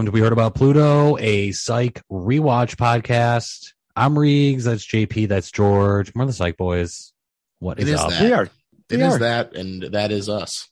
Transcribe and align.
Welcome 0.00 0.12
to 0.14 0.18
We 0.18 0.20
Heard 0.22 0.32
About 0.32 0.54
Pluto, 0.54 1.18
a 1.18 1.52
psych 1.52 2.00
rewatch 2.10 2.76
podcast. 2.76 3.74
I'm 3.94 4.14
Reegs, 4.14 4.62
that's 4.62 4.86
JP, 4.86 5.28
that's 5.28 5.50
George. 5.50 6.10
We're 6.14 6.24
the 6.24 6.32
Psych 6.32 6.56
Boys. 6.56 7.12
What 7.58 7.78
is, 7.78 7.90
is 7.90 8.00
up? 8.00 8.08
that. 8.08 8.22
We 8.22 8.32
are. 8.32 8.44
It 8.44 8.96
We 8.96 9.02
is 9.02 9.16
are. 9.16 9.18
that, 9.18 9.54
and 9.54 9.82
that 9.82 10.10
is 10.10 10.30
us. 10.30 10.70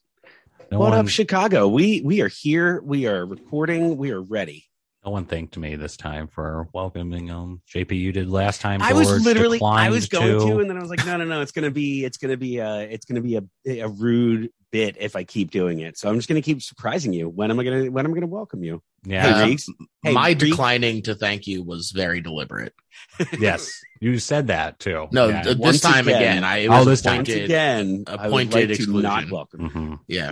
No 0.71 0.79
what 0.79 0.89
one, 0.89 0.97
up, 0.97 1.09
Chicago? 1.09 1.67
We 1.67 2.01
we 2.01 2.21
are 2.21 2.27
here. 2.27 2.81
We 2.81 3.05
are 3.05 3.23
recording. 3.23 3.97
We 3.97 4.09
are 4.09 4.19
ready. 4.19 4.65
no 5.05 5.11
one 5.11 5.25
thanked 5.25 5.55
me 5.59 5.75
this 5.75 5.95
time 5.95 6.25
for 6.27 6.67
welcoming 6.73 7.27
them. 7.27 7.61
JP, 7.71 7.99
you 7.99 8.11
did 8.11 8.31
last 8.31 8.61
time. 8.61 8.81
I 8.81 8.93
was 8.93 9.23
literally, 9.23 9.61
I 9.63 9.91
was 9.91 10.09
going 10.09 10.39
to. 10.39 10.53
to, 10.53 10.59
and 10.59 10.67
then 10.67 10.77
I 10.77 10.81
was 10.81 10.89
like, 10.89 11.05
no, 11.05 11.17
no, 11.17 11.25
no. 11.25 11.41
It's 11.41 11.51
gonna 11.51 11.69
be, 11.69 12.03
it's 12.03 12.17
gonna 12.17 12.35
be, 12.35 12.59
uh, 12.59 12.79
it's 12.79 13.05
gonna 13.05 13.21
be 13.21 13.35
a 13.35 13.43
a 13.67 13.89
rude 13.89 14.49
bit 14.71 14.97
if 14.99 15.15
I 15.15 15.23
keep 15.23 15.51
doing 15.51 15.79
it. 15.79 15.97
So 15.97 16.09
I'm 16.09 16.15
just 16.15 16.27
gonna 16.27 16.41
keep 16.41 16.61
surprising 16.61 17.13
you. 17.13 17.27
When 17.29 17.49
am 17.51 17.59
I 17.59 17.63
gonna, 17.63 17.91
when 17.91 18.05
am 18.05 18.11
I 18.11 18.13
gonna 18.15 18.27
welcome 18.27 18.63
you? 18.63 18.81
yeah. 19.03 19.43
Hey, 19.45 19.53
Reegs. 19.55 19.63
Hey, 20.03 20.13
My 20.13 20.33
Reegs. 20.33 20.39
declining 20.39 21.01
to 21.03 21.15
thank 21.15 21.47
you 21.47 21.63
was 21.63 21.91
very 21.91 22.21
deliberate. 22.21 22.73
yes. 23.39 23.71
You 24.01 24.19
said 24.19 24.47
that 24.47 24.79
too. 24.79 25.07
No, 25.11 25.29
Yeah. 25.29 25.41
th- 25.43 25.57
Once 25.57 25.75
this 25.81 25.81
time 25.91 26.07
again. 26.07 26.21
again, 26.21 26.43
I 26.43 26.57
it 26.59 26.67
Oh, 26.69 26.77
was 26.79 26.85
this 26.85 27.01
time. 27.01 27.17
Once 27.17 27.29
again, 27.29 28.03
appointed 28.07 28.53
like 28.53 28.67
to 28.67 28.73
exclusion. 28.73 29.01
not 29.01 29.31
welcome. 29.31 29.69
Mhm. 29.69 29.99
Yeah, 30.07 30.31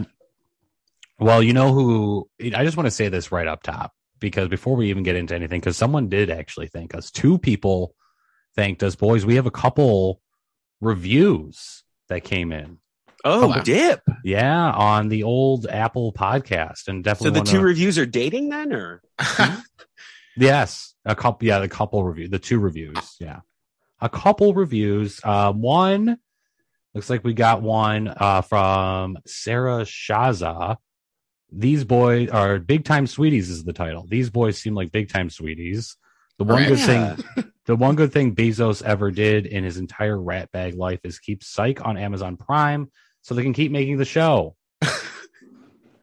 Well, 1.20 1.42
you 1.42 1.54
know 1.54 1.74
who? 1.74 2.30
I 2.56 2.64
just 2.64 2.78
want 2.78 2.86
to 2.88 2.92
say 2.92 3.10
this 3.10 3.32
right 3.32 3.48
up 3.48 3.64
top 3.64 3.94
because 4.20 4.48
before 4.50 4.76
we 4.76 4.90
even 4.90 5.04
get 5.04 5.16
into 5.16 5.34
anything, 5.36 5.60
because 5.60 5.78
someone 5.78 6.10
did 6.10 6.30
actually 6.30 6.68
thank 6.68 6.94
us. 6.94 7.10
Two 7.12 7.38
people 7.40 7.96
thanked 8.56 8.84
us, 8.84 8.96
boys. 8.96 9.26
We 9.26 9.36
have 9.36 9.46
a 9.48 9.52
couple 9.52 10.22
reviews 10.82 11.84
that 12.10 12.24
came 12.24 12.52
in. 12.52 12.78
Oh, 13.28 13.62
dip. 13.62 14.02
Yeah, 14.24 14.72
on 14.72 15.10
the 15.10 15.24
old 15.24 15.68
Apple 15.68 16.14
podcast, 16.14 16.88
and 16.88 17.04
definitely. 17.04 17.40
So 17.40 17.44
the 17.44 17.50
two 17.50 17.58
wanna- 17.58 17.68
reviews 17.68 17.98
are 17.98 18.06
dating 18.06 18.50
then, 18.50 18.74
or 18.74 19.02
yes, 20.38 20.94
a 21.06 21.16
couple. 21.16 21.48
Yeah, 21.48 21.60
the 21.60 21.68
couple 21.70 22.04
review, 22.04 22.28
the 22.28 22.40
two 22.40 22.60
reviews. 22.60 23.16
Yeah, 23.20 23.40
a 24.02 24.10
couple 24.10 24.54
reviews. 24.54 25.20
Uh, 25.24 25.52
one 25.54 26.18
looks 26.94 27.10
like 27.10 27.24
we 27.24 27.34
got 27.34 27.62
one 27.62 28.08
uh, 28.16 28.42
from 28.42 29.18
Sarah 29.26 29.82
Shaza. 29.84 30.78
These 31.52 31.86
boys 31.86 32.30
are 32.30 32.60
big 32.60 32.84
time 32.86 33.08
sweeties. 33.08 33.50
Is 33.50 33.64
the 33.64 33.74
title? 33.74 34.06
These 34.08 34.30
boys 34.30 34.58
seem 34.58 34.76
like 34.76 34.92
big 34.92 35.10
time 35.10 35.30
sweeties. 35.30 35.96
The 36.38 36.44
one 36.44 36.58
Right. 36.64 36.68
good 36.68 36.80
thing, 36.80 37.46
the 37.66 37.76
one 37.76 37.96
good 37.96 38.14
thing 38.14 38.36
Bezos 38.36 38.84
ever 38.84 39.10
did 39.12 39.46
in 39.48 39.64
his 39.64 39.78
entire 39.78 40.20
rat 40.22 40.52
bag 40.52 40.76
life 40.76 41.00
is 41.04 41.18
keep 41.20 41.44
Psych 41.44 41.84
on 41.84 41.98
Amazon 41.98 42.38
Prime, 42.38 42.92
so 43.28 43.36
they 43.36 43.44
can 43.44 43.52
keep 43.54 43.72
making 43.72 43.98
the 43.98 44.06
show. 44.06 44.56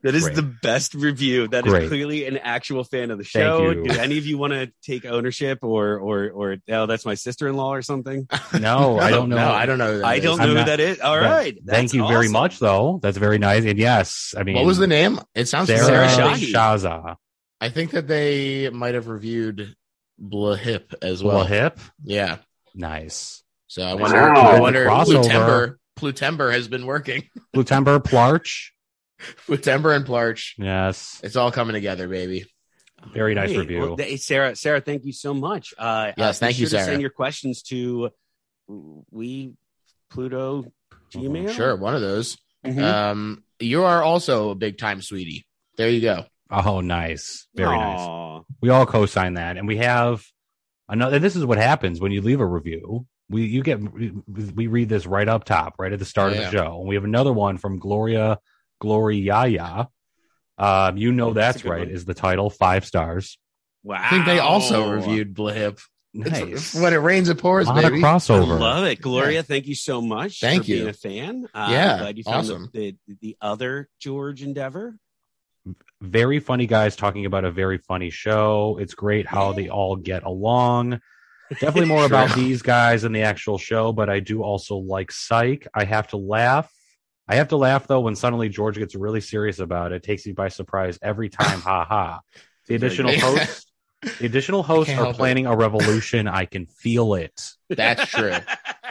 That 0.03 0.15
is 0.15 0.25
Great. 0.25 0.37
the 0.37 0.43
best 0.43 0.93
review. 0.93 1.49
That 1.49 1.65
is 1.67 1.73
Great. 1.73 1.89
clearly 1.89 2.27
an 2.27 2.37
actual 2.37 2.85
fan 2.85 3.11
of 3.11 3.17
the 3.17 3.25
show. 3.25 3.73
Do 3.73 3.87
any 3.91 4.19
of 4.19 4.27
you 4.27 4.37
want 4.37 4.53
to 4.53 4.71
take 4.83 5.07
ownership 5.07 5.61
or 5.63 5.97
or 5.99 6.29
or 6.29 6.57
oh, 6.69 6.85
that's 6.85 7.07
my 7.07 7.15
sister 7.15 7.49
in 7.49 7.57
law 7.57 7.73
or 7.75 7.81
something? 7.81 8.29
No, 8.61 8.99
I 8.99 9.09
don't 9.09 9.31
know. 9.31 9.37
No, 9.37 9.51
I 9.51 9.65
don't 9.65 9.79
know. 9.79 9.93
who 9.95 9.99
that 10.01 10.05
I 10.07 10.19
don't 10.19 10.41
I'm 10.43 10.49
know 10.49 10.55
not- 10.57 10.61
who 10.65 10.71
that 10.73 10.81
is. 10.81 11.01
All 11.01 11.19
But 11.19 11.25
right. 11.25 11.55
Thank 11.55 11.65
That's 11.65 11.95
you 11.95 12.07
very 12.07 12.29
much, 12.29 12.59
though. 12.59 12.99
That's 13.03 13.17
very 13.17 13.39
nice. 13.39 13.65
And 13.65 13.79
yes, 13.79 14.35
I 14.37 14.43
mean, 14.43 14.57
What 14.57 14.67
was 14.67 14.77
the 14.77 14.87
name? 14.87 15.21
It 15.35 15.47
sounds 15.49 15.69
Sarah, 15.69 15.87
Sarah 15.87 16.09
Shahi. 16.35 16.53
Shahi. 16.53 16.53
Shaza. 16.53 17.17
I 17.63 17.71
think 17.71 17.93
that 17.93 18.07
they 18.07 18.69
might 18.69 18.93
have 18.97 19.09
reviewed 19.09 19.75
Blah 20.19 20.57
Hip 20.57 20.93
as 21.01 21.25
Well, 21.25 21.37
well. 21.39 21.47
hip. 21.47 21.81
Yeah. 22.03 22.37
Nice. 22.75 23.43
So 23.69 23.83
I 23.83 23.95
Wow. 23.95 24.01
wonder. 24.03 24.19
I 24.35 24.61
wonder. 24.61 24.85
Crossover. 24.87 25.25
Plutember, 25.25 25.77
Plutember 25.99 26.53
has 26.53 26.69
been 26.69 26.87
working. 26.87 27.29
Plutember 27.55 28.03
Plarch. 28.03 28.71
Plutember 29.47 29.95
and 29.95 30.05
Plarch. 30.05 30.53
Yes. 30.59 31.21
It's 31.23 31.37
all 31.37 31.51
coming 31.53 31.75
together, 31.75 32.09
baby. 32.09 32.47
Very 33.13 33.35
nice 33.35 33.49
Great. 33.51 33.59
review. 33.61 33.81
Well, 33.81 33.97
th- 33.97 34.21
Sarah, 34.21 34.57
Sarah, 34.57 34.81
thank 34.81 35.05
you 35.05 35.13
so 35.13 35.35
much. 35.35 35.75
Uh, 35.79 36.13
Yes, 36.17 36.37
uh, 36.37 36.47
thank 36.47 36.57
be 36.57 36.63
you, 36.63 36.67
sure 36.67 36.79
to 36.79 36.85
Sarah. 36.85 36.93
Send 36.93 37.01
your 37.03 37.11
questions 37.11 37.63
to 37.65 38.11
we 39.11 39.53
Pluto 40.11 40.65
Gmail. 41.13 41.53
Sure, 41.55 41.77
one 41.77 41.95
of 41.95 42.01
those. 42.01 42.39
Mhm. 42.65 42.83
Um, 42.83 43.45
you 43.61 43.85
are 43.85 44.03
also 44.03 44.51
a 44.51 44.55
big 44.55 44.79
time 44.79 45.03
sweetie. 45.03 45.45
There 45.77 45.91
you 45.91 46.01
go. 46.01 46.25
Oh, 46.51 46.81
nice. 46.81 47.47
Very 47.55 47.77
nice. 47.77 48.43
We 48.63 48.71
all 48.71 48.87
co-sign 48.87 49.35
that, 49.35 49.57
and 49.59 49.67
we 49.69 49.77
have 49.79 50.25
another. 50.89 51.19
This 51.19 51.37
is 51.37 51.45
what 51.45 51.59
happens 51.59 52.01
when 52.01 52.11
you 52.13 52.23
leave 52.23 52.41
a 52.41 52.47
review. 52.47 53.07
We 53.31 53.47
you 53.47 53.63
get 53.63 53.81
we, 53.81 54.13
we 54.55 54.67
read 54.67 54.89
this 54.89 55.07
right 55.07 55.29
up 55.29 55.45
top, 55.45 55.75
right 55.79 55.93
at 55.93 55.99
the 55.99 56.05
start 56.05 56.33
Yeah. 56.35 56.41
of 56.47 56.53
the 56.53 56.59
show. 56.59 56.79
And 56.81 56.89
we 56.89 56.95
have 56.97 57.05
another 57.05 57.33
one 57.33 57.57
from 57.59 57.79
Gloria 57.79 58.39
Gloria. 58.81 59.89
Um, 60.59 60.97
you 60.97 61.11
know 61.13 61.33
That's 61.33 61.59
that's, 61.59 61.65
right. 61.65 61.81
one. 61.81 61.91
Is 61.91 62.05
the 62.05 62.15
title 62.15 62.51
five 62.51 62.85
stars? 62.85 63.39
Wow. 63.83 63.99
I 64.01 64.09
think 64.11 64.25
they 64.27 64.39
also 64.39 64.91
reviewed 64.91 65.35
Blah 65.35 65.53
Hip. 65.53 65.79
Nice. 66.17 66.43
It's- 66.43 66.75
when 66.77 66.93
it 66.95 66.99
rains, 66.99 67.29
it 67.29 67.39
pours, 67.39 67.67
a 67.67 67.73
lot 67.73 67.83
baby. 67.83 67.97
of 67.97 68.03
crossover. 68.03 68.59
Love 68.61 68.85
it, 68.85 69.01
Gloria. 69.01 69.43
Thank 69.43 69.67
you 69.67 69.75
so 69.75 70.01
much. 70.01 70.39
Thank 70.41 70.65
for 70.65 70.71
you. 70.71 70.77
being 70.77 70.89
a 70.89 70.93
fan. 70.93 71.49
Uh, 71.53 71.69
Yeah, 71.73 71.93
I'm 71.95 71.99
glad 71.99 72.19
you 72.19 72.23
found 72.25 72.37
awesome. 72.47 72.71
the, 72.73 72.97
the 73.09 73.17
the 73.21 73.37
other 73.41 73.89
George 73.99 74.43
Endeavor. 74.43 74.97
very 76.01 76.39
funny 76.39 76.67
guys 76.67 76.95
talking 76.95 77.27
about 77.27 77.45
a 77.45 77.51
very 77.51 77.79
funny 77.79 78.11
show. 78.11 78.79
It's 78.81 78.95
great 78.95 79.27
how 79.27 79.53
they 79.55 79.69
all 79.69 79.97
get 79.97 80.23
along. 80.23 81.01
Definitely 81.61 81.87
more 81.87 82.05
about 82.07 82.35
these 82.35 82.63
guys 82.63 83.03
than 83.03 83.13
the 83.13 83.23
actual 83.23 83.59
show, 83.59 83.93
but 83.93 84.09
I 84.09 84.21
do 84.21 84.43
also 84.43 84.77
like 84.77 85.11
Psych. 85.11 85.67
I 85.75 85.85
have 85.85 86.09
to 86.09 86.17
laugh. 86.17 86.71
I 87.27 87.37
have 87.37 87.49
to 87.49 87.57
laugh 87.57 87.87
though 87.87 88.01
when 88.01 88.15
suddenly 88.15 88.49
George 88.49 88.77
gets 88.77 88.95
really 88.95 89.21
serious 89.21 89.59
about 89.59 89.93
it. 89.93 89.97
It 89.97 90.03
takes 90.03 90.27
me 90.27 90.33
by 90.33 90.49
surprise 90.49 90.99
every 91.03 91.29
time. 91.29 91.61
ha 91.61 91.85
ha. 91.85 92.21
The 92.67 92.77
additional 92.77 93.13
hosts, 93.21 93.67
the 94.21 94.25
additional 94.25 94.63
hosts 94.63 94.91
are 94.91 94.97
help 94.97 95.11
it. 95.11 95.17
planning 95.19 95.45
a 95.45 95.55
revolution. 95.55 96.27
I 96.27 96.47
can 96.47 96.65
feel 96.65 97.13
it. 97.13 97.39
That's 97.69 98.07
true. 98.11 98.35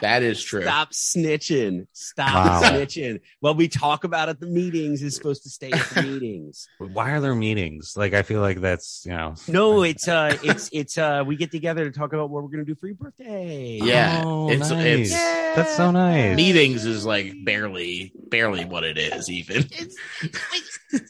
That 0.01 0.23
is 0.23 0.41
true. 0.43 0.63
Stop 0.63 0.91
snitching. 0.91 1.87
Stop 1.93 2.33
Wow. 2.33 2.61
snitching. 2.69 3.19
What 3.39 3.55
we 3.55 3.67
talk 3.67 4.03
about 4.03 4.27
at 4.29 4.39
the 4.39 4.47
meetings 4.47 5.01
is 5.03 5.15
supposed 5.15 5.43
to 5.43 5.49
stay 5.49 5.71
at 5.71 5.79
the 5.91 6.01
meetings. 6.01 6.67
Why 6.79 7.11
are 7.11 7.21
there 7.21 7.35
meetings? 7.35 7.93
Like 7.95 8.13
I 8.13 8.23
feel 8.23 8.41
like 8.41 8.59
that's 8.61 9.03
you 9.05 9.11
know. 9.13 9.35
No, 9.47 9.83
it's 9.83 10.07
uh 10.07 10.37
it's 10.43 10.69
it's 10.73 10.97
uh 10.97 11.23
we 11.25 11.35
get 11.35 11.51
together 11.51 11.85
to 11.85 11.91
talk 11.97 12.11
about 12.13 12.29
what 12.31 12.43
we're 12.43 12.49
gonna 12.49 12.65
do 12.65 12.75
for 12.75 12.87
your 12.87 12.95
birthday. 12.95 13.79
Yeah, 13.81 14.21
Oh, 14.25 14.49
it's- 14.49 14.69
nice. 14.71 15.11
it's- 15.11 15.39
that's 15.55 15.77
so 15.77 15.91
nice. 15.91 16.35
Meetings 16.35 16.83
is 16.85 17.05
like 17.05 17.31
barely, 17.45 18.11
barely 18.15 18.65
what 18.65 18.83
it 18.83 18.97
is. 18.97 19.29
Even 19.29 19.57
It's, 19.57 19.95
it's- 20.23 20.41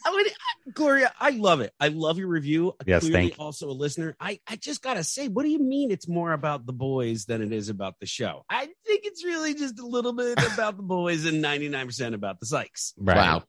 I 0.06 0.16
mean, 0.16 0.26
Gloria, 0.72 1.12
I 1.20 1.30
love 1.30 1.60
it. 1.60 1.72
I 1.80 1.88
love 1.88 2.18
your 2.18 2.28
review. 2.28 2.74
Yes, 2.86 3.02
Clearly 3.02 3.12
thank 3.30 3.38
you. 3.38 3.44
also 3.44 3.68
a 3.70 3.72
listener. 3.72 4.16
I, 4.20 4.40
I 4.46 4.56
just 4.56 4.82
gotta 4.82 5.04
say, 5.04 5.28
what 5.28 5.42
do 5.44 5.48
you 5.50 5.58
mean 5.58 5.90
it's 5.90 6.08
more 6.08 6.32
about 6.32 6.64
the 6.66 6.72
boys 6.72 7.24
than 7.26 7.42
it 7.42 7.52
is 7.52 7.63
about 7.68 7.94
the 8.00 8.06
show? 8.06 8.44
I 8.50 8.66
think 8.86 9.02
it's 9.04 9.24
really 9.24 9.54
just 9.54 9.78
a 9.78 9.86
little 9.86 10.12
bit 10.12 10.38
about 10.54 10.76
the 10.76 10.82
boys 10.82 11.24
and 11.24 11.42
99% 11.44 12.14
about 12.14 12.40
the 12.40 12.46
Sykes. 12.46 12.94
Right. 12.98 13.16
wow. 13.16 13.42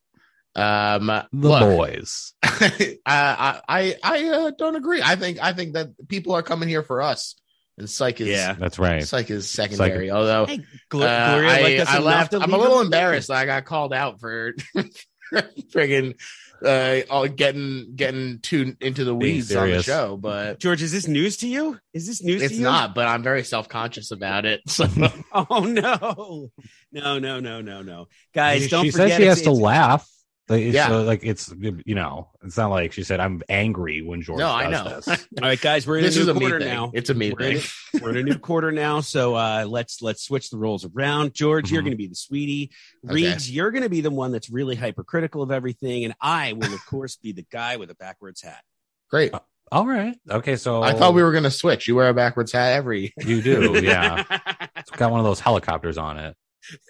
Um, 0.58 1.08
The 1.08 1.28
look, 1.34 1.60
boys. 1.62 2.34
I, 2.44 2.98
I, 3.06 3.62
I, 3.68 3.96
I 4.04 4.24
uh, 4.30 4.52
don't 4.58 4.76
agree. 4.76 5.02
I 5.04 5.16
think, 5.16 5.40
I 5.42 5.54
think 5.54 5.74
that 5.74 5.90
people 6.08 6.34
are 6.34 6.44
coming 6.44 6.70
here 6.70 6.84
for 6.84 7.02
us, 7.02 7.36
and 7.78 7.90
psych 7.90 8.22
is, 8.22 8.28
Yeah. 8.30 8.54
That's 8.54 8.80
right. 8.80 9.04
psych 9.04 9.30
is 9.30 9.50
secondary. 9.50 10.12
Although 10.12 10.46
Hey, 10.46 10.60
uh, 10.60 10.78
Glo- 10.90 11.00
Gloria, 11.08 11.50
I, 11.50 11.62
like 11.62 11.80
us 11.80 11.88
I 11.90 11.94
enough 11.98 12.06
laughed. 12.06 12.32
to 12.32 12.40
I'm 12.40 12.54
a 12.54 12.58
little 12.58 12.80
embarrassed. 12.82 13.28
that 13.28 13.38
I 13.38 13.46
got 13.46 13.66
called 13.66 13.94
out 13.94 14.22
for 14.22 14.54
friggin' 15.34 16.16
uh, 16.64 17.02
all 17.10 17.28
getting 17.28 17.94
getting 17.96 18.40
too 18.40 18.76
into 18.80 19.04
the 19.04 19.16
weeds 19.16 19.56
on 19.56 19.70
the 19.70 19.82
show, 19.84 20.18
but 20.18 20.60
George, 20.60 20.82
is 20.82 20.92
this 20.92 21.08
news 21.08 21.38
to 21.38 21.48
you? 21.48 21.80
Is 21.94 22.06
this 22.08 22.22
news 22.24 22.42
it's 22.42 22.54
to 22.54 22.58
you? 22.58 22.64
not. 22.64 22.94
But 22.96 23.08
I'm 23.08 23.24
very 23.24 23.44
self 23.44 23.68
conscious 23.70 24.12
about 24.12 24.46
it. 24.46 24.62
So 24.68 24.86
Oh 25.34 25.62
no, 25.64 26.50
no, 26.92 27.20
no, 27.20 27.40
no, 27.40 27.62
no, 27.62 27.82
no, 27.82 28.08
guys! 28.34 28.64
she, 28.64 28.70
don't 28.70 28.86
she 28.86 28.92
forget 28.92 29.10
says 29.10 29.18
she 29.18 29.24
has 29.26 29.40
it's- 29.40 29.46
to 29.46 29.52
it's- 29.52 29.62
laugh. 29.64 30.10
Like, 30.48 30.62
it's, 30.62 30.76
Yeah. 30.76 30.92
uh, 30.92 31.02
like 31.04 31.22
it's 31.24 31.52
you 31.60 31.96
know, 31.96 32.30
it's 32.44 32.56
not 32.56 32.70
like 32.70 32.94
she 32.94 33.02
said 33.04 33.20
I'm 33.20 33.42
angry 33.50 34.04
when 34.04 34.22
George. 34.22 34.38
no, 34.40 34.50
I 34.52 34.70
does 34.70 34.86
know. 34.86 34.96
This. 35.16 35.28
All 35.42 35.48
right, 35.48 35.60
guys, 35.60 35.88
we're 35.88 35.98
in 35.98 36.04
this 36.04 36.18
a 36.18 36.20
is 36.22 36.26
new 36.28 36.34
a 36.34 36.40
quarter 36.40 36.60
thing. 36.60 36.68
now. 36.70 36.92
It's 36.94 37.10
a 37.10 37.16
me 37.16 37.32
We're 37.34 37.46
in 37.48 37.58
thing. 37.58 37.70
it. 37.96 38.02
We're 38.04 38.10
in 38.12 38.18
a 38.18 38.24
new 38.24 38.38
quarter 38.38 38.72
now, 38.72 39.00
so 39.02 39.34
uh, 39.34 39.66
let's 39.68 40.04
let's 40.04 40.24
switch 40.24 40.52
the 40.52 40.58
roles 40.58 40.86
around. 40.86 41.34
George, 41.34 41.72
you're 41.72 41.82
Mhm. 41.82 41.86
going 41.86 41.92
to 41.94 41.98
be 41.98 42.08
the 42.08 42.16
sweetie. 42.16 42.72
Okay. 43.10 43.36
You're 43.46 43.72
going 43.72 43.84
to 43.84 43.90
be 43.90 44.02
the 44.02 44.12
one 44.12 44.32
that's 44.32 44.50
really 44.52 44.76
hypercritical 44.76 45.42
of 45.42 45.52
everything, 45.52 46.06
and 46.06 46.14
I 46.22 46.54
will, 46.54 46.74
of 46.74 46.86
course, 46.86 47.16
be 47.16 47.32
the 47.32 47.46
guy 47.52 47.78
with 47.78 47.90
a 47.90 47.96
backwards 47.96 48.42
hat. 48.44 48.62
Great. 49.10 49.34
All 49.72 49.88
right, 49.88 50.16
okay. 50.30 50.58
So 50.58 50.84
I 50.84 50.94
thought 50.94 51.16
we 51.16 51.24
were 51.24 51.32
gonna 51.32 51.50
switch. 51.50 51.88
You 51.88 51.96
wear 51.96 52.10
a 52.10 52.14
backwards 52.14 52.52
hat 52.52 52.74
every. 52.74 53.12
You 53.18 53.42
do, 53.42 53.82
yeah. 53.84 54.24
It's 54.78 54.92
got 54.92 55.10
one 55.10 55.20
of 55.20 55.26
those 55.26 55.40
helicopters 55.40 55.98
on 55.98 56.20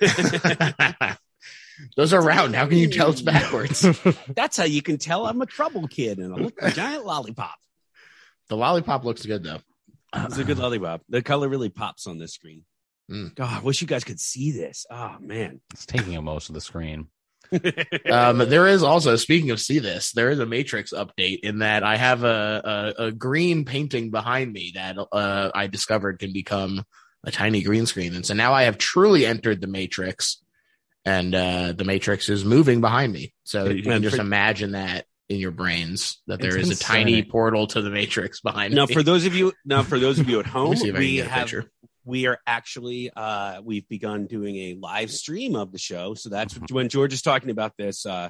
it. 0.01 1.17
Those 1.95 2.13
are 2.13 2.21
round. 2.21 2.55
How 2.55 2.67
can 2.67 2.77
you 2.77 2.89
tell 2.89 3.11
it's 3.11 3.21
backwards? 3.21 3.85
that's 4.35 4.57
how 4.57 4.63
you 4.65 4.81
can 4.81 4.97
tell 4.97 5.25
I'm 5.25 5.41
a 5.41 5.45
trouble 5.45 5.87
kid, 5.87 6.19
and 6.19 6.33
I 6.33 6.37
look 6.37 6.61
like 6.61 6.71
a 6.71 6.75
giant 6.75 7.05
lollipop. 7.05 7.55
the 8.49 8.57
lollipop 8.57 9.03
looks 9.03 9.25
good 9.25 9.43
though. 9.43 9.59
It's 10.15 10.37
a 10.37 10.43
good 10.43 10.57
lollipop. 10.57 11.01
The 11.09 11.21
color 11.21 11.49
really 11.49 11.69
pops 11.69 12.07
on 12.07 12.17
this 12.17 12.33
screen. 12.33 12.63
Mm. 13.11 13.35
God, 13.35 13.61
I 13.61 13.63
wish 13.63 13.81
you 13.81 13.87
guys 13.87 14.03
could 14.03 14.19
see 14.19 14.51
this. 14.51 14.85
Oh 14.89 15.17
man. 15.19 15.61
It's 15.73 15.85
taking 15.85 16.15
up 16.17 16.23
most 16.23 16.49
of 16.49 16.55
the 16.55 16.61
screen. 16.61 17.07
um, 18.11 18.37
there 18.37 18.67
is 18.67 18.81
also 18.81 19.15
speaking 19.15 19.51
of 19.51 19.59
see 19.59 19.79
this, 19.79 20.11
there 20.13 20.31
is 20.31 20.39
a 20.39 20.45
Matrix 20.45 20.93
update 20.93 21.41
in 21.41 21.59
that 21.59 21.83
I 21.83 21.95
have 21.95 22.23
a 22.23 22.93
a, 22.97 23.03
a 23.05 23.11
green 23.11 23.65
painting 23.65 24.09
behind 24.09 24.51
me 24.51 24.71
that 24.75 24.97
uh, 25.11 25.51
I 25.53 25.67
discovered 25.67 26.19
can 26.19 26.33
become 26.33 26.83
a 27.23 27.31
tiny 27.31 27.61
green 27.61 27.85
screen, 27.85 28.15
and 28.15 28.25
so 28.25 28.33
now 28.33 28.53
I 28.53 28.63
have 28.63 28.77
truly 28.77 29.25
entered 29.25 29.61
the 29.61 29.67
Matrix, 29.67 30.43
and 31.05 31.33
uh, 31.35 31.73
the 31.73 31.83
Matrix 31.83 32.29
is 32.29 32.43
moving 32.43 32.81
behind 32.81 33.13
me. 33.13 33.33
So 33.43 33.69
you 33.69 33.83
can 33.83 34.01
just 34.01 34.15
for- 34.15 34.21
imagine 34.21 34.71
that 34.71 35.05
in 35.29 35.39
your 35.39 35.51
brains 35.51 36.21
that 36.27 36.39
there 36.39 36.55
is 36.55 36.69
a 36.69 36.75
tiny 36.75 37.23
portal 37.23 37.65
to 37.67 37.81
the 37.81 37.89
Matrix 37.89 38.41
behind 38.41 38.75
now 38.75 38.85
me. 38.85 38.93
for 38.93 39.01
those 39.01 39.25
of 39.25 39.33
you 39.35 39.53
now 39.65 39.81
for 39.81 39.97
those 39.97 40.19
of 40.19 40.29
you 40.29 40.39
at 40.39 40.45
home 40.57 40.75
see 40.75 40.89
if 40.89 40.93
I 40.93 40.97
can 40.97 40.99
we 40.99 41.17
have 41.17 41.47
picture. 41.47 41.71
we 42.03 42.27
are 42.27 42.37
actually 42.45 43.09
uh 43.15 43.59
we've 43.63 43.89
begun 43.89 44.27
doing 44.27 44.55
a 44.55 44.75
live 44.79 45.09
stream 45.09 45.55
of 45.55 45.71
the 45.71 45.79
show 45.79 46.13
so 46.13 46.29
that's 46.29 46.53
Mm-hmm. 46.53 46.75
when 46.75 46.89
george 46.89 47.11
is 47.11 47.23
talking 47.23 47.49
about 47.49 47.73
this 47.75 48.05
uh 48.05 48.29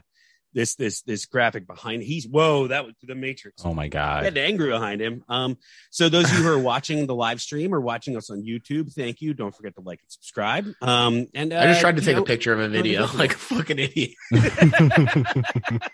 this 0.56 0.75
this 0.75 1.04
this 1.04 1.25
graphic 1.28 1.68
behind 1.68 2.02
he's 2.02 2.25
whoa 2.28 2.68
that 2.68 2.86
was 2.86 2.96
the 3.04 3.13
matrix. 3.13 3.63
Oh 3.63 3.74
my 3.74 3.84
he 3.84 3.90
god. 3.90 4.24
had 4.24 4.38
angry 4.38 4.72
behind 4.72 5.02
him. 5.02 5.24
Um 5.30 5.57
so 5.92 6.10
those 6.10 6.31
of 6.31 6.38
you 6.38 6.44
who 6.44 6.50
are 6.50 6.57
watching 6.57 7.06
the 7.06 7.13
live 7.13 7.42
stream 7.42 7.75
or 7.75 7.81
watching 7.81 8.18
us 8.18 8.31
on 8.31 8.42
youtube 8.42 8.92
thank 8.94 9.22
you. 9.22 9.36
Don't 9.36 9.56
forget 9.56 9.75
to 9.75 9.81
like 9.81 10.00
and 10.02 10.12
subscribe. 10.12 10.66
Um 10.81 11.28
and 11.36 11.54
uh, 11.54 11.60
I 11.60 11.68
just 11.68 11.81
tried 11.81 11.98
to 11.98 12.02
take 12.02 12.16
know, 12.16 12.24
a 12.24 12.25
picture 12.25 12.54
of 12.54 12.60
a 12.60 12.69
video 12.69 13.06
like 13.13 13.34
a 13.34 13.38
fucking 13.38 13.78
idiot. 13.78 14.16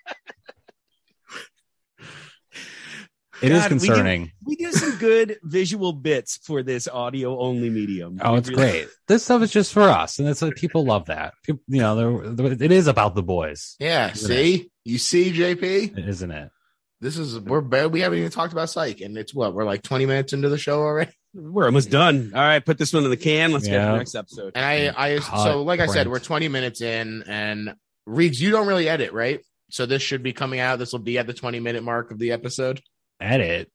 It 3.42 3.52
is 3.52 3.64
God, 3.64 3.72
we 3.74 3.80
do- 3.80 3.86
concerning. 3.88 4.32
we 4.46 4.56
do 4.56 4.72
some 4.72 4.98
good 4.98 5.38
visual 5.44 5.94
bits 5.94 6.38
for 6.44 6.64
this 6.64 6.88
audio 6.88 7.40
only 7.40 7.70
medium 7.70 8.20
Oh, 8.22 8.36
it's 8.36 8.50
really- 8.50 8.62
great. 8.72 8.88
This 9.08 9.24
stuff 9.24 9.42
is 9.42 9.52
just 9.52 9.74
for 9.74 9.84
us, 9.84 10.20
and 10.20 10.28
it's 10.28 10.42
like 10.42 10.56
people 10.56 10.86
love 10.86 11.06
that. 11.08 11.34
People, 11.44 11.62
you 11.68 11.80
know, 11.82 11.96
they're, 12.36 12.52
it 12.54 12.72
is 12.72 12.88
about 12.88 13.16
the 13.16 13.24
boys, 13.24 13.76
Yeah, 13.80 14.12
Isn't 14.12 14.28
see, 14.28 14.70
you 14.86 14.98
see, 14.98 15.32
JP. 15.32 16.08
isn't 16.08 16.32
it? 16.32 16.50
This 17.02 17.18
is 17.18 17.40
we're 17.40 17.62
barely 17.62 17.90
we 17.90 18.02
haven't 18.02 18.20
even 18.20 18.30
talked 18.32 18.54
about 18.54 18.70
psych, 18.70 19.02
and 19.02 19.18
it's 19.18 19.34
what 19.34 19.56
we're 19.56 19.66
like 19.66 19.82
twenty 19.82 20.06
minutes 20.06 20.34
into 20.34 20.50
the 20.50 20.58
show 20.60 20.82
already. 20.82 21.12
we're 21.34 21.66
almost 21.66 21.90
done 21.90 22.32
all 22.36 22.42
right 22.42 22.64
put 22.66 22.78
this 22.78 22.92
one 22.94 23.06
in 23.06 23.10
the 23.10 23.16
can 23.18 23.54
let's 23.54 23.66
get 23.66 23.80
to 23.80 23.92
the 23.94 23.98
next 23.98 24.14
episode 24.16 24.52
And 24.54 24.66
I, 24.66 25.14
I 25.16 25.18
Cut, 25.20 25.44
so 25.44 25.64
like 25.64 25.80
I 25.80 25.88
said, 25.88 26.08
we're 26.10 26.20
twenty 26.20 26.48
minutes 26.48 26.82
in, 26.82 27.24
and 27.26 27.74
Reeds, 28.06 28.40
you 28.42 28.52
don't 28.52 28.68
really 28.68 28.88
edit, 28.90 29.14
right? 29.14 29.40
So 29.70 29.86
this 29.86 30.02
should 30.02 30.22
be 30.22 30.34
coming 30.34 30.60
out. 30.60 30.78
This 30.80 30.92
will 30.92 31.00
be 31.00 31.18
at 31.18 31.26
the 31.28 31.34
twenty 31.34 31.60
minute 31.60 31.82
mark 31.84 32.12
of 32.12 32.20
the 32.20 32.34
episode. 32.34 32.82
Edit. 33.22 33.70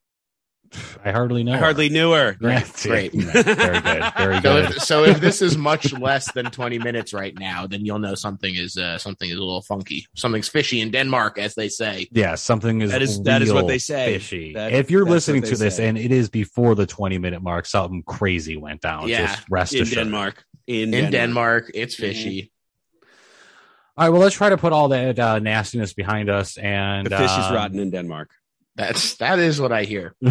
I 1.04 1.12
hardly 1.12 1.44
know. 1.44 1.52
I 1.52 1.56
her. 1.58 1.64
hardly 1.64 1.88
knew 1.88 2.10
her. 2.12 2.36
Yeah, 2.40 2.64
Great. 2.82 3.14
yeah, 3.14 3.32
very 3.32 3.80
good. 3.80 4.12
Very 4.18 4.34
So 4.36 4.40
good. 4.42 4.64
if, 4.64 4.82
so 4.82 5.04
if 5.04 5.20
this 5.20 5.40
is 5.40 5.56
much 5.56 5.92
less 5.92 6.30
than 6.32 6.46
twenty 6.46 6.78
minutes 6.78 7.14
right 7.14 7.32
now, 7.38 7.68
then 7.68 7.84
you'll 7.86 8.00
know 8.00 8.16
something 8.16 8.52
is 8.54 8.76
uh, 8.76 8.98
something 8.98 9.30
is 9.30 9.36
a 9.36 9.38
little 9.38 9.62
funky. 9.62 10.06
Something's 10.16 10.48
fishy 10.48 10.80
in 10.80 10.90
Denmark, 10.90 11.38
as 11.38 11.54
they 11.54 11.68
say. 11.68 12.08
yeah, 12.10 12.34
something 12.34 12.80
is 12.82 12.90
That 12.90 13.00
is- 13.00 13.22
that 13.22 13.42
is 13.42 13.52
what 13.52 13.68
they 13.68 13.78
say. 13.78 14.14
Fishy. 14.14 14.54
That- 14.54 14.72
if 14.72 14.90
you're 14.90 15.06
listening 15.06 15.42
to 15.42 15.56
this 15.56 15.76
say. 15.76 15.86
and 15.88 15.96
it 15.96 16.10
is 16.10 16.28
before 16.28 16.74
the 16.74 16.84
20 16.86 17.16
minute 17.18 17.42
mark, 17.42 17.64
something 17.66 18.02
crazy 18.02 18.56
went 18.56 18.80
down. 18.80 19.08
Yeah, 19.08 19.26
Just 19.28 19.48
rest 19.48 19.72
In 19.74 19.82
assured. 19.82 19.98
Denmark. 20.04 20.44
In, 20.66 20.92
In 20.94 21.12
Denmark, 21.12 21.70
it's 21.74 21.94
fishy. 21.94 22.50
All 23.96 24.04
right, 24.04 24.10
well, 24.10 24.20
let's 24.20 24.34
try 24.34 24.50
to 24.50 24.58
put 24.58 24.72
all 24.72 24.88
that 24.88 25.16
uh, 25.18 25.38
nastiness 25.38 25.94
behind 25.94 26.28
us. 26.28 26.58
And 26.58 27.06
The 27.06 27.16
fish 27.16 27.30
is 27.30 27.46
um, 27.46 27.54
rotten 27.54 27.78
in 27.78 27.90
Denmark. 27.90 28.30
That's 28.76 29.14
that 29.16 29.38
is 29.38 29.60
what 29.60 29.72
I 29.72 29.82
hear. 29.84 30.14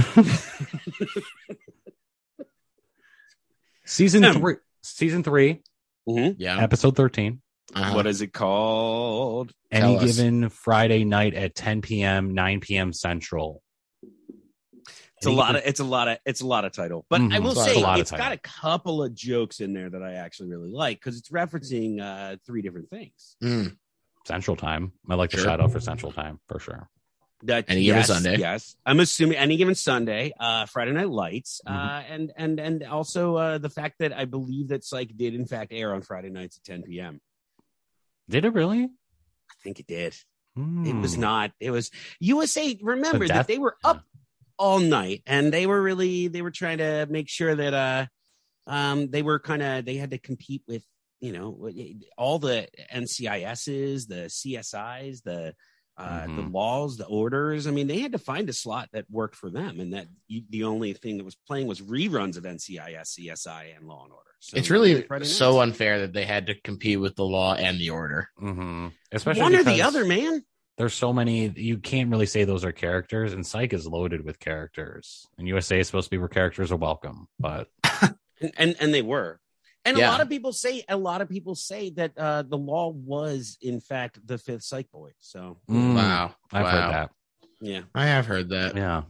season 3.85 4.23
Hmm. 4.23 4.31
three, 4.39 4.55
season 4.83 5.23
three, 5.23 5.61
Mhm. 6.07 6.35
Yeah. 6.37 6.59
episode 6.61 6.95
13. 6.95 7.41
Uh-huh. 7.73 7.93
What 7.95 8.07
is 8.07 8.21
it 8.21 8.31
called? 8.31 9.51
Any 9.71 9.95
Tell 9.97 10.05
us. 10.05 10.15
given 10.17 10.49
Friday 10.49 11.03
night 11.03 11.33
at 11.33 11.55
10 11.55 11.81
p.m., 11.81 12.33
9 12.33 12.59
p.m. 12.61 12.93
Central. 12.93 13.61
It's 15.17 15.25
a 15.25 15.31
lot 15.31 15.47
given- 15.53 15.61
of 15.63 15.67
it's 15.67 15.79
a 15.79 15.83
lot 15.83 16.07
of 16.07 16.17
it's 16.25 16.41
a 16.41 16.45
lot 16.47 16.65
of 16.65 16.71
title. 16.73 17.05
But 17.09 17.21
Mhm. 17.21 17.33
I 17.33 17.39
will 17.39 17.51
It's 17.51 17.63
say 17.65 17.81
lot 17.81 17.99
it's 17.99 18.11
got 18.11 18.31
a 18.31 18.37
couple 18.37 19.01
of 19.01 19.15
jokes 19.15 19.59
in 19.59 19.73
there 19.73 19.89
that 19.89 20.03
I 20.03 20.13
actually 20.13 20.49
really 20.49 20.69
like 20.69 20.99
because 20.99 21.17
it's 21.17 21.29
referencing 21.29 21.99
uh 22.01 22.37
three 22.45 22.61
different 22.61 22.89
things. 22.89 23.35
Mm. 23.43 23.77
Central 24.27 24.55
Time. 24.55 24.91
I 25.09 25.15
like 25.15 25.31
the 25.31 25.37
Sure. 25.37 25.45
shout 25.45 25.61
out 25.61 25.71
for 25.71 25.79
Central 25.79 26.11
Time 26.11 26.39
for 26.47 26.59
sure. 26.59 26.89
That 27.45 27.65
Any 27.67 27.83
given 27.83 28.03
Sunday. 28.03 28.37
Yes. 28.37 28.75
I'm 28.85 28.99
assuming 28.99 29.37
any 29.37 29.57
given 29.57 29.75
Sunday, 29.75 30.33
uh 30.39 30.65
Friday 30.65 30.91
Night 30.93 31.09
Lights, 31.09 31.61
uh 31.65 31.71
Mhm. 31.71 32.05
and 32.09 32.33
and 32.37 32.59
and 32.59 32.83
also 32.83 33.35
uh 33.35 33.57
the 33.57 33.69
fact 33.69 33.95
that 33.99 34.13
I 34.13 34.25
believe 34.25 34.69
that 34.69 34.83
Psych 34.83 35.15
did 35.15 35.33
in 35.35 35.45
fact 35.45 35.71
air 35.73 35.93
on 35.93 36.01
Friday 36.01 36.29
nights 36.29 36.57
at 36.57 36.63
10 36.63 36.83
p.m. 36.83 37.21
Did 38.29 38.45
it 38.45 38.53
really? 38.53 38.83
I 38.83 39.53
think 39.63 39.79
it 39.79 39.87
did. 39.87 40.13
It 40.13 40.61
Hmm. 40.61 41.01
was 41.01 41.17
not. 41.17 41.51
It 41.59 41.71
was 41.71 41.91
USA. 42.19 42.77
Remember 42.81 43.27
The 43.27 43.33
that 43.33 43.47
they 43.47 43.57
were 43.59 43.75
up 43.83 44.03
all 44.57 44.79
night 44.79 45.21
and 45.27 45.53
they 45.53 45.67
were 45.67 45.81
really 45.81 46.27
they 46.29 46.41
were 46.41 46.51
trying 46.51 46.77
to 46.77 47.05
make 47.09 47.27
sure 47.29 47.53
that 47.55 47.73
uh 47.73 48.05
um 48.67 49.09
they 49.11 49.21
were 49.21 49.37
kind 49.39 49.61
of 49.61 49.85
they 49.85 49.97
had 49.97 50.11
to 50.11 50.17
compete 50.17 50.63
with 50.67 50.83
you 51.19 51.31
know 51.33 51.69
all 52.17 52.39
the 52.39 52.67
NCISs, 52.93 54.07
the 54.07 54.29
CSIs, 54.29 55.21
the 55.23 55.53
uh 55.97 56.21
the 56.27 56.41
Mhm. 56.43 56.53
laws, 56.53 56.97
the 56.97 57.05
orders. 57.05 57.67
I 57.67 57.71
mean, 57.71 57.87
they 57.87 57.99
had 57.99 58.11
to 58.11 58.17
find 58.17 58.49
a 58.49 58.53
slot 58.53 58.89
that 58.93 59.05
worked 59.09 59.35
for 59.35 59.49
them, 59.49 59.79
and 59.79 59.93
that 59.93 60.07
you, 60.27 60.43
the 60.49 60.63
only 60.63 60.93
thing 60.93 61.17
that 61.17 61.23
was 61.23 61.35
playing 61.47 61.67
was 61.67 61.81
reruns 61.81 62.37
of 62.37 62.45
NCIS, 62.45 63.09
CSI, 63.17 63.73
and 63.75 63.87
Law 63.87 64.03
and 64.03 64.11
Order. 64.13 64.21
So 64.39 64.57
It's 64.57 64.69
really 64.69 65.05
so 65.23 65.51
nights. 65.53 65.61
unfair 65.61 65.99
that 66.01 66.13
they 66.13 66.25
had 66.25 66.47
to 66.47 66.55
compete 66.61 66.99
with 66.99 67.15
the 67.15 67.23
law 67.25 67.55
and 67.55 67.79
the 67.79 67.89
order. 67.91 68.29
Mhm. 68.39 68.91
Especially 69.11 69.41
one 69.41 69.55
or 69.55 69.63
the 69.63 69.81
other, 69.81 70.05
man. 70.05 70.43
There's 70.77 70.93
so 70.93 71.13
many 71.13 71.47
you 71.55 71.77
can't 71.77 72.11
really 72.11 72.25
say 72.25 72.43
those 72.43 72.65
are 72.65 72.73
characters, 72.73 73.31
and 73.31 73.47
Psych 73.47 73.71
is 73.71 73.87
loaded 73.87 74.25
with 74.25 74.39
characters. 74.39 75.25
And 75.37 75.47
USA 75.47 75.79
is 75.79 75.87
supposed 75.87 76.07
to 76.07 76.11
be 76.11 76.17
where 76.17 76.27
characters 76.27 76.71
are 76.71 76.75
welcome, 76.75 77.27
but 77.39 77.69
and 78.41 78.51
and, 78.57 78.75
and 78.81 78.93
they 78.93 79.01
were 79.01 79.39
and 79.85 79.97
Yeah. 79.97 80.09
a 80.09 80.11
lot 80.11 80.21
of 80.21 80.29
people 80.29 80.51
say 80.53 80.83
a 80.89 80.97
lot 80.97 81.21
of 81.21 81.29
people 81.29 81.55
say 81.55 81.89
that 81.91 82.17
uh 82.17 82.41
the 82.41 82.57
law 82.57 82.89
was 82.89 83.57
in 83.61 83.79
fact 83.79 84.19
the 84.25 84.37
fifth 84.37 84.63
psych 84.63 84.89
boy 84.91 85.11
so 85.19 85.57
Mm, 85.69 85.95
Wow. 85.95 86.35
I've 86.51 86.63
wow. 86.63 86.69
heard 86.71 86.93
that. 86.93 87.09
yeah 87.61 87.81
I 87.93 88.05
have 88.07 88.25
heard 88.25 88.49
that. 88.49 88.75
Yeah. 88.75 89.03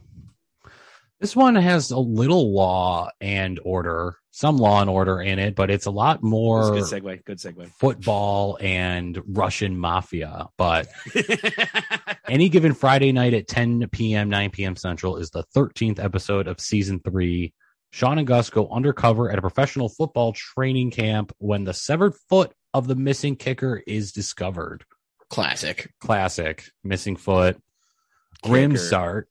This 1.18 1.34
one 1.34 1.54
has 1.54 1.92
a 1.92 1.98
little 1.98 2.52
law 2.52 3.08
and 3.22 3.58
order, 3.64 4.16
some 4.32 4.58
law 4.58 4.82
and 4.82 4.90
order 4.90 5.22
in 5.22 5.38
it, 5.38 5.54
but 5.54 5.70
it's 5.70 5.86
a 5.86 5.90
lot 5.90 6.22
more 6.22 6.68
a 6.68 6.72
good 6.72 6.82
segue 6.84 7.24
good 7.24 7.38
segue 7.38 7.70
football 7.70 8.58
and 8.60 9.18
Russian 9.26 9.78
mafia. 9.78 10.48
But 10.58 10.88
any 12.28 12.50
given 12.50 12.74
Friday 12.74 13.12
night 13.12 13.32
at 13.32 13.48
10 13.48 13.88
p.m., 13.92 14.28
9 14.28 14.50
p.m. 14.50 14.76
Central 14.76 15.16
is 15.16 15.30
the 15.30 15.44
13th 15.54 16.02
episode 16.04 16.48
of 16.48 16.60
season 16.60 17.00
three. 17.00 17.54
Sean 17.96 18.18
and 18.18 18.26
Gus 18.26 18.50
go 18.50 18.68
undercover 18.68 19.30
at 19.30 19.38
a 19.38 19.40
professional 19.40 19.88
football 19.88 20.34
training 20.34 20.90
camp 20.90 21.32
when 21.38 21.64
the 21.64 21.72
severed 21.72 22.14
foot 22.28 22.52
of 22.74 22.88
the 22.88 22.94
missing 22.94 23.36
kicker 23.36 23.82
is 23.86 24.12
discovered. 24.12 24.84
Classic. 25.30 25.90
Classic 25.98 26.62
missing 26.84 27.16
foot, 27.16 27.58
grim 28.42 28.72
Kicker. 28.72 28.82
start, 28.82 29.28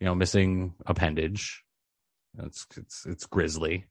you 0.00 0.06
know, 0.06 0.16
missing 0.16 0.74
appendage. 0.84 1.62
It's 2.36 2.66
it's 2.76 3.06
it's 3.06 3.26
grisly. 3.26 3.84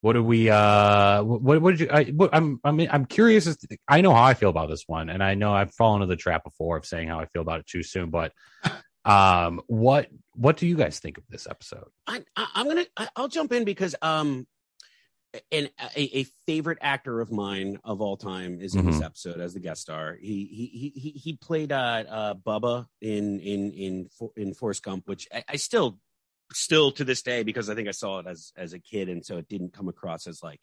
What 0.00 0.14
do 0.14 0.24
we? 0.24 0.50
uh 0.50 1.22
What 1.22 1.62
what 1.62 1.70
did 1.76 1.80
you? 1.80 1.88
I, 1.92 2.02
what, 2.06 2.30
I'm 2.32 2.58
I'm 2.64 2.80
I'm 2.80 3.06
curious. 3.06 3.46
As 3.46 3.58
to, 3.58 3.78
I 3.86 4.00
know 4.00 4.12
how 4.12 4.24
I 4.24 4.34
feel 4.34 4.50
about 4.50 4.70
this 4.70 4.88
one, 4.88 5.08
and 5.08 5.22
I 5.22 5.34
know 5.34 5.54
I've 5.54 5.72
fallen 5.72 6.02
into 6.02 6.12
the 6.12 6.20
trap 6.20 6.42
before 6.42 6.78
of 6.78 6.84
saying 6.84 7.06
how 7.06 7.20
I 7.20 7.26
feel 7.26 7.42
about 7.42 7.60
it 7.60 7.68
too 7.68 7.84
soon. 7.84 8.10
But 8.10 8.32
um, 9.08 9.60
what 9.66 10.08
what 10.34 10.56
do 10.56 10.66
you 10.66 10.76
guys 10.76 10.98
think 11.00 11.18
of 11.18 11.24
this 11.28 11.46
episode? 11.48 11.88
I, 12.06 12.22
I, 12.36 12.46
i'm 12.54 12.68
gonna 12.68 12.86
I, 12.96 13.08
i'll 13.16 13.28
jump 13.28 13.52
in 13.52 13.64
because 13.64 13.94
um 14.02 14.46
and 15.52 15.70
a, 15.96 16.18
a 16.18 16.24
favorite 16.46 16.78
actor 16.80 17.20
of 17.20 17.30
mine 17.30 17.78
of 17.84 18.00
all 18.00 18.16
time 18.16 18.60
is 18.60 18.74
in 18.74 18.86
this 18.86 18.96
Mhm. 19.00 19.04
episode 19.04 19.40
as 19.40 19.52
the 19.52 19.60
guest 19.60 19.82
star. 19.82 20.16
He 20.20 20.46
he 20.46 20.92
he 20.98 21.10
he, 21.10 21.36
played 21.36 21.70
uh, 21.70 22.04
uh 22.08 22.34
Bubba 22.34 22.86
in 23.02 23.38
in 23.40 23.72
in 23.72 24.08
in 24.36 24.54
Forrest 24.54 24.82
Gump, 24.82 25.06
which 25.06 25.28
I, 25.32 25.44
I 25.50 25.56
still 25.56 25.98
still 26.52 26.92
to 26.92 27.04
this 27.04 27.20
day 27.20 27.42
because 27.42 27.68
I 27.68 27.74
think 27.74 27.88
I 27.88 27.92
saw 27.92 28.20
it 28.20 28.26
as 28.26 28.52
as 28.56 28.72
a 28.72 28.78
kid, 28.78 29.10
and 29.10 29.24
so 29.24 29.36
it 29.36 29.48
didn't 29.48 29.74
come 29.74 29.88
across 29.88 30.26
as 30.26 30.42
like 30.42 30.60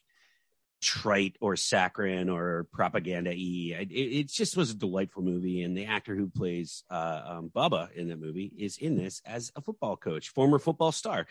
trite 0.86 1.36
or 1.42 1.56
saccharine 1.56 2.30
or 2.30 2.68
propaganda 2.72 3.32
y. 3.32 3.75
It, 3.80 3.92
it 3.92 4.27
just 4.27 4.56
was 4.56 4.70
a 4.70 4.75
delightful 4.75 5.24
movie, 5.24 5.63
and 5.63 5.75
the 5.75 5.86
actor 5.86 6.15
who 6.15 6.27
plays 6.27 6.84
uh, 6.92 7.22
um, 7.25 7.51
Bubba 7.54 7.92
in 7.94 8.10
that 8.10 8.22
movie 8.22 8.51
is 8.56 8.77
in 8.77 8.96
this 8.96 9.20
as 9.25 9.51
a 9.56 9.62
football 9.62 9.98
coach, 9.98 10.30
former 10.30 10.60
football 10.60 10.92
star. 10.92 11.25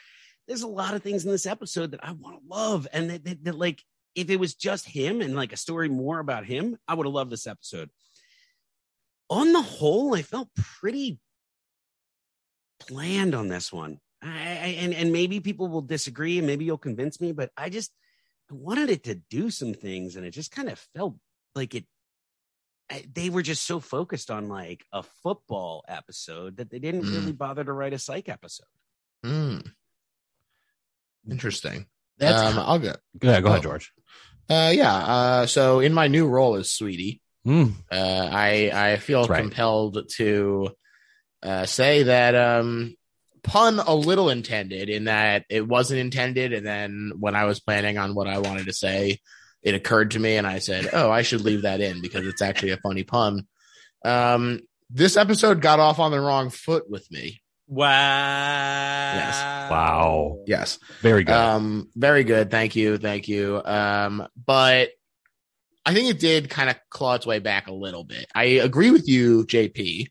There's 0.49 0.62
a 0.62 0.68
lot 0.68 0.94
of 0.94 1.02
things 1.04 1.25
in 1.25 1.30
this 1.30 1.46
episode 1.46 1.92
that 1.92 2.04
I 2.04 2.12
want 2.12 2.42
to 2.42 2.49
love, 2.49 2.88
and 2.92 3.11
that, 3.11 3.25
that, 3.25 3.44
that 3.44 3.58
like 3.58 3.80
if 4.16 4.28
it 4.28 4.40
was 4.40 4.54
just 4.54 4.87
him 4.87 5.20
and 5.20 5.37
like 5.37 5.52
a 5.52 5.56
story 5.56 5.88
more 5.88 6.18
about 6.18 6.44
him, 6.44 6.76
I 6.88 6.94
would 6.94 7.06
have 7.06 7.14
loved 7.14 7.30
this 7.30 7.46
episode. 7.46 7.90
On 9.30 9.52
the 9.52 9.62
whole, 9.62 10.16
I 10.16 10.23
felt 10.23 10.49
pretty 10.56 11.20
bland 12.88 13.37
on 13.37 13.46
this 13.46 13.73
one. 13.73 14.00
I, 14.20 14.28
I 14.28 14.76
and 14.80 14.92
and 14.92 15.12
maybe 15.12 15.38
people 15.38 15.68
will 15.68 15.82
disagree, 15.82 16.38
and 16.38 16.46
maybe 16.46 16.64
you'll 16.64 16.76
convince 16.76 17.20
me, 17.20 17.30
but 17.30 17.50
I 17.56 17.68
just 17.68 17.92
I 18.54 18.56
wanted 18.56 18.88
it 18.90 19.04
to 19.04 19.16
do 19.16 19.50
some 19.50 19.75
things, 19.75 20.14
and 20.16 20.25
it 20.25 20.30
just 20.30 20.52
kind 20.52 20.68
of 20.68 20.78
felt 20.94 21.16
like 21.54 21.75
it 21.75 21.87
I- 22.90 23.06
they 23.12 23.30
were 23.30 23.42
just 23.42 23.64
so 23.66 23.80
focused 23.80 24.30
on 24.30 24.49
like 24.49 24.84
a 24.92 25.02
football 25.02 25.84
episode 25.88 26.58
that 26.58 26.70
they 26.70 26.78
didn't 26.78 27.02
Mm. 27.04 27.12
really 27.14 27.32
bother 27.32 27.64
to 27.64 27.73
write 27.73 27.94
a 27.94 27.99
psych 27.99 28.28
episode. 28.28 28.66
Hmm. 29.25 29.58
Interesting. 31.30 31.87
That's 32.18 32.40
um, 32.56 32.58
I'll 32.58 32.78
go. 32.78 32.94
go 33.18 33.30
ahead, 33.30 33.42
go 33.42 33.49
ahead. 33.50 33.62
George. 33.62 33.92
Uh, 34.49 34.70
yeah. 34.75 34.94
Uh, 34.94 35.46
so 35.46 35.80
in 35.80 35.94
my 35.94 36.06
new 36.08 36.26
role 36.28 36.54
as 36.56 36.70
Sweetie, 36.70 37.20
Mm, 37.46 37.73
uh, 37.90 38.28
I 38.32 38.70
I 38.73 38.96
feel 38.96 39.26
right. 39.26 39.40
compelled 39.42 39.99
to 40.16 40.70
uh, 41.42 41.66
say 41.66 42.04
that 42.04 42.34
um, 42.34 42.94
pun 43.44 43.78
a 43.78 43.94
little 43.94 44.30
intended 44.30 44.88
in 44.88 45.04
that 45.04 45.44
it 45.48 45.66
wasn't 45.66 46.00
intended, 46.00 46.52
and 46.52 46.66
then 46.66 47.12
when 47.18 47.36
I 47.36 47.44
was 47.44 47.60
planning 47.60 47.98
on 47.98 48.14
what 48.14 48.26
I 48.26 48.38
wanted 48.38 48.66
to 48.66 48.72
say, 48.72 49.20
it 49.62 49.74
occurred 49.74 50.12
to 50.12 50.18
me, 50.18 50.36
and 50.36 50.46
I 50.46 50.58
said, 50.58 50.88
"Oh, 50.92 51.10
I 51.10 51.22
should 51.22 51.42
leave 51.42 51.62
that 51.62 51.80
in 51.80 52.00
because 52.00 52.26
it's 52.26 52.42
actually 52.42 52.72
a 52.72 52.78
funny 52.78 53.04
pun." 53.04 53.46
Um, 54.04 54.60
this 54.90 55.16
episode 55.16 55.60
got 55.60 55.80
off 55.80 55.98
on 55.98 56.10
the 56.10 56.20
wrong 56.20 56.50
foot 56.50 56.90
with 56.90 57.10
me. 57.10 57.40
Wow. 57.66 57.88
Yes. 59.14 59.70
Wow. 59.70 60.38
Yes. 60.46 60.78
very 61.00 61.24
good. 61.24 61.34
Um, 61.34 61.88
very 61.94 62.24
good. 62.24 62.50
Thank 62.50 62.76
you. 62.76 62.98
Thank 62.98 63.28
you. 63.28 63.60
Um, 63.64 64.26
but 64.36 64.90
I 65.86 65.94
think 65.94 66.10
it 66.10 66.18
did 66.18 66.50
kind 66.50 66.70
of 66.70 66.76
claw 66.90 67.14
its 67.14 67.26
way 67.26 67.38
back 67.38 67.66
a 67.66 67.72
little 67.72 68.04
bit. 68.04 68.26
I 68.34 68.44
agree 68.44 68.90
with 68.90 69.08
you, 69.08 69.44
JP, 69.44 70.08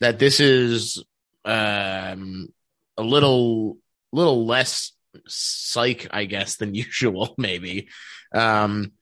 that 0.00 0.18
this 0.18 0.40
is 0.40 1.02
um 1.44 2.48
a 2.96 3.02
little 3.02 3.78
little 4.12 4.46
less 4.46 4.92
psych, 5.26 6.08
I 6.10 6.24
guess, 6.24 6.56
than 6.56 6.74
usual, 6.74 7.34
maybe. 7.38 7.88
Um 8.34 8.92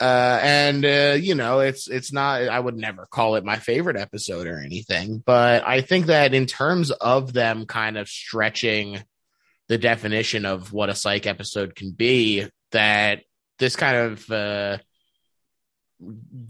uh 0.00 0.40
and 0.42 0.84
uh 0.84 1.16
you 1.18 1.36
know 1.36 1.60
it's 1.60 1.88
it's 1.88 2.12
not 2.12 2.42
i 2.42 2.58
would 2.58 2.76
never 2.76 3.06
call 3.06 3.36
it 3.36 3.44
my 3.44 3.56
favorite 3.56 3.96
episode 3.96 4.48
or 4.48 4.58
anything 4.58 5.22
but 5.24 5.64
i 5.64 5.82
think 5.82 6.06
that 6.06 6.34
in 6.34 6.46
terms 6.46 6.90
of 6.90 7.32
them 7.32 7.64
kind 7.64 7.96
of 7.96 8.08
stretching 8.08 8.98
the 9.68 9.78
definition 9.78 10.44
of 10.46 10.72
what 10.72 10.90
a 10.90 10.96
psych 10.96 11.26
episode 11.26 11.76
can 11.76 11.92
be 11.92 12.44
that 12.72 13.22
this 13.60 13.76
kind 13.76 13.96
of 13.96 14.30
uh 14.32 14.78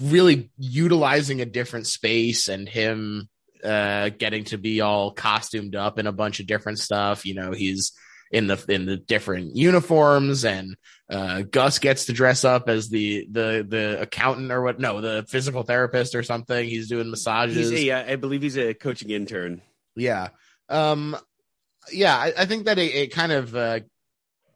really 0.00 0.50
utilizing 0.56 1.42
a 1.42 1.46
different 1.46 1.86
space 1.86 2.48
and 2.48 2.66
him 2.66 3.28
uh 3.64 4.10
getting 4.10 4.44
to 4.44 4.58
be 4.58 4.80
all 4.80 5.10
costumed 5.10 5.74
up 5.74 5.98
in 5.98 6.06
a 6.06 6.12
bunch 6.12 6.40
of 6.40 6.46
different 6.46 6.78
stuff 6.78 7.24
you 7.24 7.34
know 7.34 7.52
he's 7.52 7.92
in 8.30 8.46
the 8.46 8.64
in 8.68 8.86
the 8.86 8.96
different 8.96 9.54
uniforms 9.54 10.44
and 10.44 10.76
uh 11.10 11.42
Gus 11.42 11.78
gets 11.78 12.06
to 12.06 12.12
dress 12.12 12.44
up 12.44 12.68
as 12.68 12.88
the 12.88 13.26
the 13.30 13.64
the 13.68 14.00
accountant 14.00 14.50
or 14.50 14.62
what 14.62 14.80
no 14.80 15.00
the 15.00 15.24
physical 15.28 15.62
therapist 15.62 16.14
or 16.14 16.22
something 16.22 16.68
he's 16.68 16.88
doing 16.88 17.10
massages 17.10 17.70
He's 17.70 17.88
a, 17.88 18.12
I 18.12 18.16
believe 18.16 18.42
he's 18.42 18.58
a 18.58 18.74
coaching 18.74 19.10
intern. 19.10 19.62
yeah. 19.94 20.28
Um, 20.68 21.16
yeah, 21.92 22.16
I, 22.16 22.32
I 22.38 22.46
think 22.46 22.64
that 22.64 22.78
it, 22.78 22.94
it 22.94 23.12
kind 23.12 23.30
of 23.30 23.54
uh, 23.54 23.80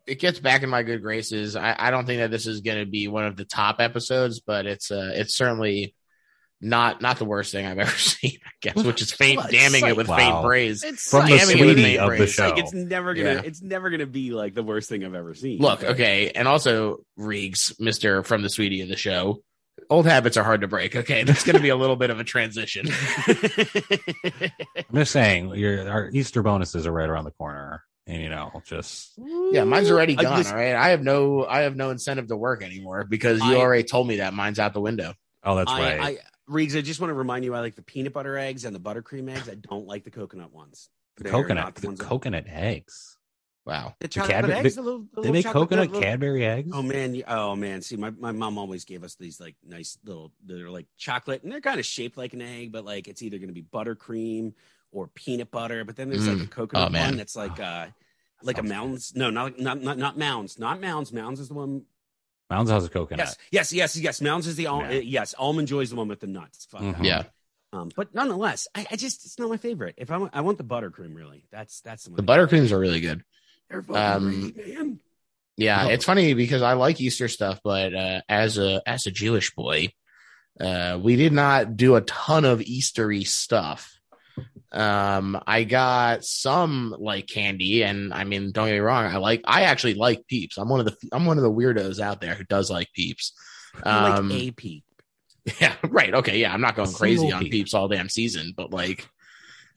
it 0.06 0.18
gets 0.18 0.38
back 0.38 0.62
in 0.62 0.70
my 0.70 0.82
good 0.82 1.02
graces. 1.02 1.54
I, 1.54 1.76
I 1.78 1.90
don't 1.90 2.06
think 2.06 2.20
that 2.20 2.30
this 2.30 2.46
is 2.46 2.62
going 2.62 2.78
to 2.78 2.90
be 2.90 3.08
one 3.08 3.26
of 3.26 3.36
the 3.36 3.44
top 3.44 3.76
episodes, 3.78 4.40
but 4.40 4.66
it's 4.66 4.90
uh, 4.90 5.12
it's 5.14 5.36
certainly 5.36 5.94
not 6.60 7.00
not 7.02 7.18
the 7.18 7.24
worst 7.24 7.52
thing 7.52 7.66
I've 7.66 7.78
ever 7.86 7.90
seen. 7.90 8.38
I 8.44 8.50
guess, 8.60 8.76
which 8.84 9.00
is 9.02 9.12
faint, 9.12 9.40
damning 9.50 9.82
like- 9.82 9.90
it 9.92 9.96
with 9.96 10.08
Wow. 10.08 10.16
faint 10.16 10.44
praise. 10.46 10.82
It's 10.84 11.08
From 11.10 11.26
the 11.26 11.36
Damning 11.36 11.58
it 11.58 11.64
with 11.66 11.74
sweetie 11.76 11.98
of 11.98 12.18
the 12.18 12.26
show. 12.26 12.48
Like 12.50 12.58
it's 12.58 12.72
never 12.74 13.14
gonna. 13.14 13.34
Yeah. 13.34 13.42
It's 13.44 13.62
never 13.62 13.90
gonna 13.90 14.06
be 14.06 14.30
like 14.32 14.54
the 14.54 14.62
worst 14.62 14.88
thing 14.88 15.04
I've 15.04 15.14
ever 15.14 15.34
seen. 15.34 15.60
Look, 15.60 15.82
okay, 15.84 16.30
and 16.34 16.48
also 16.48 16.98
Reegs, 17.18 17.78
Mister 17.80 18.22
from 18.22 18.42
the 18.42 18.50
sweetie 18.50 18.80
of 18.82 18.88
the 18.88 18.96
show. 18.96 19.42
Old 19.90 20.06
habits 20.06 20.36
are 20.36 20.42
hard 20.44 20.62
to 20.62 20.68
break. 20.68 20.96
Okay, 20.96 21.22
that's 21.22 21.44
going 21.44 21.54
to 21.56 21.62
be 21.62 21.68
a 21.68 21.76
little 21.76 21.94
bit 21.96 22.10
of 22.10 22.18
a 22.18 22.24
transition. 22.24 22.88
I'm 23.28 24.94
just 24.94 25.12
saying, 25.12 25.54
your 25.54 25.88
our 25.88 26.10
Easter 26.12 26.42
bonuses 26.42 26.86
are 26.86 26.92
right 26.92 27.08
around 27.08 27.24
the 27.24 27.30
corner, 27.32 27.82
and 28.06 28.20
you 28.22 28.28
know, 28.28 28.50
just 28.66 29.12
Yeah, 29.52 29.64
mine's 29.64 29.90
already 29.90 30.18
I 30.18 30.22
gone. 30.22 30.38
just- 30.38 30.50
all 30.50 30.56
right, 30.56 30.74
I 30.74 30.88
have 30.90 31.02
no, 31.02 31.46
I 31.46 31.60
have 31.60 31.76
no 31.76 31.90
incentive 31.90 32.26
to 32.28 32.36
work 32.36 32.62
anymore 32.62 33.06
because 33.08 33.40
you 33.40 33.56
I- 33.56 33.60
already 33.60 33.84
told 33.84 34.08
me 34.08 34.16
that 34.16 34.34
mine's 34.34 34.58
out 34.58 34.74
the 34.74 34.80
window. 34.80 35.14
oh, 35.44 35.56
that's 35.56 35.70
I, 35.70 35.80
right. 35.80 36.00
I, 36.00 36.18
Riggs, 36.48 36.74
I 36.76 36.80
just 36.80 37.00
want 37.00 37.10
to 37.10 37.14
remind 37.14 37.44
you, 37.44 37.54
I 37.54 37.60
like 37.60 37.76
the 37.76 37.82
peanut 37.82 38.12
butter 38.12 38.36
eggs 38.38 38.64
and 38.64 38.74
the 38.74 38.80
buttercream 38.80 39.30
eggs. 39.30 39.48
I 39.48 39.54
don't 39.54 39.86
like 39.86 40.04
the 40.04 40.10
coconut 40.10 40.52
ones. 40.52 40.88
the 41.16 41.24
They're 41.24 41.32
coconut, 41.32 41.74
the 41.74 41.80
the 41.82 41.86
ones 41.88 41.98
that- 42.00 42.06
coconut 42.06 42.44
eggs. 42.48 43.16
Wow. 43.66 43.96
The 44.00 44.08
chocolate 44.08 44.30
Cadbury- 44.32 44.54
eggs, 44.54 44.76
the 44.76 44.82
little, 44.82 45.04
the 45.12 45.20
They 45.20 45.30
make 45.30 45.44
coconut 45.44 45.88
little- 45.88 46.00
Cadbury 46.00 46.46
eggs. 46.46 46.70
Oh 46.72 46.80
man, 46.80 47.22
oh 47.28 47.54
man. 47.54 47.82
See, 47.82 47.96
my, 47.96 48.08
my 48.10 48.32
mom 48.32 48.56
always 48.56 48.86
gave 48.86 49.04
us 49.04 49.14
these 49.16 49.38
like 49.40 49.56
nice 49.62 49.98
little. 50.04 50.32
They're 50.46 50.70
like 50.70 50.86
chocolate, 50.96 51.42
and 51.42 51.52
they're 51.52 51.60
kind 51.60 51.78
of 51.78 51.84
shaped 51.84 52.16
like 52.16 52.32
an 52.32 52.40
egg, 52.40 52.72
but 52.72 52.86
like 52.86 53.08
it's 53.08 53.20
either 53.20 53.36
going 53.36 53.48
to 53.48 53.54
be 53.54 53.62
buttercream 53.62 54.54
or 54.90 55.08
peanut 55.08 55.50
butter. 55.50 55.84
But 55.84 55.96
then 55.96 56.08
there's 56.08 56.26
like 56.26 56.38
a 56.38 56.46
Mm. 56.46 56.50
coconut 56.50 56.88
Oh, 56.88 56.90
man. 56.90 57.08
one 57.10 57.16
that's 57.18 57.36
like 57.36 57.60
uh 57.60 57.88
like 58.42 58.56
a 58.56 58.62
mounds. 58.62 59.14
No, 59.14 59.28
not 59.28 59.58
not 59.58 59.82
not 59.82 59.98
not 59.98 60.16
mounds. 60.16 60.58
Not 60.58 60.80
mounds. 60.80 61.12
Mounds 61.12 61.38
is 61.38 61.48
the 61.48 61.54
one. 61.54 61.82
Mounds 62.50 62.70
has 62.70 62.84
a 62.84 62.88
Coconut. 62.88 63.26
Yes, 63.26 63.36
yes, 63.50 63.72
yes, 63.72 63.96
yes. 63.96 64.20
Mounds 64.20 64.46
is 64.46 64.56
the 64.56 64.66
al- 64.66 64.80
Yeah. 64.82 65.00
yes. 65.00 65.34
Almond 65.38 65.68
Joy 65.68 65.80
is 65.80 65.90
the 65.90 65.96
one 65.96 66.08
with 66.08 66.20
the 66.20 66.26
nuts. 66.26 66.66
Fuck 66.70 66.80
Mhm. 66.80 67.04
Yeah. 67.04 67.24
Um, 67.72 67.90
but 67.94 68.14
nonetheless, 68.14 68.66
I, 68.74 68.86
I 68.90 68.96
just 68.96 69.26
it's 69.26 69.38
not 69.38 69.50
my 69.50 69.58
favorite. 69.58 69.94
If 69.98 70.10
I 70.10 70.16
want, 70.16 70.34
I 70.34 70.40
want 70.40 70.56
the 70.56 70.64
buttercream. 70.64 71.14
Really, 71.14 71.44
that's 71.52 71.80
that's 71.82 72.04
the 72.04 72.10
one. 72.12 72.16
The 72.16 72.22
buttercreams 72.22 72.72
are 72.72 72.78
really 72.78 73.00
good. 73.00 73.22
They're 73.68 73.82
fucking 73.82 73.96
um, 74.02 74.52
great, 74.52 74.74
man. 74.74 75.00
Yeah, 75.58 75.84
Oh. 75.86 75.88
it's 75.90 76.04
funny 76.06 76.32
because 76.34 76.62
I 76.62 76.72
like 76.74 76.98
Easter 77.00 77.28
stuff, 77.28 77.60
but 77.62 77.94
uh, 77.94 78.22
as 78.28 78.56
a 78.56 78.80
as 78.86 79.06
a 79.06 79.10
Jewish 79.10 79.54
boy, 79.54 79.92
uh, 80.58 80.98
we 81.02 81.16
did 81.16 81.34
not 81.34 81.76
do 81.76 81.96
a 81.96 82.00
ton 82.00 82.46
of 82.46 82.60
Eastery 82.60 83.26
stuff. 83.26 83.97
Um, 84.70 85.40
I 85.46 85.64
got 85.64 86.24
some 86.24 86.94
like 86.98 87.26
candy, 87.26 87.82
and 87.82 88.12
I 88.12 88.24
mean, 88.24 88.52
don't 88.52 88.66
get 88.66 88.74
me 88.74 88.78
wrong, 88.80 89.06
I 89.06 89.16
like 89.16 89.42
I 89.44 89.62
actually 89.62 89.94
like 89.94 90.26
Peeps. 90.26 90.58
I'm 90.58 90.68
one 90.68 90.80
of 90.80 90.86
the 90.86 90.96
I'm 91.12 91.24
one 91.24 91.38
of 91.38 91.42
the 91.42 91.50
weirdos 91.50 92.00
out 92.00 92.20
there 92.20 92.34
who 92.34 92.44
does 92.44 92.70
like 92.70 92.92
Peeps. 92.92 93.32
I 93.82 94.16
Um, 94.18 94.28
like 94.28 94.48
AP. 94.48 94.82
Yeah, 95.60 95.74
right. 95.88 96.12
Okay, 96.12 96.38
yeah, 96.40 96.52
I'm 96.52 96.60
not 96.60 96.76
going 96.76 96.92
crazy 96.92 97.20
single 97.20 97.36
on 97.36 97.42
peep. 97.44 97.52
peeps 97.52 97.72
all 97.72 97.88
damn 97.88 98.10
season, 98.10 98.52
but 98.54 98.70
like, 98.70 99.08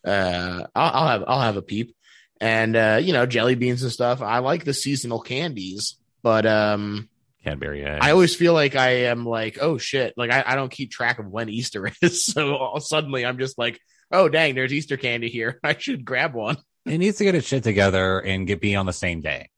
uh, 0.06 0.66
I'll, 0.76 0.92
I'll 0.94 1.08
have 1.08 1.24
I'll 1.26 1.40
have 1.40 1.56
a 1.56 1.62
peep, 1.62 1.96
and 2.42 2.76
uh, 2.76 3.00
you 3.02 3.14
know, 3.14 3.26
jelly 3.26 3.56
beans 3.56 3.82
and 3.82 3.92
stuff. 3.92 4.22
I 4.22 4.40
like 4.40 4.66
the 4.66 4.74
seasonal 4.74 5.22
candies, 5.22 5.96
but 6.24 6.46
um, 6.46 7.08
Cadbury 7.46 7.86
eggs. 7.86 8.06
I 8.06 8.12
always 8.12 8.36
feel 8.36 8.54
like 8.54 8.76
I 8.76 9.06
am 9.06 9.26
like, 9.26 9.60
oh 9.62 9.78
shit, 9.78 10.14
like 10.18 10.30
I, 10.30 10.44
I 10.46 10.56
don't 10.56 10.72
keep 10.72 10.92
track 10.92 11.20
of 11.20 11.28
when 11.28 11.48
Easter 11.48 11.90
is, 12.02 12.26
so 12.26 12.56
all, 12.56 12.80
suddenly 12.82 13.26
I'm 13.26 13.40
just 13.40 13.58
like, 13.58 13.80
oh 14.12 14.30
dang, 14.30 14.56
there's 14.56 14.74
Easter 14.74 14.98
candy 14.98 15.30
here. 15.30 15.60
I 15.64 15.76
should 15.78 16.06
grab 16.06 16.34
one. 16.34 16.58
it 16.86 16.98
needs 16.98 17.18
to 17.18 17.24
get 17.24 17.36
its 17.36 17.48
shit 17.48 17.64
together 17.64 18.20
and 18.20 18.48
get 18.48 18.62
be 18.62 18.76
on 18.76 18.86
the 18.86 18.94
same 18.94 19.22
day. 19.22 19.50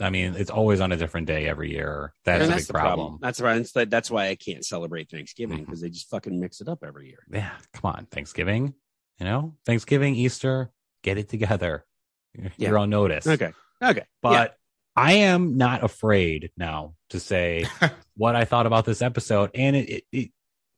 I 0.00 0.10
mean, 0.10 0.34
it's 0.36 0.50
always 0.50 0.80
on 0.80 0.90
a 0.90 0.96
different 0.96 1.28
day 1.28 1.46
every 1.46 1.70
year. 1.70 2.12
That's 2.24 2.42
And 2.42 2.52
a 2.52 2.56
big 2.56 2.66
the 2.66 2.72
problem. 2.72 3.18
That's 3.20 3.40
why. 3.40 3.56
That's, 3.58 3.72
that's 3.72 4.10
why 4.10 4.28
I 4.28 4.34
can't 4.34 4.64
celebrate 4.64 5.08
Thanksgiving 5.10 5.58
mm-hmm. 5.58 5.64
because 5.66 5.80
they 5.80 5.90
just 5.90 6.10
fucking 6.10 6.38
mix 6.40 6.60
it 6.60 6.68
up 6.68 6.82
every 6.84 7.08
year. 7.08 7.24
Yeah, 7.30 7.52
come 7.72 7.92
on, 7.92 8.06
Thanksgiving. 8.10 8.74
You 9.20 9.26
know, 9.26 9.54
Thanksgiving, 9.64 10.14
Easter, 10.16 10.70
get 11.02 11.18
it 11.18 11.28
together. 11.28 11.84
You're 12.34 12.50
Yeah. 12.56 12.68
you're 12.68 12.78
on 12.78 12.90
notice. 12.90 13.26
Okay. 13.26 13.52
Okay. 13.82 14.04
but 14.22 14.56
I 14.96 15.12
am 15.12 15.58
not 15.58 15.84
afraid 15.84 16.50
now 16.56 16.94
to 17.10 17.20
say 17.20 17.66
what 18.16 18.34
I 18.34 18.44
thought 18.46 18.66
about 18.66 18.86
this 18.86 19.02
episode, 19.02 19.50
and 19.54 19.76
it, 19.76 19.90
it, 19.90 20.04
it, 20.12 20.30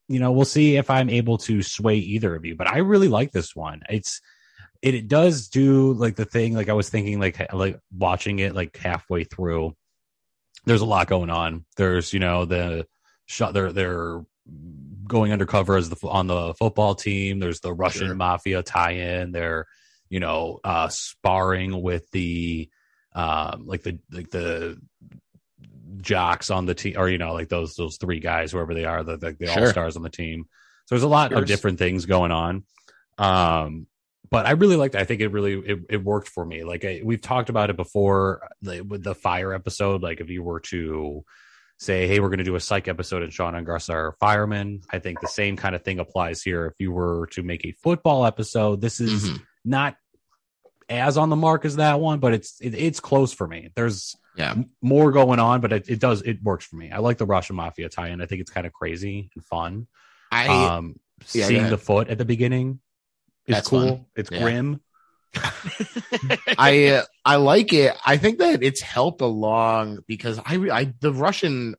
you 0.09 0.19
know, 0.21 0.33
we'll 0.33 0.45
see 0.47 0.77
if 0.77 0.91
I'm 0.91 1.11
able 1.11 1.39
to 1.39 1.63
sway 1.63 1.97
either 1.97 2.35
of 2.35 2.45
you. 2.45 2.57
But 2.57 2.69
I 2.69 2.79
really 2.79 3.09
like 3.09 3.31
this 3.31 3.55
one. 3.55 3.83
It's 3.89 4.21
it, 4.81 4.95
it 4.95 5.09
does 5.09 5.49
do 5.49 5.93
like 5.93 6.17
the 6.17 6.25
thing 6.25 6.55
like 6.55 6.69
I 6.69 6.73
was 6.73 6.89
thinking 6.89 7.21
like 7.21 7.53
like 7.53 7.79
watching 7.97 8.39
it 8.39 8.55
like 8.55 8.77
halfway 8.77 9.25
through. 9.25 9.77
There's 10.65 10.81
a 10.81 10.87
lot 10.87 11.09
going 11.09 11.31
on. 11.31 11.65
There's 11.77 12.13
you 12.13 12.21
know 12.21 12.45
the 12.45 12.87
shot. 13.27 13.55
They're 13.55 13.73
they're 13.73 14.23
going 15.07 15.33
undercover 15.33 15.77
as 15.77 15.91
the 15.91 16.09
on 16.09 16.27
the 16.27 16.55
football 16.55 16.95
team. 16.95 17.39
There's 17.39 17.61
the 17.61 17.73
Russian 17.73 18.09
Sure. 18.09 18.15
mafia 18.15 18.63
tie-in. 18.63 19.33
They're 19.33 19.67
you 20.09 20.21
know 20.21 20.61
uh 20.65 20.89
sparring 20.89 21.83
with 21.83 22.11
the 22.13 22.71
um 23.15 23.67
like 23.67 23.83
the 23.83 23.99
like 24.11 24.31
the 24.31 24.81
jocks 26.01 26.51
on 26.51 26.67
the 26.67 26.75
team 26.75 26.95
or 26.97 27.09
you 27.09 27.19
know 27.19 27.33
like 27.33 27.49
those 27.49 27.75
those 27.77 27.97
three 27.97 28.21
guys 28.21 28.53
whoever 28.53 28.75
they 28.75 28.85
are 28.85 29.03
the 29.05 29.17
the, 29.17 29.33
the 29.39 29.47
Sure. 29.47 29.65
all 29.65 29.69
stars 29.71 29.97
on 29.97 30.03
the 30.03 30.11
team 30.11 30.45
so 30.87 30.95
there's 30.95 31.03
a 31.03 31.09
lot 31.09 31.31
Sure. 31.31 31.41
of 31.41 31.47
different 31.47 31.79
things 31.79 32.07
going 32.07 32.31
on 32.33 32.65
um 33.19 33.87
but 34.31 34.47
i 34.47 34.53
really 34.53 34.77
liked 34.77 34.95
it. 34.95 35.01
i 35.01 35.05
think 35.05 35.21
it 35.21 35.29
really 35.29 35.55
it, 35.55 35.79
it 35.91 36.05
worked 36.05 36.29
for 36.29 36.45
me 36.45 36.65
like 36.65 36.85
I, 36.85 37.01
we've 37.05 37.21
talked 37.21 37.49
about 37.49 37.71
it 37.71 37.77
before 37.77 38.49
like, 38.63 38.83
with 38.87 39.03
the 39.03 39.15
fire 39.15 39.53
episode 39.53 40.03
like 40.03 40.21
if 40.21 40.29
you 40.31 40.43
were 40.43 40.61
to 40.61 41.25
say 41.79 42.07
hey 42.07 42.21
we're 42.21 42.29
going 42.29 42.39
to 42.39 42.45
do 42.45 42.57
a 42.57 42.61
psych 42.61 42.89
episode 42.89 43.23
and 43.23 43.33
sean 43.33 43.55
and 43.55 43.67
gus 43.67 43.89
are 43.89 44.15
firemen 44.21 44.81
i 44.91 44.99
think 44.99 45.21
the 45.21 45.29
same 45.29 45.57
kind 45.57 45.75
of 45.75 45.83
thing 45.83 45.99
applies 45.99 46.43
here 46.43 46.67
if 46.67 46.75
you 46.79 46.93
were 46.93 47.27
to 47.33 47.43
make 47.43 47.65
a 47.65 47.73
football 47.83 48.25
episode 48.27 48.81
this 48.81 49.01
is 49.01 49.31
Mhm. 49.31 49.43
not 49.65 49.97
as 50.91 51.19
on 51.19 51.29
the 51.29 51.37
mark 51.37 51.67
as 51.67 51.77
that 51.77 52.01
one, 52.01 52.19
but 52.19 52.33
it's 52.33 52.59
it, 52.63 52.75
it's 52.75 52.99
close 52.99 53.31
for 53.31 53.47
me. 53.47 53.69
There's 53.77 54.17
Yeah. 54.39 54.55
more 54.81 55.11
going 55.13 55.41
on, 55.41 55.61
but 55.61 55.73
it, 55.73 55.89
it 55.91 55.99
does 55.99 56.23
it 56.23 56.43
works 56.43 56.65
for 56.65 56.77
me. 56.77 56.91
I 56.93 56.99
like 56.99 57.19
the 57.19 57.27
Russian 57.27 57.57
mafia 57.57 57.89
tie-in. 57.89 58.21
I 58.23 58.27
think 58.27 58.41
it's 58.41 58.51
kind 58.51 58.67
of 58.67 58.73
crazy 58.73 59.31
and 59.35 59.45
fun. 59.45 59.89
I 60.31 60.47
um, 60.77 60.95
yeah, 61.33 61.47
seeing 61.47 61.69
the 61.69 61.77
foot 61.79 62.09
at 62.09 62.19
the 62.19 62.25
beginning 62.25 62.81
is 63.47 63.57
That's 63.57 63.69
cool. 63.69 63.89
fun. 63.89 64.07
It's 64.17 64.31
Yeah. 64.31 64.43
grim. 64.43 64.81
I 66.59 66.87
uh, 66.89 67.03
I 67.25 67.37
like 67.37 67.73
it. 67.73 67.95
I 68.07 68.17
think 68.17 68.39
that 68.39 68.63
it's 68.63 68.81
helped 68.81 69.21
along 69.21 69.99
because 70.07 70.39
I 70.39 70.57
I 70.73 70.95
the 71.01 71.13
Russian 71.13 71.75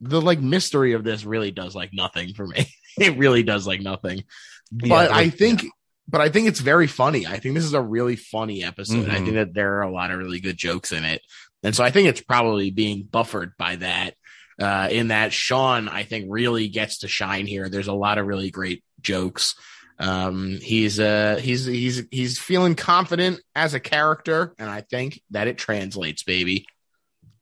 the 0.00 0.20
like 0.20 0.40
mystery 0.40 0.92
of 0.94 1.04
this 1.04 1.24
really 1.24 1.50
does 1.50 1.74
like 1.74 1.90
nothing 1.92 2.34
for 2.34 2.46
me. 2.46 2.66
it 2.98 3.16
really 3.18 3.42
does 3.42 3.66
like 3.66 3.80
nothing. 3.80 4.24
But 4.72 5.10
Yeah, 5.10 5.16
I 5.16 5.30
think 5.30 5.64
but 6.08 6.20
I 6.20 6.28
think 6.28 6.48
it's 6.48 6.60
very 6.60 6.86
funny. 6.88 7.26
I 7.26 7.38
think 7.38 7.54
this 7.54 7.64
is 7.64 7.74
a 7.74 7.80
really 7.82 8.16
funny 8.16 8.64
episode. 8.64 9.08
I 9.08 9.16
Mhm. 9.18 9.24
think 9.24 9.34
that 9.34 9.54
there 9.54 9.74
are 9.78 9.82
a 9.82 9.92
lot 9.92 10.10
of 10.10 10.18
really 10.18 10.40
good 10.40 10.56
jokes 10.56 10.90
in 10.92 11.04
it. 11.04 11.22
And 11.62 11.74
so 11.74 11.84
I 11.84 11.90
think 11.90 12.08
it's 12.08 12.20
probably 12.20 12.70
being 12.70 13.02
buffered 13.02 13.52
by 13.58 13.76
that. 13.76 14.14
Uh, 14.58 14.88
in 14.90 15.08
that 15.08 15.32
Sean, 15.32 15.88
I 15.88 16.02
think 16.02 16.26
really 16.28 16.68
gets 16.68 16.98
to 16.98 17.08
shine 17.08 17.46
here. 17.46 17.68
There's 17.68 17.88
a 17.88 17.94
lot 17.94 18.18
of 18.18 18.26
really 18.26 18.50
great 18.50 18.84
jokes. 19.00 19.54
Um, 19.98 20.58
he's 20.62 20.98
uh 20.98 21.38
he's 21.40 21.66
he's 21.66 22.04
he's 22.10 22.38
feeling 22.38 22.74
confident 22.74 23.40
as 23.54 23.74
a 23.74 23.80
character, 23.80 24.54
and 24.58 24.68
I 24.68 24.80
think 24.80 25.20
that 25.30 25.46
it 25.46 25.58
translates, 25.58 26.22
baby. 26.22 26.66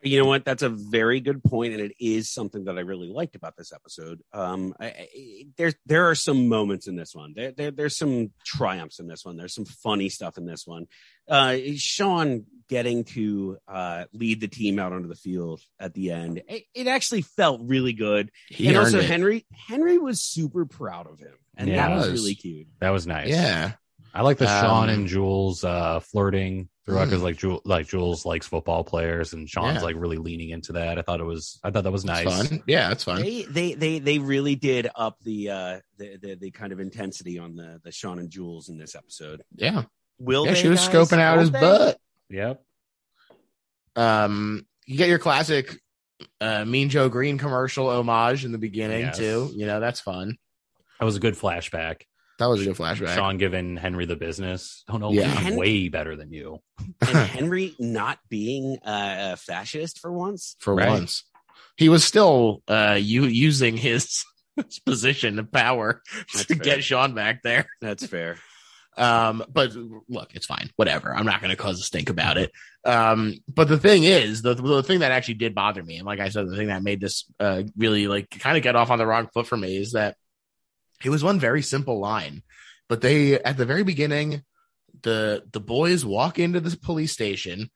You 0.08 0.20
know 0.20 0.26
what? 0.26 0.44
That's 0.44 0.62
a 0.62 0.68
very 0.68 1.20
good 1.20 1.42
point, 1.44 1.72
and 1.74 1.82
it 1.82 1.92
is 2.00 2.30
something 2.30 2.64
that 2.64 2.76
I 2.78 2.80
really 2.80 3.08
liked 3.08 3.36
about 3.36 3.56
this 3.56 3.72
episode. 3.72 4.20
Um, 4.32 4.74
I, 4.80 4.86
I, 4.86 5.08
there 5.56 5.72
there 5.86 6.08
are 6.10 6.14
some 6.14 6.48
moments 6.48 6.86
in 6.88 6.96
this 6.96 7.14
one. 7.14 7.32
There, 7.36 7.52
there 7.52 7.70
there's 7.70 7.96
some 7.96 8.30
triumphs 8.44 8.98
in 8.98 9.06
this 9.06 9.24
one. 9.24 9.36
There's 9.36 9.54
some 9.54 9.64
funny 9.64 10.08
stuff 10.08 10.38
in 10.38 10.46
this 10.46 10.66
one. 10.66 10.86
Uh, 11.28 11.56
Sean 11.76 12.44
getting 12.68 13.04
to 13.04 13.58
uh, 13.66 14.04
lead 14.12 14.40
the 14.40 14.48
team 14.48 14.78
out 14.78 14.92
onto 14.92 15.08
the 15.08 15.14
field 15.14 15.60
at 15.80 15.94
the 15.94 16.10
end, 16.10 16.42
it, 16.48 16.64
it 16.74 16.86
actually 16.86 17.22
felt 17.22 17.60
really 17.64 17.92
good. 17.94 18.30
He 18.48 18.68
and 18.68 18.76
earned 18.76 18.86
also 18.86 18.98
it. 18.98 19.04
Henry 19.06 19.46
Henry 19.68 19.98
was 19.98 20.20
super 20.20 20.64
proud 20.66 21.06
of 21.06 21.18
him, 21.18 21.34
and 21.56 21.68
Yeah. 21.68 21.88
that 21.88 21.96
was 21.96 22.10
was. 22.10 22.20
really 22.20 22.34
cute. 22.34 22.66
That 22.80 22.90
was 22.90 23.06
nice. 23.06 23.28
yeah, 23.28 23.72
I 24.14 24.22
like 24.22 24.38
the 24.38 24.46
Sean 24.46 24.88
Um, 24.88 24.94
and 24.94 25.06
Jules 25.08 25.64
uh, 25.64 26.00
flirting 26.00 26.68
throughout 26.88 27.04
because 27.06 27.20
Mm. 27.20 27.24
like 27.24 27.36
Jules, 27.36 27.60
like 27.64 27.86
Jules 27.86 28.24
likes 28.26 28.46
football 28.46 28.82
players 28.84 29.32
and 29.32 29.48
Sean's 29.48 29.76
Yeah. 29.76 29.82
like 29.82 29.96
really 29.96 30.16
leaning 30.16 30.50
into 30.50 30.72
that. 30.72 30.98
I 30.98 31.02
thought 31.02 31.20
it 31.20 31.24
was 31.24 31.60
I 31.62 31.70
thought 31.70 31.84
that 31.84 31.92
was 31.92 32.02
it's 32.04 32.08
nice. 32.08 32.48
fun. 32.48 32.62
Yeah, 32.66 32.90
it's 32.90 33.04
fun. 33.04 33.22
They 33.22 33.42
they 33.42 33.74
they 33.74 33.98
they 33.98 34.18
really 34.18 34.54
did 34.56 34.88
up 34.96 35.18
the 35.22 35.50
uh 35.50 35.80
the, 35.98 36.16
the 36.20 36.34
the 36.40 36.50
kind 36.50 36.72
of 36.72 36.80
intensity 36.80 37.38
on 37.38 37.54
the 37.56 37.80
the 37.84 37.92
Sean 37.92 38.18
and 38.18 38.30
Jules 38.30 38.68
in 38.68 38.78
this 38.78 38.94
episode. 38.94 39.42
Yeah, 39.54 39.84
Will 40.18 40.46
yeah. 40.46 40.52
they, 40.54 40.60
She 40.62 40.68
was 40.68 40.80
guys? 40.80 40.88
scoping 40.88 41.18
out 41.20 41.36
Won't 41.36 41.40
his 41.40 41.50
they? 41.52 41.60
butt. 41.60 41.98
Yep. 42.30 42.62
Um, 43.96 44.66
you 44.86 44.96
get 44.96 45.08
your 45.08 45.18
classic 45.18 45.78
uh, 46.40 46.64
Mean 46.64 46.88
Joe 46.88 47.08
Greene 47.08 47.38
commercial 47.38 47.88
homage 47.88 48.44
in 48.44 48.52
the 48.52 48.58
beginning 48.58 49.00
Yes. 49.06 49.18
too. 49.18 49.50
You 49.54 49.66
know 49.66 49.80
that's 49.80 50.00
fun. 50.00 50.36
That 50.98 51.04
was 51.04 51.16
a 51.16 51.20
good 51.20 51.34
flashback. 51.34 52.02
That 52.38 52.46
was 52.46 52.60
a 52.62 52.64
good 52.64 52.76
flashback. 52.76 53.14
Sean 53.14 53.36
giving 53.38 53.76
Henry 53.76 54.06
the 54.06 54.16
business. 54.16 54.84
Oh 54.88 54.96
no, 54.96 55.10
Yeah. 55.12 55.30
I'm 55.30 55.36
Hen- 55.36 55.56
way 55.56 55.88
better 55.88 56.16
than 56.16 56.32
you. 56.32 56.58
And 57.00 57.08
Henry 57.28 57.74
not 57.78 58.18
being 58.28 58.78
uh, 58.84 59.32
a 59.32 59.36
fascist 59.36 59.98
for 59.98 60.12
once. 60.12 60.56
for 60.60 60.74
Right. 60.74 60.88
once. 60.88 61.24
He 61.76 61.88
was 61.88 62.04
still 62.04 62.62
uh 62.68 62.98
you 63.00 63.24
using 63.24 63.76
his, 63.76 64.24
his 64.56 64.78
position 64.86 65.38
of 65.38 65.50
power 65.52 66.02
That's 66.32 66.46
to 66.46 66.54
fair. 66.56 66.64
get 66.64 66.84
Sean 66.84 67.14
back 67.14 67.42
there. 67.42 67.66
That's 67.80 68.06
fair. 68.06 68.38
Um, 68.96 69.44
but 69.48 69.76
look, 70.08 70.34
it's 70.34 70.46
fine. 70.46 70.70
Whatever. 70.74 71.14
I'm 71.14 71.24
not 71.24 71.40
going 71.40 71.52
to 71.52 71.56
cause 71.56 71.78
a 71.78 71.84
stink 71.84 72.10
about 72.10 72.36
it. 72.36 72.50
Um, 72.84 73.34
but 73.46 73.68
the 73.68 73.78
thing 73.78 74.02
is, 74.02 74.42
the 74.42 74.54
the 74.54 74.82
thing 74.82 74.98
that 75.00 75.12
actually 75.12 75.34
did 75.34 75.54
bother 75.54 75.84
me, 75.84 75.98
and 75.98 76.04
like 76.04 76.18
I 76.18 76.30
said, 76.30 76.48
the 76.48 76.56
thing 76.56 76.66
that 76.66 76.82
made 76.82 77.00
this 77.00 77.24
uh 77.38 77.62
really 77.76 78.08
like 78.08 78.28
kind 78.40 78.56
of 78.56 78.64
get 78.64 78.74
off 78.74 78.90
on 78.90 78.98
the 78.98 79.06
wrong 79.06 79.28
foot 79.32 79.46
for 79.46 79.56
me 79.56 79.76
is 79.76 79.92
that 79.92 80.16
it 81.04 81.10
was 81.10 81.24
one 81.24 81.38
very 81.38 81.62
simple 81.62 81.98
line, 81.98 82.42
but 82.88 83.00
they 83.00 83.40
at 83.40 83.56
the 83.56 83.66
very 83.66 83.84
beginning, 83.84 84.42
the 85.02 85.44
the 85.52 85.60
boys 85.60 86.04
walk 86.04 86.38
into 86.38 86.60
this 86.60 86.74
police 86.74 87.12
station 87.12 87.70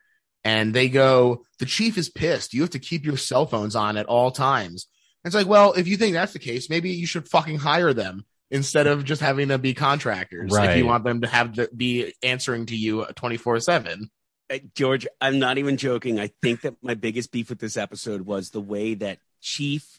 and 0.45 0.75
they 0.75 0.89
go, 0.89 1.45
"The 1.59 1.67
chief 1.67 1.97
is 1.97 2.09
pissed. 2.09 2.55
You 2.55 2.63
have 2.63 2.71
to 2.71 2.79
keep 2.79 3.05
your 3.05 3.17
cell 3.17 3.47
phones 3.47 3.77
on 3.77 3.97
at 3.97 4.07
all 4.07 4.31
times." 4.31 4.87
And 5.23 5.29
It's 5.31 5.37
like, 5.37 5.47
well, 5.47 5.73
if 5.75 5.87
you 5.87 5.97
think 5.97 6.15
that's 6.15 6.33
the 6.33 6.39
case, 6.41 6.69
maybe 6.69 6.91
you 6.91 7.07
should 7.07 7.29
fucking 7.29 7.59
hire 7.59 7.93
them 7.93 8.25
instead 8.51 8.87
of 8.87 9.05
just 9.05 9.23
having 9.23 9.49
to 9.49 9.59
be 9.59 9.73
contractors. 9.73 10.53
If 10.73 10.77
you 10.79 10.87
want 10.87 11.05
them 11.05 11.21
to 11.21 11.29
have 11.29 11.55
to 11.55 11.71
be 11.75 12.13
answering 12.23 12.67
to 12.67 12.77
you 12.77 13.07
twenty 13.15 13.37
four 13.37 13.61
seven. 13.61 14.11
Uh, 14.51 14.59
George, 14.75 15.07
I'm 15.21 15.39
not 15.39 15.59
even 15.59 15.77
joking. 15.77 16.19
I 16.21 16.31
think 16.43 16.63
that 16.63 16.75
my 16.83 16.95
biggest 16.95 17.31
beef 17.31 17.49
with 17.49 17.61
this 17.61 17.77
episode 17.77 18.23
was 18.23 18.51
the 18.51 18.61
way 18.61 18.95
that 18.95 19.19
Chief 19.41 19.99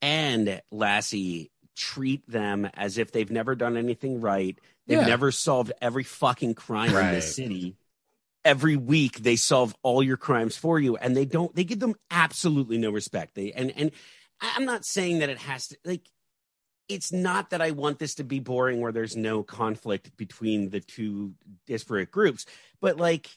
and 0.00 0.60
Lassie 0.72 1.51
treat 1.76 2.28
them 2.30 2.68
as 2.74 2.98
if 2.98 3.12
they've 3.12 3.30
never 3.30 3.54
done 3.54 3.76
anything 3.76 4.20
right. 4.20 4.58
They've 4.86 4.98
Yeah. 4.98 5.06
never 5.06 5.30
solved 5.30 5.72
every 5.80 6.04
fucking 6.04 6.54
crime 6.54 6.90
in 6.90 6.94
Right. 6.96 7.10
this 7.12 7.36
city. 7.36 7.76
Every 8.44 8.76
week 8.76 9.18
they 9.18 9.36
solve 9.36 9.74
all 9.82 10.02
your 10.02 10.16
crimes 10.16 10.56
for 10.56 10.78
you 10.80 10.96
and 10.96 11.16
they 11.16 11.24
don't 11.24 11.54
they 11.54 11.64
give 11.64 11.78
them 11.78 11.94
absolutely 12.10 12.76
no 12.78 12.90
respect. 12.90 13.34
They 13.34 13.52
and 13.52 13.70
and 13.76 13.92
I'm 14.40 14.64
not 14.64 14.84
saying 14.84 15.20
that 15.20 15.28
it 15.28 15.38
has 15.38 15.68
to 15.68 15.76
like 15.84 16.08
it's 16.88 17.12
not 17.12 17.50
that 17.50 17.62
I 17.62 17.70
want 17.70 18.00
this 18.00 18.16
to 18.16 18.24
be 18.24 18.40
boring 18.40 18.80
where 18.80 18.92
there's 18.92 19.16
no 19.16 19.42
conflict 19.44 20.16
between 20.16 20.70
the 20.70 20.80
two 20.80 21.34
disparate 21.66 22.10
groups, 22.10 22.44
but 22.80 22.96
like 22.98 23.30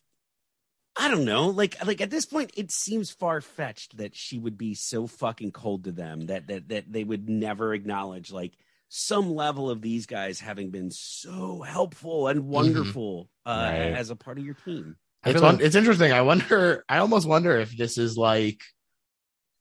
I 0.97 1.09
don't 1.09 1.25
know, 1.25 1.47
like 1.49 1.83
like 1.85 1.99
at 2.01 2.09
this 2.09 2.25
point 2.25 2.51
it 2.55 2.71
seems 2.71 3.11
far 3.11 3.41
fetched 3.41 3.97
that 3.97 4.15
she 4.15 4.39
would 4.39 4.57
be 4.57 4.75
so 4.75 5.07
fucking 5.07 5.51
cold 5.51 5.83
to 5.85 5.91
them 5.91 6.27
that 6.27 6.47
that 6.47 6.69
that 6.69 6.91
they 6.91 7.03
would 7.03 7.27
never 7.29 7.73
acknowledge 7.73 8.31
like 8.31 8.53
some 8.87 9.33
level 9.33 9.69
of 9.69 9.81
these 9.81 10.05
guys 10.05 10.39
having 10.39 10.69
been 10.69 10.89
so 10.91 11.61
helpful 11.61 12.27
and 12.29 12.47
wonderful 12.47 13.29
uh, 13.45 13.49
Right. 13.49 13.79
as 13.93 14.09
a 14.09 14.15
part 14.15 14.37
of 14.37 14.45
your 14.45 14.53
team. 14.53 14.95
I 15.23 15.31
It's 15.31 15.41
like- 15.41 15.59
it's 15.59 15.75
interesting. 15.75 16.13
I 16.13 16.21
wonder. 16.21 16.85
I 16.87 16.99
almost 16.99 17.27
wonder 17.27 17.57
if 17.57 17.75
this 17.75 17.97
is 17.97 18.15
like 18.17 18.61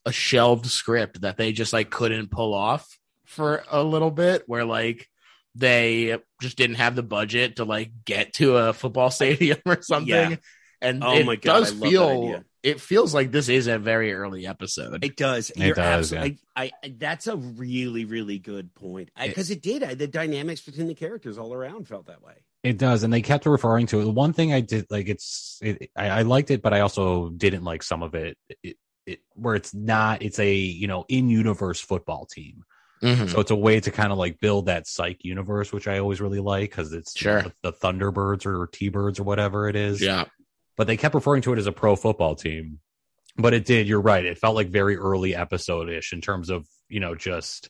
a 0.06 0.12
shelved 0.12 0.66
script 0.66 1.22
that 1.22 1.36
they 1.36 1.52
just 1.52 1.72
like 1.72 1.90
couldn't 1.90 2.30
pull 2.30 2.54
off 2.54 2.86
for 3.24 3.64
a 3.70 3.82
little 3.82 4.10
bit, 4.10 4.44
where 4.46 4.64
like 4.66 5.08
they 5.56 6.18
just 6.42 6.56
didn't 6.56 6.76
have 6.76 6.94
the 6.94 7.02
budget 7.02 7.56
to 7.56 7.64
like 7.64 7.90
get 8.04 8.34
to 8.34 8.56
a 8.58 8.72
football 8.72 9.10
stadium 9.18 9.58
or 9.66 9.80
something. 9.82 10.08
Yeah. 10.32 10.36
And 10.84 11.02
Oh 11.02 11.14
it 11.16 11.26
my 11.26 11.36
God, 11.36 11.60
does 11.60 11.70
I 11.70 11.72
love 11.72 11.80
that 11.80 11.88
feel 11.90 12.08
idea. 12.08 12.44
it 12.62 12.80
feels 12.80 13.12
like 13.14 13.30
this 13.32 13.48
is 13.48 13.66
a 13.66 13.78
very 13.78 14.12
early 14.12 14.46
episode. 14.46 15.04
It 15.04 15.16
does. 15.16 15.50
It 15.50 15.58
You're 15.58 15.74
does, 15.74 16.12
absolutely. 16.12 16.38
I, 16.54 16.70
I, 16.82 16.94
that's 16.98 17.26
a 17.26 17.36
really, 17.36 18.04
really 18.04 18.38
good 18.38 18.74
point. 18.74 19.10
Because 19.20 19.50
it, 19.50 19.62
did. 19.62 19.82
I, 19.82 19.94
the 19.94 20.06
dynamics 20.06 20.60
between 20.60 20.86
the 20.86 20.94
characters 20.94 21.38
all 21.38 21.52
around 21.52 21.88
felt 21.88 22.06
that 22.06 22.22
way. 22.22 22.34
It 22.62 22.78
does, 22.78 23.02
and 23.02 23.12
they 23.12 23.20
kept 23.22 23.44
referring 23.44 23.86
to 23.88 24.00
it. 24.00 24.04
The 24.04 24.10
one 24.10 24.32
thing 24.32 24.52
I 24.54 24.60
did 24.60 24.86
like, 24.90 25.08
it's 25.08 25.58
it, 25.62 25.90
I, 25.96 26.08
I 26.08 26.22
liked 26.22 26.50
it, 26.50 26.62
but 26.62 26.72
I 26.72 26.80
also 26.80 27.28
didn't 27.30 27.64
like 27.64 27.82
some 27.82 28.02
of 28.02 28.14
it. 28.14 28.38
It, 28.62 28.76
it 29.06 29.18
where 29.34 29.54
it's 29.54 29.74
not, 29.74 30.22
it's 30.22 30.38
a 30.38 30.50
you 30.54 30.86
know 30.86 31.04
in 31.08 31.28
universe 31.28 31.78
football 31.80 32.24
team, 32.24 32.64
Mhm. 33.02 33.28
so 33.28 33.40
it's 33.40 33.50
a 33.50 33.54
way 33.56 33.80
to 33.80 33.90
kind 33.90 34.12
of 34.12 34.16
like 34.16 34.40
build 34.40 34.64
that 34.66 34.86
psych 34.86 35.18
universe, 35.24 35.74
which 35.74 35.86
I 35.86 35.98
always 35.98 36.22
really 36.22 36.40
like 36.40 36.70
because 36.70 36.94
it's 36.94 37.14
Sure. 37.14 37.42
the, 37.42 37.52
the 37.64 37.72
Thunderbirds 37.74 38.46
or 38.46 38.66
T 38.68 38.88
Birds 38.88 39.18
or 39.20 39.24
whatever 39.24 39.68
it 39.68 39.76
is. 39.76 40.00
Yeah, 40.00 40.24
but 40.76 40.86
they 40.86 40.96
kept 40.96 41.14
referring 41.14 41.42
to 41.42 41.52
it 41.52 41.58
as 41.58 41.66
a 41.66 41.72
pro 41.72 41.96
football 41.96 42.34
team. 42.34 42.78
But 43.36 43.52
it 43.54 43.64
did, 43.64 43.88
you're 43.88 44.00
right. 44.00 44.24
It 44.24 44.38
felt 44.38 44.54
like 44.54 44.68
very 44.68 44.96
early 44.96 45.34
episode 45.34 45.88
ish 45.88 46.12
in 46.12 46.20
terms 46.20 46.50
of, 46.50 46.66
you 46.88 47.00
know, 47.00 47.14
just 47.16 47.68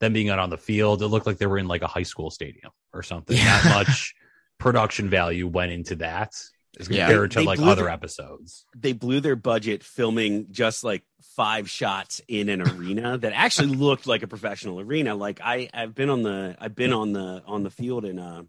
them 0.00 0.12
being 0.12 0.28
out 0.28 0.38
on 0.38 0.50
the 0.50 0.58
field. 0.58 1.00
It 1.02 1.08
looked 1.08 1.26
like 1.26 1.38
they 1.38 1.46
were 1.46 1.56
in 1.58 1.68
like 1.68 1.80
a 1.82 1.86
high 1.86 2.02
school 2.02 2.30
stadium 2.30 2.70
or 2.92 3.02
something. 3.02 3.34
Yeah. 3.36 3.60
Not 3.64 3.74
much 3.86 4.14
production 4.58 5.08
value 5.08 5.46
went 5.46 5.72
into 5.72 5.96
that 5.96 6.32
as 6.78 6.88
Yeah. 6.90 7.06
compared 7.06 7.30
They- 7.30 7.34
to 7.34 7.38
they 7.40 7.46
like 7.46 7.60
other 7.60 7.84
the- 7.84 7.92
episodes. 7.92 8.66
They 8.76 8.92
blew 8.92 9.20
their 9.20 9.36
budget 9.36 9.82
filming 9.82 10.48
just 10.52 10.84
like 10.84 11.02
five 11.34 11.70
shots 11.70 12.20
in 12.28 12.50
an 12.50 12.60
arena 12.60 13.16
that 13.16 13.32
actually 13.32 13.68
looked 13.68 14.06
like 14.06 14.22
a 14.22 14.26
professional 14.26 14.80
arena. 14.80 15.14
Like 15.14 15.40
I, 15.42 15.70
I've 15.72 15.94
been 15.94 16.10
on 16.10 16.22
the, 16.22 16.56
I've 16.60 16.74
been 16.74 16.92
on 16.92 17.12
the 17.14 17.42
on 17.46 17.62
the 17.62 17.70
field 17.70 18.04
in 18.04 18.18
uh 18.18 18.42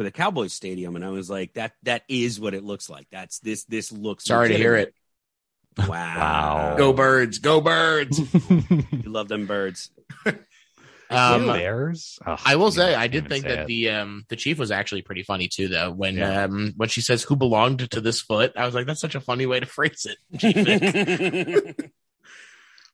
for 0.00 0.04
the 0.04 0.10
Cowboys 0.10 0.54
stadium, 0.54 0.96
and 0.96 1.04
I 1.04 1.10
was 1.10 1.28
like, 1.28 1.52
that 1.54 1.74
that 1.82 2.04
is 2.08 2.40
what 2.40 2.54
it 2.54 2.64
looks 2.64 2.88
like. 2.88 3.06
That's 3.12 3.38
this 3.40 3.64
this 3.64 3.92
looks. 3.92 4.24
sorry 4.24 4.48
to 4.48 4.56
hear 4.56 4.74
it. 4.76 4.94
Wow. 5.76 5.86
Wow. 5.88 6.74
Go 6.78 6.94
birds, 6.94 7.38
go 7.38 7.60
birds. 7.60 8.18
You 8.50 9.02
love 9.10 9.28
them 9.28 9.46
birds. 9.46 9.90
Um, 11.10 11.46
Bears? 11.48 12.18
Ugh, 12.24 12.38
I 12.46 12.54
will 12.56 12.70
say 12.70 12.94
I 12.94 13.08
did 13.08 13.28
think 13.28 13.44
that 13.44 13.58
it. 13.62 13.66
the 13.66 13.90
um 13.90 14.24
the 14.28 14.36
chief 14.36 14.58
was 14.60 14.70
actually 14.70 15.02
pretty 15.02 15.24
funny 15.24 15.48
too 15.48 15.66
though 15.66 15.90
when 15.90 16.16
Yeah. 16.16 16.44
um 16.44 16.72
when 16.76 16.88
she 16.88 17.00
says 17.00 17.24
who 17.24 17.34
belonged 17.36 17.90
to 17.90 18.00
this 18.00 18.20
foot 18.20 18.52
I 18.56 18.64
was 18.64 18.74
like 18.76 18.86
that's 18.86 19.00
such 19.00 19.16
a 19.16 19.20
funny 19.20 19.44
way 19.44 19.58
to 19.58 19.66
phrase 19.66 20.06
it. 20.06 20.16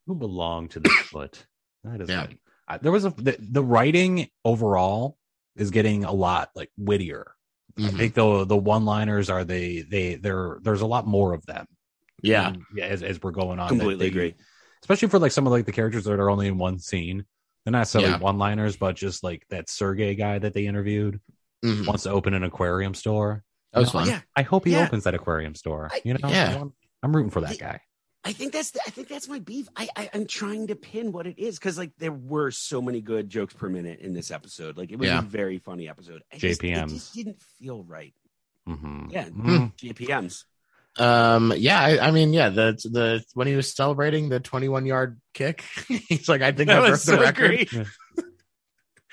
who 0.07 0.14
belonged 0.14 0.71
to 0.73 0.81
this 0.81 0.92
foot. 0.95 1.45
That 1.85 2.01
is 2.01 2.09
Yeah. 2.09 2.27
good. 2.29 2.38
I, 2.66 2.79
there 2.79 2.90
was 2.92 3.05
a 3.05 3.11
the, 3.11 3.37
the 3.38 3.62
writing 3.62 4.29
overall 4.47 5.19
is 5.57 5.71
getting 5.71 6.05
a 6.05 6.12
lot 6.12 6.51
like 6.55 6.71
wittier. 6.77 7.33
I 7.79 7.83
Mhm. 7.83 7.97
think 7.97 8.14
the 8.14 8.45
the 8.45 8.57
one 8.57 8.85
liners 8.85 9.29
are 9.31 9.45
they 9.45 9.83
they 9.83 10.14
there 10.14 10.59
there's 10.62 10.81
a 10.81 10.87
lot 10.87 11.07
more 11.07 11.33
of 11.35 11.45
them. 11.47 11.66
Yeah, 12.23 12.49
And, 12.49 12.62
yeah 12.75 12.87
as, 12.87 13.03
as 13.03 13.23
we're 13.23 13.33
going 13.33 13.59
on. 13.59 13.69
Completely 13.69 14.07
they- 14.07 14.11
agree. 14.11 14.35
Especially 14.83 15.09
for 15.09 15.19
like 15.19 15.33
some 15.33 15.47
of 15.47 15.53
like 15.53 15.66
the 15.66 15.73
characters 15.73 16.05
that 16.05 16.19
are 16.21 16.31
only 16.31 16.47
in 16.47 16.59
one 16.59 16.79
scene. 16.79 17.25
They're 17.64 17.73
not 17.73 17.79
necessarily 17.81 18.11
Yeah. 18.12 18.19
one 18.19 18.38
liners, 18.38 18.77
but 18.77 18.95
just 18.97 19.23
like 19.25 19.45
that 19.51 19.69
Sergey 19.69 20.14
guy 20.14 20.38
that 20.38 20.55
they 20.55 20.66
interviewed 20.66 21.21
Mhm. 21.64 21.87
wants 21.87 22.05
to 22.05 22.11
open 22.11 22.33
an 22.35 22.45
aquarium 22.45 22.95
store. 22.95 23.42
That 23.73 23.81
was 23.81 23.92
You 23.92 24.01
know, 24.01 24.05
fun. 24.07 24.14
Yeah, 24.14 24.21
I 24.37 24.42
hope 24.42 24.64
he 24.64 24.73
Yeah. 24.73 24.87
opens 24.87 25.05
that 25.05 25.14
aquarium 25.14 25.55
store. 25.55 25.90
You 26.05 26.14
know, 26.14 26.29
Yeah. 26.29 26.62
I'm 27.03 27.14
rooting 27.16 27.31
for 27.31 27.40
that 27.40 27.53
The- 27.53 27.59
guy. 27.59 27.81
I 28.27 28.33
think 28.33 28.53
that's 28.53 28.73
the, 28.73 28.81
I 28.87 28.91
think 28.91 29.09
that's 29.09 29.29
my 29.29 29.39
beef. 29.39 29.69
I, 29.77 29.89
I 29.97 30.11
I'm 30.12 30.27
trying 30.27 30.67
to 30.67 30.75
pin 30.75 31.12
what 31.12 31.27
it 31.27 31.39
is 31.39 31.59
because 31.59 31.79
like 31.79 31.93
there 31.99 32.12
were 32.12 32.51
so 32.51 32.83
many 32.83 33.01
good 33.01 33.31
jokes 33.31 33.55
per 33.55 33.69
minute 33.69 34.01
in 34.01 34.12
this 34.15 34.31
episode. 34.31 34.77
Like 34.77 34.91
it 34.91 34.99
was 34.99 35.09
Yeah. 35.09 35.21
a 35.21 35.23
very 35.23 35.59
funny 35.59 35.89
episode. 35.89 36.23
I 36.33 36.39
just- 36.39 36.62
it 36.62 36.67
JPMs. 36.75 36.89
just 36.91 37.15
didn't 37.15 37.41
feel 37.61 37.85
right. 37.85 38.12
Mm-hmm. 38.69 39.07
Yeah. 39.11 39.29
Mhm. 39.29 39.73
JPMs. 39.77 40.45
Um, 40.99 41.53
yeah, 41.57 41.79
I, 41.81 42.09
I 42.09 42.11
mean, 42.11 42.33
yeah, 42.33 42.49
the 42.49 42.73
the 42.91 43.23
when 43.35 43.47
he 43.47 43.55
was 43.55 43.73
celebrating 43.73 44.29
the 44.31 44.41
21 44.41 44.87
yard 44.87 45.21
kick, 45.35 45.62
he's 46.09 46.29
like, 46.29 46.43
I 46.43 46.53
think 46.53 46.71
I 46.71 46.81
broke 46.89 47.01
the 47.01 47.19
record. 47.19 47.87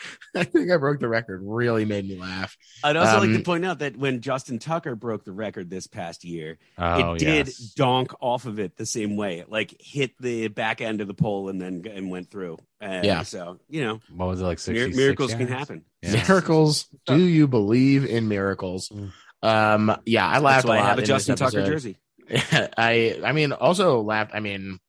I 0.35 0.43
think 0.43 0.71
I 0.71 0.77
broke 0.77 0.99
the 0.99 1.07
record. 1.07 1.41
Really 1.43 1.85
made 1.85 2.07
me 2.07 2.17
laugh. 2.17 2.57
I'd 2.83 2.95
also 2.95 3.19
like 3.19 3.29
Um, 3.29 3.37
to 3.37 3.43
point 3.43 3.65
out 3.65 3.79
that 3.79 3.95
when 3.97 4.21
Justin 4.21 4.59
Tucker 4.59 4.95
broke 4.95 5.23
the 5.25 5.31
record 5.31 5.69
this 5.69 5.87
past 5.87 6.23
year, 6.23 6.57
Oh 6.77 7.13
it 7.13 7.19
did 7.19 7.47
yes. 7.47 7.57
donk 7.75 8.13
off 8.19 8.45
of 8.45 8.59
it 8.59 8.75
the 8.77 8.85
same 8.85 9.15
way. 9.15 9.39
It 9.39 9.49
like 9.49 9.75
hit 9.79 10.11
the 10.19 10.47
back 10.49 10.81
end 10.81 11.01
of 11.01 11.07
the 11.07 11.13
pole 11.13 11.49
and 11.49 11.61
then 11.61 11.83
and 11.91 12.09
went 12.09 12.29
through. 12.31 12.57
Uh, 12.81 13.01
Yeah. 13.03 13.23
So 13.23 13.59
you 13.69 13.83
know, 13.83 13.99
What 14.15 14.27
was 14.27 14.41
it 14.41 14.45
like? 14.45 14.57
mir- 14.57 14.75
66 14.87 14.97
miracles 14.97 15.33
can 15.33 15.47
happen. 15.47 15.85
Yeah. 16.01 16.23
Miracles. 16.27 16.87
Do 17.05 17.17
you 17.19 17.47
believe 17.47 18.05
in 18.05 18.27
miracles? 18.27 18.89
Mm. 18.89 19.11
Um, 19.41 19.97
yeah, 20.05 20.27
I 20.27 20.39
laughed 20.39 20.65
That's 20.65 20.65
why 20.65 20.75
a 20.77 20.79
I 20.79 20.81
lot. 20.81 20.89
have 20.89 20.99
a 20.99 21.03
Justin 21.03 21.35
Tucker 21.35 21.65
jersey. 21.65 21.97
I 22.31 23.19
I 23.23 23.31
mean 23.33 23.51
also 23.51 24.01
laughed. 24.01 24.31
I 24.33 24.39
mean, 24.39 24.79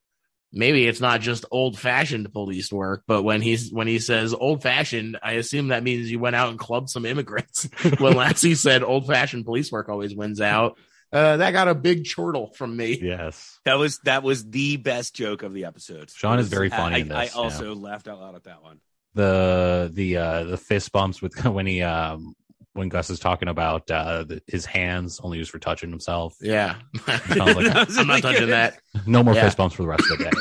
maybe 0.55 0.87
it's 0.87 1.01
not 1.01 1.21
just 1.21 1.45
old 1.51 1.77
fashioned 1.77 2.31
police 2.33 2.71
work, 2.71 3.03
but 3.05 3.21
when 3.21 3.41
he's 3.41 3.71
when 3.71 3.85
he 3.87 3.99
says 3.99 4.33
old 4.33 4.63
fashioned, 4.63 5.17
I 5.21 5.33
assume 5.33 5.67
that 5.67 5.83
means 5.83 6.09
you 6.09 6.17
went 6.17 6.35
out 6.35 6.49
and 6.49 6.57
clubbed 6.57 6.89
some 6.89 7.05
immigrants. 7.05 7.65
when 7.99 8.13
Lassie 8.17 8.55
said 8.55 8.81
old 8.83 9.05
fashioned 9.05 9.45
police 9.45 9.71
work 9.71 9.89
always 9.89 10.15
wins 10.15 10.41
out, 10.41 10.77
uh, 11.13 11.37
that 11.37 11.51
got 11.51 11.67
a 11.67 11.75
big 11.75 12.05
chortle 12.05 12.51
from 12.55 12.75
me. 12.75 12.97
Yes. 13.01 13.59
That 13.65 13.75
was 13.77 13.99
that 14.05 14.23
was 14.23 14.49
the 14.49 14.77
best 14.77 15.15
joke 15.15 15.43
of 15.43 15.53
the 15.53 15.65
episode. 15.65 16.09
Sean 16.09 16.37
It 16.37 16.41
is 16.41 16.45
was- 16.45 16.53
very 16.53 16.69
funny 16.69 16.95
I, 16.95 16.99
in 16.99 17.11
I 17.11 17.25
this, 17.25 17.35
also 17.35 17.75
laughed 17.75 18.07
out 18.07 18.19
loud 18.19 18.35
at 18.35 18.45
that 18.45 18.63
one. 18.63 18.79
The 19.13 19.89
the 19.93 20.17
uh 20.17 20.43
the 20.45 20.57
fist 20.57 20.91
bumps 20.91 21.21
with 21.21 21.45
when 21.45 21.65
he 21.67 21.81
um 21.81 22.33
when 22.75 22.89
Gus 22.89 23.09
is 23.09 23.19
talking 23.19 23.47
about 23.47 23.89
uh 23.89 24.23
the, 24.25 24.41
his 24.47 24.65
hands 24.65 25.19
only 25.23 25.37
used 25.39 25.49
for 25.51 25.59
touching 25.59 25.89
himself. 25.89 26.35
Yeah, 26.41 26.75
Sounds 27.07 27.55
like 27.55 27.65
That 27.73 27.87
I'm 27.97 28.07
not 28.07 28.21
touching 28.21 28.41
good. 28.41 28.49
that. 28.49 28.79
No 29.07 29.23
more 29.23 29.33
Yeah. 29.33 29.43
fist 29.45 29.57
bumps 29.57 29.75
for 29.75 29.81
the 29.83 29.87
rest 29.89 30.03
of 30.11 30.17
the 30.19 30.25
day. 30.25 30.31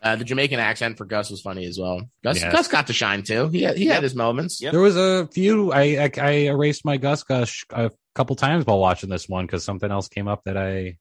Uh, 0.00 0.14
the 0.14 0.22
Jamaican 0.22 0.60
accent 0.60 0.96
for 0.96 1.04
Gus 1.04 1.28
was 1.28 1.40
funny 1.40 1.66
as 1.66 1.76
well. 1.76 2.00
Gus, 2.22 2.40
Yes. 2.40 2.52
Gus 2.52 2.68
got 2.68 2.86
to 2.86 2.92
shine 2.92 3.24
too. 3.24 3.48
He 3.48 3.62
had, 3.62 3.76
he 3.76 3.86
Yep. 3.86 3.94
had 3.94 4.02
his 4.04 4.14
moments. 4.14 4.62
Yep. 4.62 4.70
There 4.70 4.80
was 4.80 4.96
a 4.96 5.26
few. 5.32 5.72
I 5.72 6.04
I, 6.04 6.10
I 6.18 6.30
erased 6.46 6.84
my 6.84 6.98
Gus 6.98 7.24
Gush 7.24 7.66
a 7.70 7.90
couple 8.14 8.36
times 8.36 8.64
while 8.64 8.78
watching 8.78 9.10
this 9.10 9.28
one 9.28 9.44
because 9.44 9.64
something 9.64 9.90
else 9.90 10.06
came 10.06 10.28
up 10.28 10.44
that 10.44 10.56
I 10.56 10.98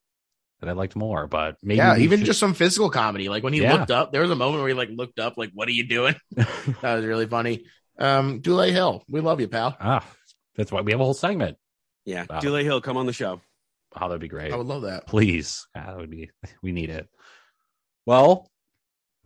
that 0.62 0.69
I 0.69 0.71
liked 0.71 0.95
more. 0.95 1.27
But 1.27 1.58
maybe 1.62 1.77
yeah, 1.77 1.95
even 1.97 2.19
should- 2.21 2.25
just 2.25 2.39
some 2.39 2.56
physical 2.56 2.89
comedy. 2.89 3.30
Like 3.30 3.43
when 3.43 3.53
he 3.53 3.62
Yeah. 3.62 3.73
looked 3.75 3.91
up, 3.91 4.12
there 4.12 4.23
was 4.23 4.32
a 4.32 4.36
moment 4.36 4.62
where 4.62 4.67
he 4.69 4.73
like 4.73 4.89
looked 4.91 5.19
up, 5.19 5.38
like, 5.38 5.51
"What 5.53 5.67
are 5.67 5.73
you 5.73 5.88
doing?" 5.88 6.15
that 6.36 6.95
was 6.95 7.06
really 7.06 7.27
funny. 7.27 7.65
Um, 7.99 8.39
Dule 8.39 8.63
Hill, 8.63 9.03
we 9.08 9.21
love 9.21 9.39
you, 9.39 9.47
pal. 9.47 9.77
ah, 9.80 10.03
that's 10.58 10.72
why 10.72 10.82
we 10.82 10.91
have 10.91 11.00
a 11.02 11.04
whole 11.04 11.13
segment. 11.13 11.58
Yeah, 12.06 12.26
Wow. 12.30 12.39
Dule 12.39 12.56
Hill, 12.63 12.82
come 12.82 12.98
on 12.98 13.06
the 13.06 13.13
show. 13.13 13.41
Oh, 14.00 14.08
that'd 14.10 14.20
be 14.22 14.28
great. 14.28 14.52
I 14.52 14.56
would 14.58 14.67
love 14.67 14.82
that. 14.84 15.08
Please, 15.08 15.65
Ah, 15.76 15.86
that 15.88 15.98
would 15.98 16.10
be. 16.12 16.30
We 16.62 16.72
need 16.72 16.89
it. 16.89 17.08
Well, 18.06 18.50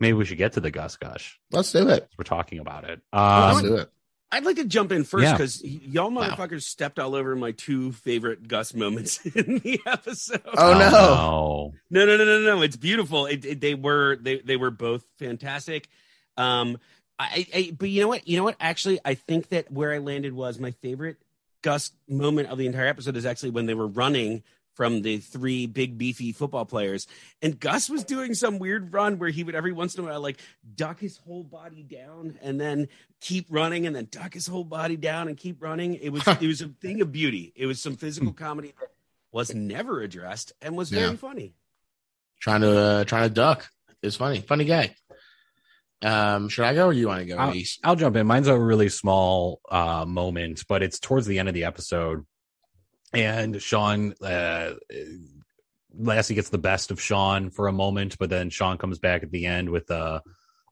maybe 0.00 0.14
we 0.14 0.24
should 0.24 0.38
get 0.38 0.54
to 0.54 0.60
the 0.60 0.70
Gus 0.70 0.96
Gush. 0.96 1.38
Let's 1.50 1.72
do 1.72 1.88
it. 1.88 2.08
We're 2.18 2.24
talking 2.24 2.58
about 2.58 2.84
it. 2.84 3.00
Let's 3.12 3.56
Um, 3.58 3.62
do 3.64 3.76
it. 3.76 3.90
I'd 4.34 4.44
like 4.44 4.56
to 4.56 4.64
jump 4.64 4.92
in 4.92 5.04
first 5.04 5.24
Yeah. 5.24 5.32
because 5.32 5.62
y'all 5.62 6.10
Wow. 6.10 6.22
motherfuckers 6.30 6.62
stepped 6.62 6.98
all 6.98 7.14
over 7.14 7.36
my 7.36 7.52
two 7.52 7.92
favorite 7.92 8.48
Gus 8.48 8.72
moments 8.74 9.24
in 9.26 9.58
the 9.58 9.78
episode. 9.86 10.40
Oh, 10.56 10.72
no. 10.72 10.90
no. 10.90 11.72
No, 11.90 12.06
no, 12.06 12.16
no, 12.16 12.24
no, 12.24 12.56
no. 12.56 12.62
It's 12.62 12.76
beautiful. 12.76 13.26
It, 13.26 13.44
it- 13.44 13.60
they 13.60 13.74
were 13.74 14.16
they 14.16 14.38
they 14.40 14.56
were 14.56 14.70
both 14.70 15.04
fantastic. 15.18 15.86
Um, 16.38 16.78
I, 17.18 17.46
I 17.54 17.72
but 17.78 17.88
you 17.88 18.00
know 18.00 18.08
what? 18.08 18.26
You 18.26 18.36
know 18.36 18.44
what? 18.44 18.56
Actually, 18.60 18.98
I 19.04 19.14
think 19.14 19.48
that 19.50 19.70
where 19.70 19.92
I 19.92 19.98
landed 19.98 20.32
was 20.32 20.58
my 20.58 20.70
favorite 20.72 21.16
Gus 21.62 21.92
moment 22.08 22.48
of 22.48 22.58
the 22.58 22.66
entire 22.66 22.86
episode 22.86 23.16
is 23.16 23.24
actually 23.26 23.50
when 23.50 23.66
they 23.66 23.74
were 23.74 23.86
running 23.86 24.42
from 24.74 25.02
the 25.02 25.18
three 25.18 25.66
big 25.66 25.98
beefy 25.98 26.32
football 26.32 26.64
players, 26.64 27.06
and 27.42 27.60
Gus 27.60 27.90
was 27.90 28.04
doing 28.04 28.32
some 28.34 28.58
weird 28.58 28.92
run 28.94 29.18
where 29.18 29.28
he 29.28 29.44
would 29.44 29.54
every 29.54 29.72
once 29.72 29.94
in 29.94 30.02
a 30.02 30.08
while 30.08 30.20
like 30.20 30.38
duck 30.74 30.98
his 30.98 31.18
whole 31.18 31.44
body 31.44 31.82
down 31.82 32.38
and 32.42 32.58
then 32.60 32.88
keep 33.20 33.46
running 33.50 33.86
and 33.86 33.94
then 33.94 34.08
duck 34.10 34.32
his 34.34 34.46
whole 34.46 34.64
body 34.64 34.96
down 34.96 35.28
and 35.28 35.36
keep 35.36 35.62
running. 35.62 35.94
It 35.94 36.08
was 36.08 36.26
it 36.26 36.46
was 36.46 36.62
a 36.62 36.68
thing 36.68 37.02
of 37.02 37.12
beauty. 37.12 37.52
It 37.54 37.66
was 37.66 37.80
some 37.82 37.96
physical 37.96 38.32
comedy 38.32 38.72
that 38.80 38.88
was 39.30 39.54
never 39.54 40.00
addressed 40.00 40.52
and 40.62 40.74
was 40.76 40.88
very 40.90 41.10
Yeah. 41.10 41.16
funny. 41.16 41.54
Trying 42.40 42.62
to 42.62 42.76
uh, 42.76 43.04
trying 43.04 43.28
to 43.28 43.34
duck 43.34 43.70
It's 44.02 44.16
funny. 44.16 44.40
Funny 44.40 44.64
guy. 44.64 44.94
Um, 46.02 46.48
should 46.48 46.64
I 46.64 46.74
go 46.74 46.86
or 46.86 46.92
you 46.92 47.08
want 47.08 47.20
to 47.20 47.26
go, 47.26 47.36
I'll? 47.38 47.54
I'll 47.84 47.96
jump 47.96 48.16
in. 48.16 48.26
Mine's 48.26 48.48
a 48.48 48.58
really 48.58 48.88
small 48.88 49.60
uh, 49.70 50.04
moment, 50.06 50.64
but 50.68 50.82
it's 50.82 50.98
towards 50.98 51.26
the 51.26 51.38
end 51.38 51.48
of 51.48 51.54
the 51.54 51.64
episode. 51.64 52.24
And 53.14 53.60
Sean, 53.60 54.14
uh, 54.22 54.72
Lassie 55.94 56.34
gets 56.34 56.48
the 56.48 56.58
best 56.58 56.90
of 56.90 57.00
Sean 57.00 57.50
for 57.50 57.68
a 57.68 57.72
moment, 57.72 58.16
but 58.18 58.30
then 58.30 58.50
Sean 58.50 58.78
comes 58.78 58.98
back 58.98 59.22
at 59.22 59.30
the 59.30 59.46
end 59.46 59.68
with 59.68 59.90
a, 59.90 60.22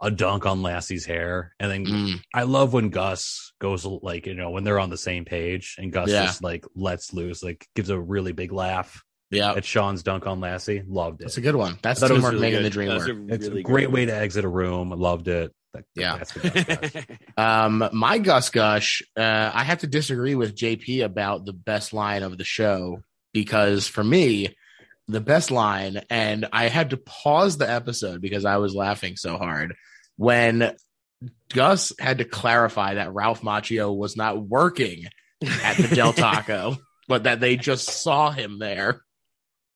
a 0.00 0.10
dunk 0.10 0.46
on 0.46 0.62
Lassie's 0.62 1.04
hair. 1.04 1.54
And 1.60 1.70
then 1.70 1.86
Mm, 1.86 2.20
I 2.32 2.44
love 2.44 2.72
when 2.72 2.88
Gus 2.88 3.52
goes 3.60 3.84
like, 3.84 4.26
you 4.26 4.34
know, 4.34 4.50
when 4.50 4.64
they're 4.64 4.80
on 4.80 4.88
the 4.90 4.96
same 4.96 5.24
page 5.26 5.76
and 5.78 5.92
Gus 5.92 6.10
Yeah. 6.10 6.22
just 6.26 6.42
like 6.42 6.64
lets 6.74 7.12
loose, 7.12 7.42
like 7.42 7.68
gives 7.74 7.90
a 7.90 8.00
really 8.00 8.32
big 8.32 8.52
laugh 8.52 9.04
yeah, 9.30 9.52
at 9.52 9.64
Sean's 9.64 10.02
dunk 10.02 10.26
on 10.26 10.40
Lassie. 10.40 10.82
Loved 10.86 11.20
it. 11.20 11.24
that's 11.24 11.36
a 11.36 11.40
good 11.40 11.56
one. 11.56 11.78
That's 11.82 12.02
I 12.02 12.06
was 12.06 12.12
teamwork 12.12 12.32
really 12.32 12.40
making 12.42 12.58
good. 12.58 12.64
the 12.66 12.70
dream 12.70 12.88
That 12.88 12.94
was 12.94 13.08
work. 13.08 13.16
a 13.30 13.34
it's 13.34 13.46
a 13.46 13.62
great 13.62 13.84
good 13.86 13.94
way 13.94 14.00
one. 14.02 14.08
to 14.08 14.16
exit 14.16 14.44
a 14.44 14.48
room. 14.48 14.90
Loved 14.90 15.28
it. 15.28 15.52
That- 15.72 15.84
Yeah. 15.94 16.18
Gus 16.18 17.04
Um, 17.36 17.88
my 17.92 18.18
Gus 18.18 18.50
Gush, 18.50 19.02
uh, 19.16 19.50
I 19.54 19.62
have 19.64 19.78
to 19.80 19.86
disagree 19.86 20.34
with 20.34 20.56
JP 20.56 21.04
about 21.04 21.44
the 21.44 21.52
best 21.52 21.92
line 21.92 22.22
of 22.22 22.36
the 22.38 22.44
show 22.44 23.02
because 23.32 23.86
for 23.86 24.02
me, 24.02 24.54
the 25.06 25.20
best 25.20 25.50
line, 25.50 26.02
and 26.10 26.46
I 26.52 26.68
had 26.68 26.90
to 26.90 26.96
pause 26.96 27.56
the 27.56 27.68
episode 27.70 28.20
because 28.20 28.44
I 28.44 28.56
was 28.58 28.74
laughing 28.74 29.16
so 29.16 29.36
hard 29.38 29.74
when 30.16 30.74
Gus 31.52 31.92
had 31.98 32.18
to 32.18 32.24
clarify 32.24 32.94
that 32.94 33.12
Ralph 33.12 33.42
Macchio 33.42 33.96
was 33.96 34.16
not 34.16 34.40
working 34.40 35.04
at 35.42 35.76
the 35.76 35.94
Del 35.94 36.12
Taco, 36.14 36.76
but 37.08 37.24
that 37.24 37.40
they 37.40 37.56
just 37.56 37.88
saw 37.88 38.30
him 38.30 38.58
there. 38.58 39.02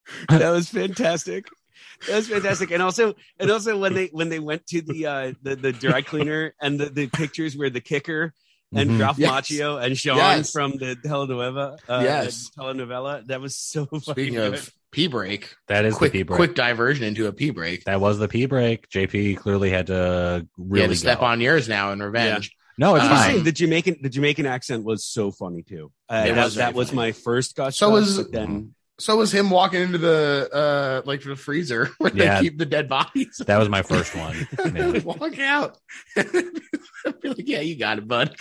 that 0.28 0.50
was 0.50 0.68
fantastic. 0.68 1.46
That 2.08 2.16
was 2.16 2.28
fantastic. 2.28 2.70
And 2.70 2.82
also, 2.82 3.14
and 3.38 3.50
also 3.50 3.78
when 3.78 3.94
they 3.94 4.06
when 4.12 4.28
they 4.28 4.38
went 4.40 4.66
to 4.68 4.82
the 4.82 5.06
uh 5.06 5.32
the, 5.42 5.56
the 5.56 5.72
dry 5.72 6.02
cleaner 6.02 6.54
and 6.60 6.78
the, 6.78 6.86
the 6.86 7.06
pictures 7.08 7.56
where 7.56 7.70
the 7.70 7.80
kicker 7.80 8.32
and 8.74 8.90
Mhm. 8.90 9.00
Ralph 9.00 9.18
Yes. 9.18 9.30
Macchio 9.30 9.82
and 9.84 9.96
Sean 9.96 10.16
Yes. 10.16 10.50
from 10.50 10.72
the 10.72 10.96
telenovela, 10.96 11.78
uh, 11.88 12.00
Yes. 12.02 12.50
telenovela. 12.58 13.24
That 13.26 13.40
was 13.40 13.56
so 13.56 13.86
fucking 13.86 14.00
Speaking 14.00 14.34
good. 14.34 14.54
of 14.54 14.72
P 14.90 15.06
break, 15.06 15.54
That 15.68 15.84
is 15.84 15.94
quick 15.96 16.12
the 16.12 16.18
P 16.20 16.22
break. 16.24 16.36
quick 16.36 16.54
diversion 16.54 17.04
into 17.04 17.26
a 17.26 17.32
P 17.32 17.50
break. 17.50 17.84
That 17.84 18.00
was 18.00 18.18
the 18.18 18.28
P 18.28 18.46
break. 18.46 18.88
JP 18.90 19.36
clearly 19.38 19.70
had 19.70 19.86
to 19.88 20.46
really 20.56 20.82
had 20.82 20.90
to 20.90 20.96
step 20.96 21.20
go. 21.20 21.26
on 21.26 21.40
yours 21.40 21.68
now 21.68 21.92
in 21.92 22.02
revenge. 22.02 22.50
No, 22.76 22.96
it's 22.96 23.04
Uh, 23.04 23.08
fine. 23.08 23.30
saying 23.30 23.44
the 23.44 23.52
Jamaican 23.52 23.96
the 24.02 24.08
Jamaican 24.08 24.46
accent 24.46 24.84
was 24.84 25.04
so 25.04 25.30
funny 25.30 25.62
too. 25.62 25.92
Uh, 26.08 26.24
that 26.24 26.36
was 26.44 26.54
that 26.56 26.74
was 26.74 26.88
funny. 26.88 26.96
my 26.96 27.12
first 27.12 27.54
Gus. 27.54 27.76
So 27.76 27.90
Gus, 27.90 28.00
was- 28.00 28.16
but 28.18 28.32
then 28.32 28.74
So 28.98 29.16
was 29.16 29.32
him 29.34 29.50
walking 29.50 29.82
into 29.82 29.98
the 29.98 30.48
uh 30.52 31.02
like 31.04 31.22
the 31.22 31.34
freezer 31.36 31.90
where 31.98 32.12
Yeah. 32.14 32.36
they 32.40 32.48
keep 32.48 32.58
the 32.58 32.66
dead 32.66 32.88
bodies. 32.88 33.40
That 33.46 33.58
was 33.58 33.68
my 33.68 33.82
first 33.82 34.14
one. 34.14 34.46
Yeah. 34.74 34.98
Walk 35.00 35.38
out. 35.38 35.78
Be 36.16 37.28
like, 37.28 37.48
yeah, 37.48 37.60
you 37.60 37.76
got 37.76 37.98
it, 37.98 38.06
bud. 38.08 38.36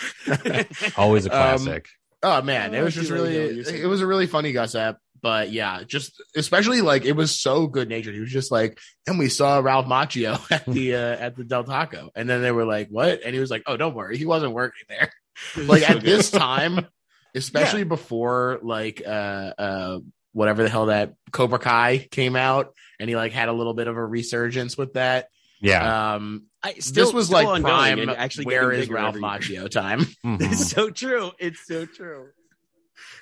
Always 0.96 1.26
a 1.26 1.30
Um, 1.30 1.58
classic. 1.58 1.88
oh 2.22 2.40
man, 2.42 2.74
it 2.74 2.78
Oh, 2.78 2.84
was 2.84 2.94
just 2.94 3.10
really 3.10 3.32
Hill, 3.32 3.52
you're 3.52 3.64
so 3.64 3.74
it 3.74 3.86
was 3.86 4.00
a 4.00 4.06
really 4.06 4.26
funny 4.26 4.52
Gus 4.52 4.74
app. 4.74 4.98
But 5.20 5.50
yeah, 5.52 5.82
just 5.86 6.22
especially 6.36 6.82
like 6.82 7.04
it 7.06 7.12
was 7.16 7.40
so 7.40 7.66
good 7.66 7.88
natured. 7.88 8.14
He 8.14 8.20
was 8.20 8.30
just 8.30 8.52
like, 8.52 8.78
and 9.06 9.18
we 9.18 9.30
saw 9.30 9.58
Ralph 9.60 9.86
Macchio 9.86 10.38
at 10.52 10.66
the 10.66 10.94
uh, 10.96 10.98
at 11.16 11.34
the 11.34 11.44
Del 11.44 11.64
Taco, 11.64 12.10
and 12.14 12.28
then 12.28 12.42
they 12.42 12.52
were 12.52 12.66
like, 12.66 12.88
"What?" 12.90 13.22
And 13.24 13.32
he 13.32 13.40
was 13.40 13.50
like, 13.50 13.62
"Oh, 13.66 13.78
don't 13.78 13.94
worry, 13.94 14.18
he 14.18 14.26
wasn't 14.26 14.52
working 14.52 14.84
there." 14.88 15.10
like 15.56 15.82
So 15.82 15.88
at 15.88 15.94
good. 15.94 16.02
this 16.02 16.30
time, 16.30 16.86
especially 17.34 17.84
before 17.84 18.58
like 18.62 19.02
uh 19.06 19.52
uh 19.58 19.98
whatever 20.34 20.62
the 20.62 20.68
hell 20.68 20.86
that 20.86 21.14
Cobra 21.32 21.58
Kai 21.58 22.06
came 22.10 22.36
out, 22.36 22.74
and 23.00 23.08
he 23.08 23.16
like 23.16 23.32
had 23.32 23.48
a 23.48 23.52
little 23.52 23.72
bit 23.72 23.88
of 23.88 23.96
a 23.96 24.04
resurgence 24.04 24.76
with 24.76 24.92
that. 24.92 25.28
Yeah. 25.62 26.14
Um, 26.16 26.44
I, 26.62 26.74
still, 26.74 27.06
this 27.06 27.14
was 27.14 27.26
still 27.26 27.38
like 27.38 27.46
ongoing 27.46 27.62
prime. 27.64 27.98
and 28.00 28.10
actually 28.10 28.44
where 28.46 28.66
getting 28.70 28.80
is 28.80 28.86
bigger 28.88 28.94
Ralph 28.96 29.08
every. 29.16 29.22
Macchio 29.22 29.70
time? 29.70 30.00
Mhm. 30.24 30.42
It's 30.52 30.70
so 30.70 30.90
true. 30.90 31.30
It's 31.38 31.66
so 31.66 31.86
true. 31.86 32.28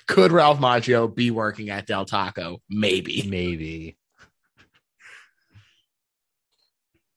Could 0.07 0.31
Ralph 0.33 0.59
Macchio 0.59 1.13
be 1.13 1.31
working 1.31 1.69
at 1.69 1.87
Del 1.87 2.03
Taco? 2.05 2.61
Maybe. 2.69 3.23
Maybe. 3.27 3.95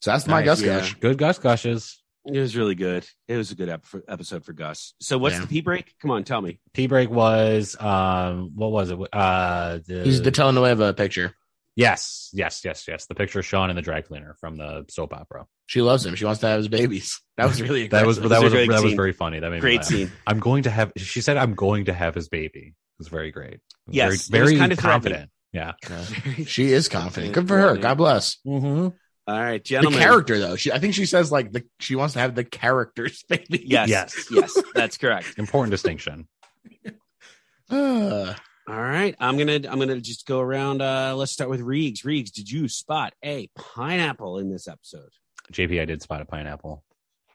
So 0.02 0.12
that's 0.12 0.26
my 0.26 0.38
Nice, 0.40 0.46
Gus 0.46 0.62
yeah. 0.62 0.78
Gush. 0.80 0.94
Good 0.94 1.18
Gus 1.18 1.38
Gushes. 1.38 2.02
It 2.26 2.40
was 2.40 2.56
really 2.56 2.74
good. 2.74 3.06
It 3.28 3.36
was 3.36 3.52
a 3.52 3.54
good 3.54 3.68
ep- 3.68 3.84
episode 4.08 4.44
for 4.44 4.52
Gus. 4.52 4.94
So 5.00 5.16
what's 5.18 5.36
Yeah. 5.36 5.42
the 5.42 5.46
pee 5.46 5.60
break? 5.60 5.94
Come 6.00 6.10
on, 6.10 6.24
tell 6.24 6.40
me. 6.42 6.60
Tea 6.74 6.86
break 6.88 7.08
was 7.10 7.76
um 7.80 8.50
what 8.54 8.72
was 8.72 8.90
it? 8.90 8.98
Uh 9.12 9.78
the, 9.86 10.02
He's 10.04 10.22
the 10.22 10.32
telenovela 10.32 10.96
picture. 10.96 11.34
Yes, 11.76 12.30
yes, 12.32 12.64
yes, 12.64 12.88
yes. 12.88 13.04
The 13.06 13.14
picture 13.14 13.38
of 13.40 13.44
Sean 13.44 13.68
and 13.68 13.76
the 13.76 13.82
dry 13.82 14.00
cleaner 14.00 14.34
from 14.40 14.56
the 14.56 14.86
soap 14.88 15.12
opera. 15.12 15.46
She 15.66 15.82
loves 15.82 16.06
him. 16.06 16.14
She 16.14 16.24
wants 16.24 16.40
to 16.40 16.46
have 16.48 16.58
his 16.58 16.68
babies. 16.68 17.20
That 17.36 17.48
was 17.48 17.60
really 17.60 17.86
That 17.88 18.06
was 18.06 18.16
aggressive. 18.16 18.30
that 18.30 18.36
was 18.42 18.44
was 18.44 18.52
a 18.54 18.56
great 18.56 18.70
that 18.70 18.82
was 18.82 18.94
very 18.94 19.12
funny. 19.12 19.40
That 19.40 19.50
made 19.50 19.56
me 19.56 19.60
Great 19.60 19.80
laugh. 19.80 19.84
scene. 19.84 20.10
I'm 20.26 20.40
going 20.40 20.62
to 20.62 20.70
have. 20.70 20.90
She 20.96 21.20
said, 21.20 21.36
"I'm 21.36 21.54
going 21.54 21.84
to 21.84 21.92
have 21.92 22.14
his 22.14 22.30
baby." 22.30 22.68
It 22.68 22.98
was 22.98 23.08
very 23.08 23.30
great. 23.30 23.60
Was 23.86 23.94
Yes, 23.94 24.28
very, 24.28 24.46
very 24.46 24.58
kind 24.58 24.72
of 24.72 24.78
confident. 24.78 25.28
Yeah. 25.52 25.72
Yeah. 25.88 26.04
She 26.46 26.72
is 26.72 26.88
confident. 26.88 27.34
Good 27.34 27.46
for 27.46 27.58
her. 27.58 27.76
God 27.76 27.98
bless. 27.98 28.38
Mm-hmm. 28.46 28.88
All 29.28 29.38
right, 29.38 29.62
gentlemen. 29.64 29.98
The 29.98 30.04
character 30.04 30.38
though, 30.38 30.56
she 30.56 30.70
I 30.72 30.78
think 30.78 30.94
she 30.94 31.04
says 31.06 31.32
like 31.32 31.50
the 31.52 31.64
she 31.80 31.96
wants 31.96 32.14
to 32.14 32.20
have 32.20 32.34
the 32.34 32.44
character's 32.44 33.22
baby. 33.28 33.64
Yes, 33.66 33.88
Yes. 33.88 34.26
yes, 34.30 34.56
that's 34.74 34.98
correct. 34.98 35.34
Important 35.38 35.72
distinction. 35.72 36.28
Uh, 37.70 38.34
All 38.68 38.74
right, 38.82 39.14
I'm 39.20 39.36
gonna 39.38 39.60
I'm 39.68 39.78
gonna 39.78 40.00
just 40.00 40.26
go 40.26 40.40
around. 40.40 40.82
Uh, 40.82 41.14
let's 41.16 41.30
start 41.32 41.50
with 41.50 41.60
Reegs. 41.60 42.04
Reegs, 42.04 42.32
did 42.32 42.50
you 42.50 42.68
spot 42.68 43.14
a 43.24 43.48
pineapple 43.56 44.38
in 44.38 44.50
this 44.50 44.66
episode? 44.66 45.10
JP, 45.52 45.80
I 45.80 45.84
did 45.84 46.02
spot 46.02 46.20
a 46.20 46.24
pineapple. 46.24 46.82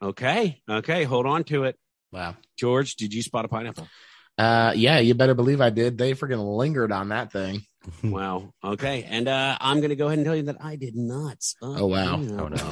Okay, 0.02 0.60
okay, 0.68 1.04
hold 1.04 1.26
on 1.26 1.44
to 1.44 1.64
it. 1.64 1.78
wow. 2.10 2.36
George, 2.58 2.96
did 2.96 3.14
you 3.14 3.22
spot 3.22 3.44
a 3.46 3.48
pineapple? 3.48 3.88
Uh, 4.36 4.72
yeah, 4.76 4.98
you 4.98 5.14
better 5.14 5.34
believe 5.34 5.60
I 5.62 5.70
did. 5.70 5.96
They 5.96 6.12
freaking 6.12 6.56
lingered 6.56 6.92
on 6.92 7.08
that 7.10 7.32
thing. 7.32 7.62
Wow. 8.04 8.52
Okay, 8.62 9.04
and 9.08 9.26
uh, 9.28 9.56
I'm 9.60 9.80
gonna 9.80 9.94
go 9.96 10.06
ahead 10.06 10.18
and 10.18 10.24
tell 10.26 10.36
you 10.36 10.42
that 10.44 10.56
I 10.60 10.76
did 10.76 10.94
not 10.96 11.42
spot. 11.42 11.80
Oh, 11.80 11.86
wow. 11.86 12.14
Oh 12.20 12.48
pineapple. 12.48 12.70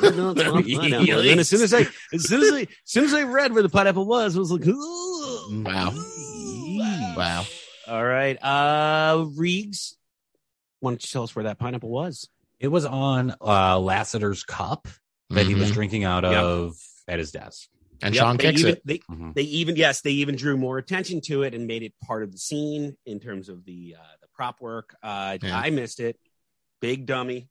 no. 0.00 0.34
I 0.58 0.62
did 0.62 0.76
pineapple. 0.78 1.18
And 1.20 1.28
then 1.28 1.38
as 1.38 1.48
soon 1.48 1.62
as 1.62 1.72
I, 1.72 1.86
as 2.12 2.22
soon 2.28 2.42
as 2.42 2.52
I, 2.52 2.60
as 2.62 2.68
soon 2.84 3.04
as 3.04 3.14
I 3.14 3.22
read 3.22 3.52
where 3.52 3.62
the 3.62 3.68
pineapple 3.68 4.06
was, 4.06 4.36
I 4.36 4.38
was 4.40 4.50
like, 4.50 4.66
Ooh. 4.66 5.62
Wow. 5.64 5.94
Wow. 7.16 7.44
All 7.88 8.04
right, 8.04 8.38
uh, 8.42 9.16
Reegs, 9.36 9.94
why 10.80 10.90
don't 10.92 11.02
you 11.02 11.08
tell 11.10 11.22
us 11.24 11.34
where 11.36 11.44
that 11.44 11.58
pineapple 11.58 11.90
was? 11.90 12.28
it 12.60 12.68
was 12.68 12.84
on 12.84 13.34
uh 13.40 13.76
Lassiter's 13.80 14.44
cup 14.44 14.86
that 15.30 15.46
he 15.46 15.54
was 15.56 15.70
Mhm. 15.70 15.74
drinking 15.74 16.04
out 16.04 16.22
Yep. 16.22 16.34
of 16.44 16.76
at 17.08 17.18
his 17.18 17.32
desk. 17.32 17.68
And 18.02 18.14
Yep, 18.14 18.22
Sean 18.22 18.36
they 18.36 18.44
kicks 18.44 18.60
even, 18.60 18.72
it. 18.72 18.82
They, 18.86 18.98
Mhm. 18.98 19.34
they 19.34 19.42
even 19.42 19.76
yes, 19.76 20.00
they 20.00 20.10
even 20.12 20.36
drew 20.36 20.56
more 20.56 20.78
attention 20.78 21.20
to 21.22 21.42
it 21.42 21.54
and 21.54 21.66
made 21.66 21.82
it 21.82 21.92
part 22.04 22.22
of 22.22 22.32
the 22.32 22.38
scene 22.38 22.96
in 23.06 23.20
terms 23.20 23.48
of 23.48 23.64
the 23.64 23.96
uh, 23.98 24.02
the 24.20 24.28
prop 24.34 24.60
work. 24.60 24.94
Uh, 25.02 25.38
Yeah. 25.42 25.58
I 25.58 25.70
missed 25.70 26.00
it. 26.00 26.18
Big 26.80 27.06
dummy. 27.06 27.48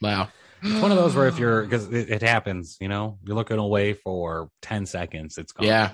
Wow. 0.00 0.28
It's 0.62 0.80
one 0.80 0.90
of 0.92 0.96
those 0.96 1.14
where 1.14 1.26
if 1.28 1.38
you're 1.38 1.62
because 1.62 1.88
it, 1.92 2.08
it 2.10 2.22
happens, 2.22 2.76
you 2.80 2.88
know, 2.88 3.18
you're 3.24 3.36
looking 3.36 3.58
away 3.58 3.92
for 3.94 4.48
ten 4.62 4.86
seconds, 4.86 5.36
it's 5.38 5.52
gone. 5.52 5.66
Yeah. 5.66 5.92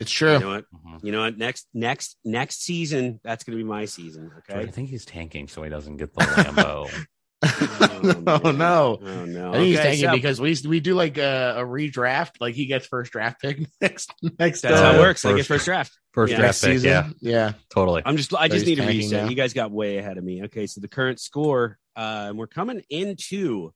It's 0.00 0.10
true. 0.10 0.32
You 0.34 0.38
know 0.40 0.48
what? 0.48 0.64
Mhm. 0.72 1.04
You 1.04 1.12
know 1.12 1.20
what? 1.20 1.38
Next 1.38 1.68
next 1.74 2.16
next 2.24 2.62
season, 2.62 3.20
that's 3.22 3.44
going 3.44 3.56
to 3.56 3.62
be 3.62 3.68
my 3.68 3.84
season. 3.84 4.30
Okay. 4.38 4.60
I 4.60 4.66
think 4.66 4.88
he's 4.88 5.04
tanking 5.04 5.46
so 5.48 5.62
he 5.62 5.70
doesn't 5.70 5.96
get 5.98 6.12
the 6.14 6.20
Lambo. 6.22 6.90
oh 8.26 8.52
no. 8.54 8.98
Oh 9.02 9.24
no. 9.24 9.50
I 9.50 9.52
think 9.54 9.66
he's 9.66 9.78
Okay, 9.78 9.90
taking 9.90 10.06
so 10.06 10.12
because 10.12 10.40
we 10.40 10.56
we 10.68 10.80
do 10.80 10.94
like 10.94 11.18
a, 11.18 11.54
a 11.58 11.62
redraft. 11.62 12.32
Like 12.40 12.54
he 12.54 12.66
gets 12.66 12.86
first 12.86 13.12
draft 13.12 13.40
pick 13.40 13.66
next 13.80 14.12
next. 14.38 14.60
that's 14.62 14.80
uh, 14.80 14.92
how 14.92 14.98
it 14.98 15.00
works. 15.00 15.24
I 15.24 15.30
get 15.30 15.38
first- 15.38 15.48
first 15.48 15.64
draft. 15.66 15.98
First 16.12 16.30
Yeah. 16.32 16.36
draft 16.38 16.48
next 16.48 16.60
pick, 16.64 16.72
season. 16.74 16.90
yeah, 16.90 17.10
Yeah. 17.20 17.52
totally. 17.70 18.02
I'm 18.04 18.16
just 18.16 18.34
I 18.34 18.48
So 18.48 18.54
just 18.54 18.66
need 18.66 18.74
to 18.76 18.82
tanking 18.82 18.98
reset. 19.00 19.24
now. 19.24 19.30
You 19.30 19.34
guys 19.36 19.54
got 19.54 19.70
way 19.70 19.96
ahead 19.98 20.18
of 20.18 20.24
me. 20.24 20.44
Okay, 20.44 20.66
so 20.66 20.80
the 20.82 20.88
current 20.88 21.18
score, 21.20 21.78
uh, 21.96 22.26
and 22.28 22.38
we're 22.38 22.46
coming 22.48 22.82
into 22.90 23.72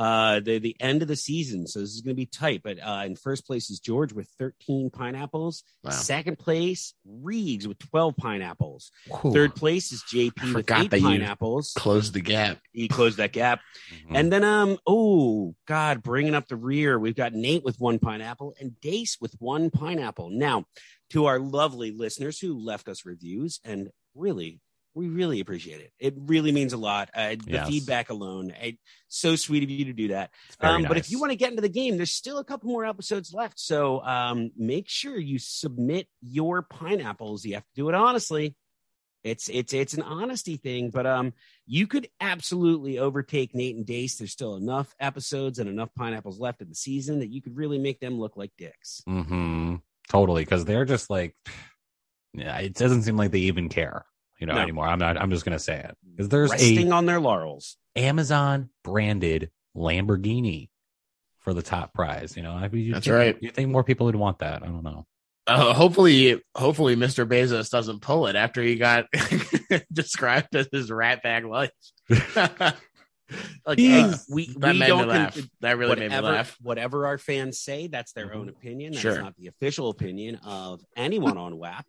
uh 0.00 0.40
the 0.40 0.58
the 0.58 0.74
end 0.80 1.02
of 1.02 1.08
the 1.08 1.16
season, 1.16 1.66
so 1.66 1.78
this 1.80 1.90
is 1.90 2.00
going 2.00 2.16
to 2.16 2.20
be 2.20 2.24
tight. 2.24 2.62
But 2.64 2.78
uh, 2.78 3.02
in 3.04 3.16
first 3.16 3.46
place 3.46 3.68
is 3.68 3.80
George 3.80 4.14
with 4.14 4.28
13 4.38 4.88
pineapples. 4.88 5.62
Wow. 5.84 5.90
Second 5.90 6.38
place, 6.38 6.94
Reegs 7.06 7.66
with 7.66 7.78
12 7.78 8.16
pineapples. 8.16 8.92
Whew. 9.20 9.34
Third 9.34 9.54
place 9.54 9.92
is 9.92 10.02
JP 10.10 10.54
with 10.54 10.70
eight 10.70 10.90
pineapples. 11.02 11.74
Close 11.76 12.12
the 12.12 12.22
gap. 12.22 12.58
He 12.72 12.88
closed 12.88 13.18
that 13.18 13.32
gap. 13.32 13.60
Mhm. 13.92 14.16
And 14.16 14.32
then, 14.32 14.42
um, 14.42 14.78
oh 14.86 15.54
God, 15.66 16.02
bringing 16.02 16.34
up 16.34 16.48
the 16.48 16.56
rear, 16.56 16.98
we've 16.98 17.14
got 17.14 17.34
Nate 17.34 17.62
with 17.62 17.78
one 17.78 17.98
pineapple 17.98 18.54
and 18.58 18.80
Dace 18.80 19.18
with 19.20 19.34
one 19.38 19.68
pineapple. 19.68 20.30
Now, 20.30 20.64
to 21.10 21.26
our 21.26 21.38
lovely 21.38 21.90
listeners 21.90 22.38
who 22.38 22.58
left 22.58 22.88
us 22.88 23.04
reviews, 23.04 23.60
and 23.64 23.90
really, 24.14 24.60
we 24.94 25.08
really 25.08 25.40
appreciate 25.40 25.80
it. 25.80 25.92
It 25.98 26.14
really 26.16 26.52
means 26.52 26.72
a 26.72 26.76
lot. 26.76 27.10
Uh, 27.14 27.30
the 27.30 27.52
Yes. 27.52 27.68
feedback 27.68 28.10
alone, 28.10 28.52
it, 28.60 28.78
so 29.08 29.36
sweet 29.36 29.62
of 29.62 29.70
you 29.70 29.84
to 29.86 29.92
do 29.92 30.08
that. 30.08 30.30
Um, 30.60 30.82
But 30.82 30.96
if 30.96 31.10
you 31.10 31.20
want 31.20 31.30
to 31.32 31.36
get 31.36 31.50
into 31.50 31.62
the 31.62 31.68
game, 31.68 31.96
there's 31.96 32.12
still 32.12 32.38
a 32.38 32.44
couple 32.44 32.70
more 32.70 32.84
episodes 32.84 33.32
left. 33.32 33.58
So 33.58 34.02
um, 34.02 34.50
make 34.56 34.88
sure 34.88 35.16
you 35.18 35.38
submit 35.38 36.08
your 36.20 36.62
pineapples. 36.62 37.44
You 37.44 37.54
have 37.54 37.62
to 37.64 37.74
do 37.74 37.88
it 37.88 37.94
honestly. 37.94 38.56
It's 39.22 39.50
it's 39.50 39.74
it's 39.74 39.92
an 39.94 40.02
honesty 40.02 40.56
thing, 40.56 40.88
but 40.88 41.06
um, 41.06 41.34
you 41.66 41.86
could 41.86 42.08
absolutely 42.20 42.98
overtake 42.98 43.54
Nate 43.54 43.76
and 43.76 43.84
Dace. 43.84 44.16
There's 44.16 44.32
still 44.32 44.56
enough 44.56 44.94
episodes 44.98 45.58
and 45.58 45.68
enough 45.68 45.90
pineapples 45.94 46.40
left 46.40 46.62
in 46.62 46.70
the 46.70 46.74
season 46.74 47.18
that 47.18 47.28
you 47.30 47.42
could 47.42 47.54
really 47.54 47.78
make 47.78 48.00
them 48.00 48.18
look 48.18 48.36
like 48.38 48.52
dicks. 48.56 49.02
hmm 49.06 49.76
Totally, 50.08 50.42
because 50.42 50.64
they're 50.64 50.86
just 50.86 51.10
like, 51.10 51.36
yeah, 52.32 52.56
it 52.58 52.74
doesn't 52.74 53.02
seem 53.02 53.16
like 53.18 53.30
they 53.30 53.40
even 53.40 53.68
care, 53.68 54.06
you 54.40 54.46
know, 54.46 54.54
No. 54.54 54.60
anymore. 54.60 54.86
I'm 54.86 54.98
not. 54.98 55.16
I'm 55.20 55.30
just 55.30 55.44
gonna 55.44 55.58
say 55.58 55.78
it 55.78 55.96
because 56.10 56.28
there's 56.28 56.50
Resting 56.50 56.90
a 56.92 56.96
on 56.96 57.06
their 57.06 57.20
laurels. 57.20 57.76
Amazon 57.94 58.70
branded 58.82 59.50
Lamborghini 59.76 60.68
for 61.40 61.54
the 61.54 61.62
top 61.62 61.92
prize. 61.94 62.36
You 62.36 62.42
know, 62.42 62.52
I 62.52 62.68
mean, 62.68 62.84
you 62.84 62.92
That's 62.94 63.06
think, 63.06 63.14
right. 63.16 63.36
You 63.40 63.50
think 63.50 63.70
more 63.70 63.84
people 63.84 64.06
would 64.06 64.16
want 64.16 64.38
that? 64.40 64.62
I 64.62 64.66
don't 64.66 64.82
know. 64.84 65.06
Uh, 65.46 65.72
hopefully, 65.74 66.40
hopefully, 66.54 66.94
Mr. 66.96 67.26
Bezos 67.26 67.70
doesn't 67.70 68.00
pull 68.02 68.26
it 68.28 68.36
after 68.36 68.62
he 68.62 68.76
got 68.76 69.06
described 69.92 70.54
as 70.54 70.68
his 70.72 70.90
rat 70.90 71.22
bag 71.22 71.44
life. 71.44 71.70
Like, 73.64 73.78
uh, 73.78 74.16
we 74.28 74.46
that 74.58 74.72
we 74.72 74.78
made 74.80 74.88
don't 74.88 75.02
me 75.02 75.06
laugh. 75.12 75.34
con- 75.34 75.50
that 75.60 75.78
really 75.78 75.90
made 75.94 76.08
me 76.10 76.16
whatever, 76.16 76.26
laugh. 76.34 76.56
whatever 76.60 77.06
our 77.06 77.16
fans 77.16 77.60
say, 77.60 77.86
that's 77.86 78.12
their 78.12 78.34
own 78.34 78.48
opinion. 78.48 78.90
That's 78.90 79.02
Sure. 79.02 79.22
not 79.22 79.36
the 79.36 79.46
official 79.46 79.88
opinion 79.90 80.40
of 80.44 80.80
anyone 80.96 81.38
on 81.38 81.56
WAP. 81.56 81.86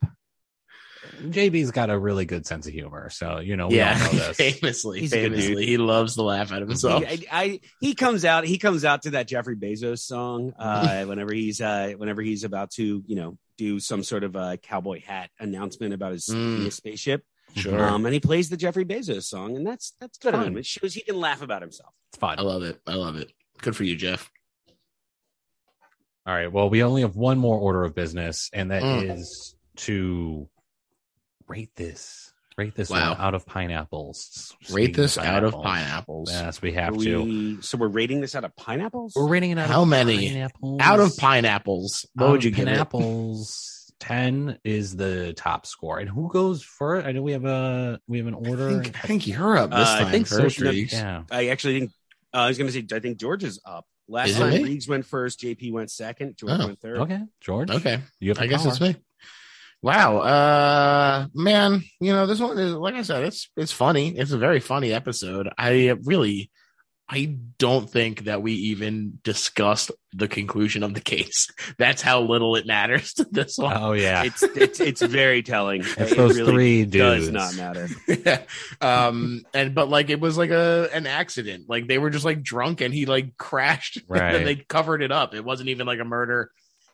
JB's 1.24 1.72
got 1.72 1.90
a 1.90 1.98
really 1.98 2.26
good 2.26 2.46
sense 2.46 2.68
of 2.68 2.74
humor, 2.74 3.10
so 3.10 3.40
you 3.40 3.56
know 3.58 3.68
we 3.68 3.78
yeah, 3.78 3.98
all 4.08 4.14
know 4.14 4.20
this. 4.34 4.38
famously, 4.38 5.00
He's 5.02 5.12
famously, 5.12 5.66
he 5.66 5.78
loves 5.78 6.16
to 6.16 6.22
laugh 6.24 6.52
at 6.52 6.62
himself. 6.62 7.04
He, 7.06 7.28
I, 7.28 7.42
I- 7.44 7.60
he 7.80 7.96
comes 7.96 8.24
out 8.26 8.46
he 8.46 8.58
comes 8.58 8.86
out 8.86 9.04
to 9.04 9.12
that 9.12 9.28
Jeffrey 9.28 9.56
Bezos 9.56 10.00
song 10.00 10.54
uh, 10.60 11.06
whenever 11.06 11.34
he's 11.34 11.60
uh, 11.62 11.94
whenever 11.98 12.22
he's 12.22 12.44
about 12.44 12.72
to 12.72 13.04
you 13.06 13.16
know 13.16 13.38
do 13.58 13.80
some 13.80 14.04
sort 14.04 14.24
of 14.24 14.36
a 14.36 14.58
cowboy 14.58 15.02
hat 15.02 15.30
announcement 15.40 15.94
about 15.94 16.12
his, 16.14 16.26
Mm. 16.28 16.66
his 16.66 16.76
spaceship. 16.76 17.24
Sure, 17.56 17.84
Um, 17.90 18.06
and 18.06 18.14
he 18.14 18.20
plays 18.22 18.50
the 18.50 18.56
Jeffrey 18.58 18.86
Bezos 18.86 19.24
song, 19.24 19.58
and 19.58 19.68
that's 19.68 19.94
that's 20.00 20.18
good 20.18 20.34
of 20.34 20.40
Fun. 20.42 20.48
him. 20.54 20.58
It 20.58 20.66
shows 20.66 20.94
he 20.94 21.02
can 21.02 21.18
laugh 21.20 21.42
about 21.42 21.62
himself. 21.62 21.94
It's 22.10 22.18
fun. 22.18 22.40
I 22.40 22.44
love 22.44 22.64
it. 22.64 22.80
I 22.88 22.94
love 22.96 23.18
it. 23.18 23.32
Good 23.62 23.76
for 23.76 23.84
you, 23.84 23.96
Jeff. 23.98 24.32
All 26.26 26.34
right. 26.34 26.52
Well, 26.52 26.70
we 26.70 26.84
only 26.84 27.02
have 27.02 27.16
one 27.16 27.38
more 27.40 27.58
order 27.58 27.84
of 27.84 27.96
business, 27.96 28.50
and 28.54 28.72
that 28.72 28.84
is 28.84 29.56
Mm. 29.56 29.80
to 29.84 30.50
rate 31.52 31.76
this. 31.76 32.34
Rate 32.58 32.76
this 32.76 32.90
Wow. 32.90 33.12
one 33.14 33.22
out 33.22 33.34
of 33.34 33.46
pineapples. 33.46 34.54
Rate 34.62 34.68
Speaking 34.94 34.94
this 35.02 35.18
out 35.18 35.44
of 35.44 35.54
pineapples. 35.54 36.30
pineapples. 36.30 36.32
Yes, 36.32 36.62
we 36.62 36.74
have 36.74 36.96
Are 36.96 37.00
to. 37.04 37.62
so 37.62 37.78
we're 37.78 37.88
rating 37.88 38.20
this 38.22 38.36
out 38.36 38.44
of 38.44 38.56
pineapples. 38.56 39.14
We're 39.16 39.28
rating 39.30 39.52
it 39.52 39.58
out 39.58 39.64
of 39.64 39.68
phone. 39.70 39.76
How 39.76 39.82
of 39.84 39.88
many? 39.88 40.28
pineapples. 40.30 40.82
Out 40.82 41.00
of 41.00 41.18
pineapples, 41.18 42.06
what 42.14 42.26
Out 42.26 42.32
would 42.32 42.40
of 42.42 42.44
you 42.46 42.52
give 42.52 42.68
it? 42.68 42.72
pineapples? 42.72 43.94
Ten 44.00 44.58
is 44.64 44.96
the 44.96 45.34
top 45.34 45.66
score, 45.68 46.00
and 46.00 46.10
who 46.10 46.28
goes 46.30 46.64
first? 46.64 47.06
I 47.08 47.12
know 47.12 47.22
we 47.22 47.34
have 47.34 47.46
a 47.46 48.00
we 48.08 48.18
have 48.18 48.28
an 48.28 48.34
I 48.34 48.50
order. 48.50 48.82
think, 48.84 48.98
I 49.04 49.08
think 49.08 49.28
you're 49.28 49.58
up 49.58 49.70
this 49.70 49.88
Uh, 49.88 50.00
time. 50.00 50.08
I 50.08 50.12
think 50.12 50.28
so. 50.28 50.42
first, 50.42 50.60
no, 50.60 50.72
Yeah, 50.72 51.24
I 51.30 51.48
actually 51.50 51.80
think 51.80 51.92
uh, 52.34 52.38
I 52.38 52.48
was 52.48 52.58
going 52.58 52.68
to 52.68 52.74
say 52.74 52.84
I 52.96 53.00
think 53.00 53.18
George 53.20 53.44
is 53.44 53.60
up. 53.64 53.86
Last 54.08 54.30
Is 54.30 54.38
time 54.38 54.50
me? 54.50 54.64
Reeves 54.64 54.88
went 54.88 55.06
first, 55.06 55.40
JP 55.40 55.72
went 55.72 55.92
second, 55.92 56.36
George 56.36 56.52
Oh, 56.60 56.66
went 56.68 56.80
third. 56.82 56.98
okay, 56.98 57.22
George. 57.42 57.70
Okay, 57.70 58.02
you 58.20 58.30
have. 58.32 58.40
I 58.40 58.48
guess 58.48 58.64
power. 58.64 58.72
it's 58.72 58.82
me. 58.82 58.96
Wow, 59.84 60.18
uh, 60.20 61.26
man, 61.34 61.82
you 62.00 62.14
know 62.14 62.28
this 62.28 62.40
one 62.40 62.58
is 62.60 62.74
like 62.74 62.94
I 62.96 63.02
said, 63.02 63.24
it's 63.24 63.50
it's 63.58 63.72
funny. 63.72 64.16
It's 64.16 64.32
a 64.32 64.38
very 64.38 64.60
funny 64.60 64.94
episode. 64.94 65.50
I 65.58 65.98
really, 66.04 66.52
I 67.10 67.38
don't 67.58 67.90
think 67.90 68.26
that 68.26 68.44
we 68.44 68.54
even 68.54 69.20
discussed 69.24 69.90
the 70.14 70.28
conclusion 70.28 70.84
of 70.84 70.94
the 70.94 71.02
case. 71.14 71.48
That's 71.80 72.02
how 72.04 72.22
little 72.22 72.56
it 72.58 72.68
matters 72.68 73.14
to 73.16 73.26
this 73.32 73.58
one. 73.58 73.76
Oh 73.76 73.94
yeah, 73.94 74.24
It's 74.24 74.44
it's 74.44 74.80
it's 74.80 75.02
very 75.02 75.42
telling. 75.42 75.82
it's 75.82 75.98
It 76.12 76.16
those 76.18 76.38
really 76.38 76.52
three 76.52 76.86
does 76.86 77.30
dudes. 77.30 77.32
not 77.32 77.56
matter. 77.56 78.46
um, 78.82 79.42
and 79.54 79.74
but 79.74 79.90
like 79.90 80.10
it 80.12 80.20
was 80.20 80.38
like 80.38 80.52
a 80.52 80.90
an 80.94 81.08
accident. 81.08 81.66
Like 81.68 81.88
they 81.88 81.98
were 81.98 82.10
just 82.12 82.26
like 82.26 82.44
drunk 82.44 82.82
and 82.82 82.94
he 82.94 83.06
like 83.08 83.36
crashed. 83.38 83.98
Right. 84.08 84.36
and 84.36 84.46
they 84.48 84.56
covered 84.58 85.02
it 85.02 85.12
up. 85.12 85.34
It 85.34 85.44
wasn't 85.44 85.70
even 85.70 85.88
like 85.88 86.00
a 86.00 86.06
murder. 86.06 86.52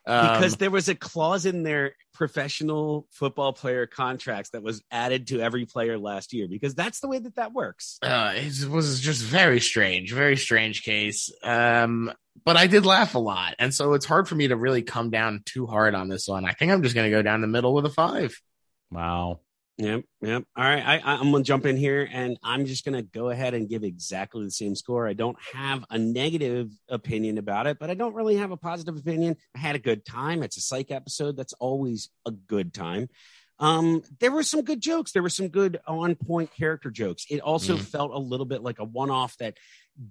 Um, 0.08 0.34
because 0.34 0.56
there 0.56 0.72
was 0.72 0.88
a 0.88 0.96
clause 0.96 1.46
in 1.46 1.64
their 1.64 1.94
professional 2.14 3.08
football 3.12 3.52
player 3.52 3.86
contracts 3.86 4.52
that 4.52 4.64
was 4.64 4.82
added 4.90 5.28
to 5.28 5.42
every 5.42 5.66
player 5.66 6.00
last 6.00 6.34
year 6.34 6.48
because 6.50 6.74
that's 6.74 7.02
the 7.02 7.10
way 7.10 7.20
that 7.20 7.36
that 7.36 7.54
works. 7.54 8.00
uh, 8.02 8.32
it 8.36 8.70
was 8.70 9.02
just 9.02 9.22
very 9.22 9.60
strange, 9.60 10.14
very 10.14 10.38
strange 10.38 10.84
case. 10.84 11.30
Um, 11.44 12.12
but 12.46 12.56
I 12.56 12.68
did 12.68 12.86
laugh 12.86 13.16
a 13.16 13.20
lot, 13.20 13.56
and 13.60 13.74
so 13.74 13.94
it's 13.94 14.06
hard 14.06 14.28
for 14.28 14.36
me 14.36 14.48
to 14.48 14.56
really 14.56 14.82
come 14.82 15.10
down 15.10 15.42
too 15.46 15.68
hard 15.68 15.94
on 15.94 16.08
this 16.08 16.28
one. 16.28 16.46
I 16.46 16.54
think 16.54 16.72
I'm 16.72 16.84
just 16.84 16.96
going 16.96 17.10
to 17.10 17.16
go 17.16 17.22
down 17.22 17.42
the 17.42 17.48
middle 17.48 17.74
with 17.74 17.86
a 17.86 17.90
five. 17.90 18.40
Wow. 18.92 19.42
Yep, 19.80 20.06
yep. 20.24 20.44
All 20.56 20.64
right, 20.64 20.84
I, 20.84 21.14
I'm 21.14 21.32
gonna 21.32 21.44
jump 21.44 21.68
in 21.68 21.78
here, 21.78 22.10
and 22.12 22.40
I'm 22.42 22.66
just 22.66 22.84
gonna 22.84 23.04
go 23.04 23.30
ahead 23.30 23.54
and 23.54 23.70
give 23.70 23.84
exactly 23.84 24.44
the 24.44 24.50
same 24.50 24.76
score. 24.76 25.08
I 25.08 25.14
don't 25.14 25.38
have 25.54 25.86
a 25.92 26.00
negative 26.00 26.72
opinion 26.90 27.38
about 27.38 27.68
it, 27.68 27.78
but 27.78 27.92
I 27.92 27.94
don't 27.94 28.16
really 28.16 28.38
have 28.38 28.50
a 28.50 28.58
positive 28.58 28.98
opinion. 28.98 29.38
I 29.56 29.60
had 29.60 29.76
a 29.76 29.80
good 29.80 30.04
time. 30.04 30.42
It's 30.42 30.58
a 30.58 30.62
psych 30.62 30.90
episode. 30.90 31.38
That's 31.38 31.54
always 31.54 32.10
a 32.26 32.32
good 32.32 32.74
time. 32.74 33.10
Um, 33.60 34.02
there 34.20 34.32
were 34.32 34.44
some 34.44 34.64
good 34.64 34.82
jokes. 34.82 35.12
There 35.12 35.22
were 35.24 35.30
some 35.30 35.48
good 35.50 35.80
on 35.88 36.16
point 36.16 36.52
character 36.52 36.90
jokes. 36.90 37.26
It 37.30 37.40
also 37.40 37.76
Mhm. 37.78 37.82
felt 37.82 38.12
a 38.12 38.20
little 38.20 38.46
bit 38.48 38.64
like 38.64 38.80
a 38.80 38.84
one 38.84 39.12
off 39.12 39.38
that 39.38 39.58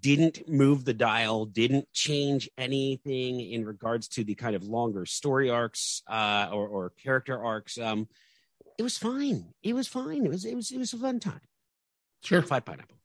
didn't 0.00 0.48
move 0.48 0.84
the 0.84 0.94
dial, 0.94 1.44
didn't 1.44 1.92
change 1.92 2.48
anything 2.58 3.40
in 3.40 3.64
regards 3.64 4.08
to 4.08 4.24
the 4.24 4.34
kind 4.34 4.54
of 4.54 4.62
longer 4.64 5.06
story 5.06 5.50
arcs 5.50 6.02
uh, 6.08 6.50
or, 6.52 6.68
or 6.68 6.90
character 7.02 7.40
arcs. 7.44 7.78
Um, 7.78 8.08
it 8.78 8.82
was 8.82 8.98
fine. 8.98 9.52
It 9.62 9.74
was 9.74 9.88
fine. 9.88 10.24
It 10.24 10.30
was 10.30 10.44
it 10.44 10.54
was 10.54 10.70
it 10.70 10.78
was 10.78 10.92
a 10.92 10.98
fun 10.98 11.20
time. 11.20 11.40
Sure. 12.22 12.42
Five 12.42 12.64
pineapple. 12.64 12.96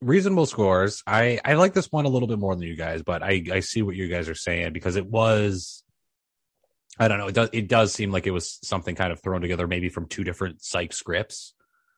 reasonable 0.00 0.46
scores. 0.46 1.02
I 1.06 1.40
I 1.44 1.54
like 1.54 1.74
this 1.74 1.90
one 1.90 2.04
a 2.04 2.08
little 2.08 2.28
bit 2.28 2.38
more 2.38 2.54
than 2.54 2.64
you 2.64 2.76
guys, 2.76 3.02
but 3.02 3.22
I 3.22 3.42
I 3.52 3.60
see 3.60 3.82
what 3.82 3.96
you 3.96 4.08
guys 4.08 4.28
are 4.28 4.34
saying 4.34 4.72
because 4.72 4.96
it 4.96 5.06
was. 5.06 5.82
I 6.98 7.08
don't 7.08 7.18
know. 7.18 7.26
It 7.28 7.34
does. 7.34 7.50
It 7.52 7.68
does 7.68 7.92
seem 7.92 8.10
like 8.10 8.26
it 8.26 8.30
was 8.30 8.58
something 8.62 8.94
kind 8.94 9.12
of 9.12 9.20
thrown 9.22 9.42
together, 9.42 9.66
maybe 9.66 9.88
from 9.90 10.06
two 10.06 10.24
different 10.24 10.62
psych 10.62 10.92
scripts. 10.92 11.54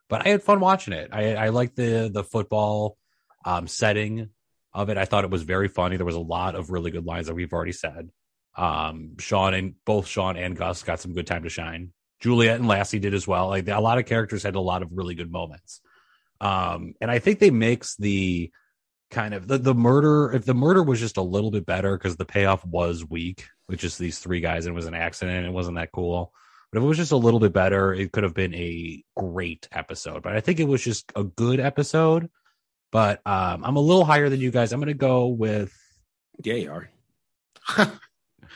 But 0.08 0.26
I 0.26 0.30
had 0.30 0.42
fun 0.42 0.60
watching 0.60 0.94
it. 0.94 1.10
I 1.12 1.34
I 1.34 1.48
like 1.50 1.74
the 1.74 2.10
the 2.12 2.24
football 2.24 2.96
um, 3.44 3.68
setting 3.68 4.30
of 4.72 4.88
it. 4.90 4.98
I 4.98 5.04
thought 5.04 5.24
it 5.24 5.30
was 5.30 5.42
very 5.42 5.68
funny. 5.68 5.96
There 5.96 6.06
was 6.06 6.16
a 6.16 6.20
lot 6.20 6.54
of 6.56 6.70
really 6.70 6.90
good 6.90 7.04
lines 7.06 7.26
that 7.28 7.34
we've 7.34 7.52
already 7.52 7.72
said. 7.72 8.10
Um, 8.56 9.16
Sean 9.20 9.54
and 9.54 9.74
both 9.84 10.08
Sean 10.08 10.36
and 10.36 10.56
Gus 10.56 10.82
got 10.82 11.00
some 11.00 11.12
good 11.12 11.26
time 11.28 11.44
to 11.44 11.48
shine. 11.48 11.92
Juliet 12.20 12.58
and 12.58 12.68
Lassie 12.68 12.98
did 12.98 13.14
as 13.14 13.26
well. 13.26 13.48
Like 13.48 13.68
a 13.68 13.80
lot 13.80 13.98
of 13.98 14.06
characters 14.06 14.42
had 14.42 14.54
a 14.56 14.60
lot 14.60 14.82
of 14.82 14.90
really 14.92 15.14
good 15.14 15.30
moments. 15.30 15.80
Um, 16.40 16.94
and 17.00 17.10
I 17.10 17.18
think 17.18 17.38
they 17.38 17.50
mix 17.50 17.96
the 17.96 18.50
kind 19.10 19.34
of 19.34 19.46
the, 19.48 19.58
the 19.58 19.74
murder. 19.74 20.32
If 20.32 20.44
the 20.44 20.54
murder 20.54 20.82
was 20.82 21.00
just 21.00 21.16
a 21.16 21.22
little 21.22 21.50
bit 21.50 21.66
better 21.66 21.96
because 21.96 22.16
the 22.16 22.24
payoff 22.24 22.64
was 22.64 23.04
weak, 23.08 23.46
with 23.68 23.80
just 23.80 23.98
these 23.98 24.18
three 24.18 24.40
guys 24.40 24.64
and 24.66 24.72
it 24.72 24.76
was 24.76 24.86
an 24.86 24.94
accident, 24.94 25.46
it 25.46 25.52
wasn't 25.52 25.76
that 25.76 25.92
cool. 25.92 26.32
But 26.72 26.78
if 26.78 26.84
it 26.84 26.86
was 26.86 26.96
just 26.98 27.12
a 27.12 27.16
little 27.16 27.40
bit 27.40 27.52
better, 27.52 27.92
it 27.94 28.12
could 28.12 28.24
have 28.24 28.34
been 28.34 28.54
a 28.54 29.02
great 29.16 29.68
episode. 29.72 30.22
But 30.22 30.34
I 30.36 30.40
think 30.40 30.60
it 30.60 30.68
was 30.68 30.82
just 30.82 31.10
a 31.16 31.24
good 31.24 31.60
episode. 31.60 32.30
But 32.92 33.20
um, 33.26 33.64
I'm 33.64 33.76
a 33.76 33.80
little 33.80 34.04
higher 34.04 34.28
than 34.28 34.40
you 34.40 34.50
guys. 34.50 34.72
I'm 34.72 34.80
going 34.80 34.88
to 34.88 34.94
go 34.94 35.26
with 35.28 35.72
Yeah, 36.42 36.54
you 36.54 36.70
are. 36.72 36.90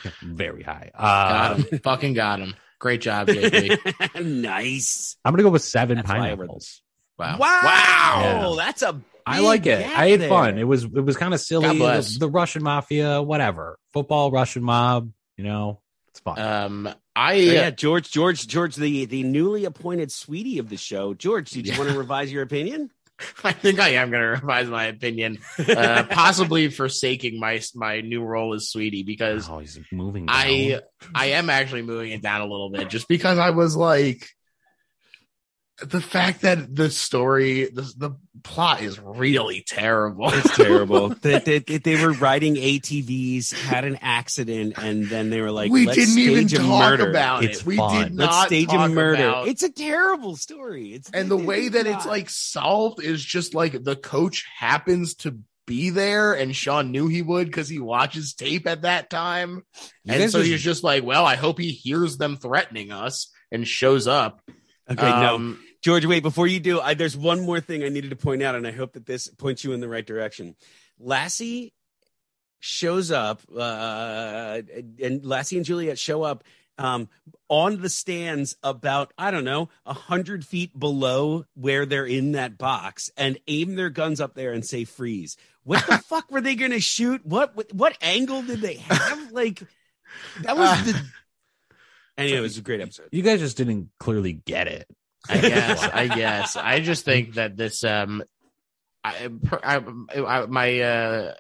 very 0.23 0.63
high. 0.63 0.91
Got 0.99 1.53
Uh, 1.53 1.55
him. 1.57 1.79
Fucking 1.81 2.15
got 2.15 2.41
him. 2.41 2.55
Great 2.83 3.01
job, 3.01 3.29
JP. 3.29 4.25
nice. 4.25 5.17
I'm 5.25 5.31
going 5.31 5.39
to 5.39 5.45
go 5.45 5.51
with 5.51 5.63
seven 5.63 5.99
That's 5.99 6.11
I 6.11 6.19
pineapples. 6.19 6.83
Wow. 7.17 7.37
Wow. 7.39 7.59
Yeah. 8.51 8.55
That's 8.57 8.83
a. 8.83 9.01
I 9.25 9.37
big 9.37 9.45
like 9.45 9.61
it. 9.67 9.79
gap 9.79 9.99
I 10.01 10.09
had 10.09 10.21
there. 10.23 10.29
fun. 10.29 10.59
It 10.59 10.65
was 10.65 10.83
it 10.83 11.05
was 11.05 11.17
kind 11.17 11.33
of 11.33 11.39
silly. 11.41 11.67
God 11.69 11.79
bless. 11.79 12.15
The, 12.15 12.27
the 12.27 12.29
Russian 12.29 12.65
mafia, 12.65 13.23
whatever. 13.23 13.79
Football, 13.93 14.33
Russian 14.33 14.65
mob. 14.65 15.13
You 15.37 15.45
know, 15.45 15.81
it's 16.11 16.19
fun. 16.19 16.41
Um, 16.41 16.89
I 17.15 17.35
Oh, 17.35 17.37
yeah, 17.37 17.71
George, 17.71 18.11
George, 18.11 18.49
George, 18.49 18.75
the 18.75 19.05
the 19.05 19.23
newly 19.23 19.65
appointed 19.65 20.11
sweetie 20.11 20.59
of 20.59 20.69
the 20.69 20.77
show. 20.77 21.15
George, 21.15 21.51
did 21.51 21.69
you 21.69 21.75
Yeah. 21.75 21.79
want 21.79 21.91
to 21.93 21.97
revise 21.99 22.33
your 22.33 22.43
opinion? 22.43 22.91
I 23.45 23.53
think 23.53 23.79
I 23.81 23.91
am 23.91 24.11
going 24.11 24.23
to 24.23 24.29
revise 24.29 24.69
my 24.69 24.87
opinion, 24.87 25.39
uh, 25.59 26.05
possibly 26.11 26.69
forsaking 26.69 27.39
my 27.39 27.61
my 27.75 28.01
new 28.01 28.23
role 28.23 28.55
as 28.55 28.69
Sweetie 28.69 29.03
because 29.03 29.49
oh, 29.49 29.59
he's 29.59 29.79
moving. 29.91 30.27
I. 30.29 30.81
I 31.15 31.27
am 31.27 31.51
actually 31.51 31.83
moving 31.83 32.13
it 32.13 32.23
down 32.23 32.43
a 32.43 32.47
little 32.47 32.71
bit 32.71 32.89
just 32.89 33.09
because 33.09 33.37
I 33.37 33.51
was 33.51 33.75
like 33.75 34.29
the 35.85 36.01
fact 36.01 36.43
that 36.43 36.75
the 36.75 36.91
story 36.91 37.65
the, 37.67 37.83
the 37.97 38.11
plot 38.43 38.83
is 38.83 38.99
really 38.99 39.63
terrible. 39.67 40.29
It's 40.33 40.57
terrible. 40.57 41.09
they, 41.23 41.39
they, 41.39 41.59
they- 41.61 42.05
were 42.05 42.13
riding 42.13 42.55
ATVs, 42.57 43.53
had 43.53 43.85
an 43.85 43.99
accident, 44.03 44.75
and 44.79 45.05
then 45.09 45.31
they 45.31 45.41
were 45.41 45.51
like, 45.53 45.71
we 45.71 45.87
Let's 45.87 45.99
didn't 45.99 46.19
even 46.19 46.49
talk 46.49 46.81
murder. 46.81 47.11
about 47.11 47.45
It's 47.45 47.61
it. 47.61 47.67
We 47.67 47.77
fun. 47.77 48.03
did 48.09 48.17
Let's 48.17 48.31
not 48.33 48.47
stage 48.47 48.69
talk 48.69 48.91
a 48.91 48.93
murder. 48.93 49.23
about- 49.29 49.49
It's 49.49 49.63
a 49.63 49.71
terrible 49.73 50.37
story. 50.37 50.93
It's 50.95 51.11
and 51.11 51.31
the 51.31 51.37
way 51.37 51.67
it's 51.67 51.75
that 51.75 51.87
it's 51.87 52.05
not. 52.05 52.11
like 52.13 52.31
solved 52.31 53.03
is 53.03 53.25
just 53.25 53.55
like 53.55 53.85
the 53.85 53.97
coach 53.97 54.45
happens 54.59 55.15
to 55.17 55.39
be 55.65 55.91
there 55.91 56.33
and 56.33 56.57
Sean 56.57 56.91
knew 56.91 57.07
he 57.07 57.23
would 57.23 57.47
because 57.47 57.69
he 57.69 57.79
watches 57.79 58.35
tape 58.35 58.67
at 58.67 58.83
that 58.83 59.09
time. 59.11 59.63
You 60.05 60.15
and 60.15 60.31
so 60.31 60.43
he's 60.43 60.61
just 60.63 60.83
like, 60.83 61.05
well, 61.05 61.25
I 61.25 61.37
hope 61.37 61.59
he 61.61 61.71
hears 61.71 62.17
them 62.17 62.37
threatening 62.37 62.91
us 62.91 63.31
and 63.53 63.67
shows 63.67 64.09
up. 64.09 64.41
okay. 64.91 65.01
no, 65.09 65.35
Um, 65.37 65.61
George, 65.83 66.07
wait, 66.07 66.23
before 66.23 66.47
you 66.47 66.61
do, 66.61 66.81
I, 66.81 66.95
there's 66.95 67.17
one 67.17 67.41
more 67.41 67.61
thing 67.61 67.83
I 67.83 67.89
needed 67.89 68.11
to 68.11 68.17
point 68.17 68.43
out, 68.43 68.55
and 68.55 68.67
I 68.67 68.71
hope 68.71 68.93
that 68.93 69.05
this 69.05 69.27
points 69.27 69.65
you 69.65 69.73
in 69.73 69.81
the 69.81 69.89
right 69.89 70.07
direction. 70.07 70.55
Lassie 71.01 71.73
shows 72.61 73.11
up, 73.11 73.43
uh, 73.55 74.63
and 75.03 75.25
Lassie 75.25 75.57
and 75.57 75.67
Juliet 75.67 75.99
show 75.99 76.23
up 76.23 76.45
um, 76.79 77.09
on 77.49 77.81
the 77.81 77.89
stands 77.89 78.57
about, 78.63 79.13
I 79.19 79.33
don't 79.33 79.45
know, 79.45 79.71
a 79.85 79.93
hundred 79.93 80.45
feet 80.47 80.79
below 80.79 81.47
where 81.55 81.85
they're 81.85 82.07
in 82.07 82.33
that 82.33 82.57
box 82.59 83.11
and 83.17 83.39
aim 83.49 83.75
their 83.75 83.91
guns 83.91 84.21
up 84.21 84.35
there 84.35 84.53
and 84.53 84.65
say 84.65 84.85
freeze. 84.85 85.37
What 85.65 85.85
the 85.87 85.99
fuck 86.07 86.31
were 86.31 86.41
they 86.41 86.55
going 86.55 86.71
to 86.71 86.81
shoot? 86.81 87.27
What, 87.27 87.57
what, 87.57 87.73
what 87.75 87.99
angle 88.01 88.43
did 88.43 88.61
they 88.61 88.75
have? 88.75 89.33
Like, 89.33 89.63
that 90.43 90.57
was 90.57 90.85
the. 90.93 91.03
Anyway, 92.17 92.39
it 92.39 92.43
was 92.43 92.59
a 92.59 92.63
great 92.63 92.81
episode. 92.81 93.09
you 93.11 93.23
guys 93.23 93.41
just 93.41 93.57
didn't 93.57 93.91
clearly 93.99 94.33
get 94.33 94.69
it. 94.69 94.87
I 95.29 95.41
guess. 95.41 95.83
I 95.83 96.09
guess. 96.09 96.57
I 96.57 96.81
just 96.81 97.05
think 97.05 97.35
that 97.35 97.57
this 97.57 97.85
um, 97.85 98.23
I, 99.05 99.29
I, 99.63 99.83
I 100.17 100.47
my 100.47 100.81
uh, 100.81 101.35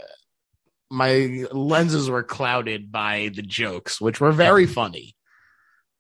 my 0.90 1.47
lenses 1.53 2.11
were 2.11 2.23
clouded 2.23 2.92
by 2.92 3.31
the 3.35 3.42
jokes, 3.42 4.01
which 4.01 4.21
were 4.21 4.33
very 4.33 4.66
funny. 4.66 5.16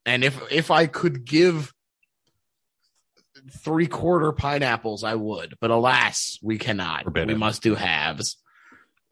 And 0.04 0.24
if 0.24 0.40
if 0.50 0.70
I 0.70 0.86
could 0.86 1.24
give 1.24 1.72
three 3.50 3.86
quarter 3.86 4.32
pineapples, 4.32 5.04
I 5.04 5.14
would. 5.14 5.54
But 5.60 5.70
alas, 5.70 6.38
we 6.42 6.58
cannot. 6.58 7.04
Forbidden. 7.04 7.28
We 7.28 7.34
must 7.34 7.62
do 7.62 7.74
halves. 7.74 8.36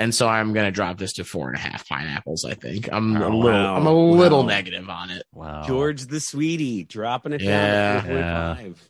And 0.00 0.14
so 0.14 0.26
I'm 0.26 0.52
gonna 0.54 0.70
drop 0.72 0.96
this 0.98 1.12
to 1.14 1.24
four 1.24 1.48
and 1.48 1.56
a 1.56 1.60
half 1.60 1.86
pineapples. 1.86 2.44
I 2.46 2.54
think 2.54 2.88
I'm 2.90 3.14
a 3.16 3.26
Oh, 3.26 3.28
little 3.38 3.60
wow. 3.60 3.76
I'm 3.76 3.86
a 3.86 3.92
little 3.92 4.40
Wow. 4.40 4.48
negative 4.48 4.88
on 4.88 5.10
it. 5.10 5.24
Wow, 5.32 5.62
George 5.66 6.06
the 6.06 6.18
sweetie 6.20 6.84
dropping 6.84 7.34
it 7.34 7.42
Yeah. 7.42 8.00
down 8.00 8.04
to 8.04 8.10
4.5. 8.10 8.88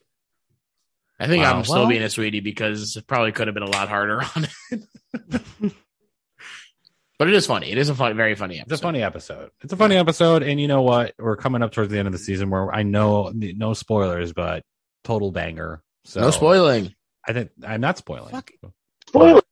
I 1.19 1.27
think 1.27 1.43
Wow. 1.43 1.57
I'm 1.59 1.65
still 1.65 1.79
Well- 1.81 1.89
being 1.89 2.03
a 2.03 2.09
sweetie 2.09 2.39
because 2.41 2.97
it 2.97 3.07
probably 3.09 3.33
could 3.33 3.49
have 3.49 3.55
been 3.55 3.65
a 3.65 3.71
lot 3.71 3.89
harder 3.89 4.23
on 4.37 4.47
it. 4.71 4.83
but 7.19 7.29
it 7.29 7.35
is 7.35 7.47
funny. 7.47 7.71
It 7.73 7.79
is 7.79 7.89
a 7.89 7.95
fun, 7.95 8.17
very 8.17 8.35
funny 8.37 8.61
episode. 8.61 8.73
It's 8.73 8.81
a 8.81 8.83
funny 8.85 9.03
episode. 9.03 9.51
It's 9.63 9.73
a 9.73 9.77
funny 9.77 9.97
episode, 9.97 10.43
and 10.45 10.61
you 10.61 10.69
know 10.69 10.83
what? 10.83 11.15
We're 11.19 11.37
coming 11.37 11.63
up 11.63 11.73
towards 11.73 11.91
the 11.91 11.99
end 11.99 12.07
of 12.07 12.13
the 12.13 12.19
season 12.19 12.51
where 12.51 12.73
I 12.73 12.85
know 12.85 13.31
no 13.35 13.75
spoilers, 13.75 14.33
but 14.33 14.63
total 15.05 15.31
banger. 15.33 15.83
So 16.05 16.21
No 16.21 16.31
spoiling. 16.31 16.95
I 17.27 17.33
think 17.33 17.51
I'm 17.67 17.81
not 17.81 17.99
spoiling. 17.99 18.31
Fuck. 18.31 18.53
But, 19.13 19.45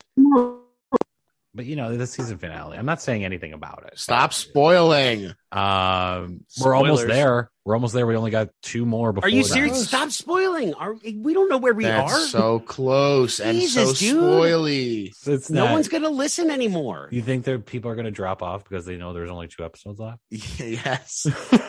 but 1.59 1.67
you 1.67 1.75
know 1.75 1.97
the 1.97 2.07
season 2.07 2.39
finale. 2.39 2.79
I'm 2.79 2.87
not 2.87 3.03
saying 3.03 3.25
anything 3.25 3.53
about 3.53 3.83
it. 3.89 3.99
Stop 3.99 4.33
spoiling. 4.33 5.35
Um, 5.51 6.45
we're 6.61 6.75
almost 6.75 7.07
there. 7.07 7.51
We're 7.65 7.75
almost 7.75 7.93
there. 7.93 8.07
We 8.07 8.17
only 8.17 8.31
got 8.31 8.49
two 8.63 8.87
more. 8.87 9.13
Before 9.13 9.27
Are 9.27 9.31
you 9.31 9.43
that. 9.43 9.49
serious? 9.49 9.89
Stop 9.89 10.11
spoiling. 10.11 10.73
Are 10.75 10.95
we 10.95 11.35
don't 11.35 11.51
know 11.51 11.59
where 11.59 11.75
we 11.75 11.85
That's 11.85 12.13
are? 12.13 12.19
so 12.29 12.61
close 12.61 13.41
and 13.41 13.57
so 13.59 13.61
Jesus, 13.61 13.99
dude. 13.99 14.17
spoily. 14.17 15.11
It's 15.27 15.51
no 15.51 15.65
not- 15.65 15.73
one's 15.73 15.89
gonna 15.89 16.09
listen 16.09 16.51
anymore. 16.51 17.09
You 17.13 17.21
think 17.21 17.45
that 17.45 17.67
people 17.67 17.91
are 17.91 17.95
going 17.95 18.07
to 18.07 18.11
drop 18.11 18.43
off 18.43 18.65
because 18.65 18.87
they 18.87 18.97
know 18.97 19.13
there's 19.13 19.31
only 19.31 19.49
two 19.49 19.65
episodes 19.65 19.99
left? 20.01 20.19
yes. 20.31 21.27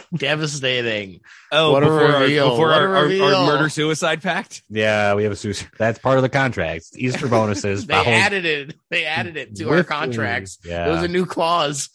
Devastating. 0.15 1.19
Oh, 1.51 1.71
What 1.73 1.83
a 1.83 1.85
before, 1.87 2.01
our, 2.13 2.27
before 2.27 2.57
What 2.67 2.81
our, 2.81 2.95
our, 2.95 3.03
reveal. 3.03 3.25
our 3.25 3.45
murder 3.45 3.69
suicide 3.69 4.21
pact. 4.21 4.63
Yeah, 4.69 5.15
we 5.15 5.23
have 5.23 5.31
a 5.33 5.35
suicide. 5.35 5.69
That's 5.77 5.99
part 5.99 6.17
of 6.17 6.21
the 6.23 6.29
contract. 6.29 6.85
Easter 6.95 7.27
bonuses. 7.27 7.85
They 7.89 7.95
added 7.95 8.45
it. 8.45 8.75
They 8.89 9.05
added 9.05 9.35
it 9.37 9.55
to 9.57 9.69
our 9.69 9.83
contracts. 9.83 10.59
Yeah, 10.63 10.87
It 10.87 10.91
was 10.91 11.03
a 11.03 11.07
new 11.07 11.25
clause. 11.25 11.89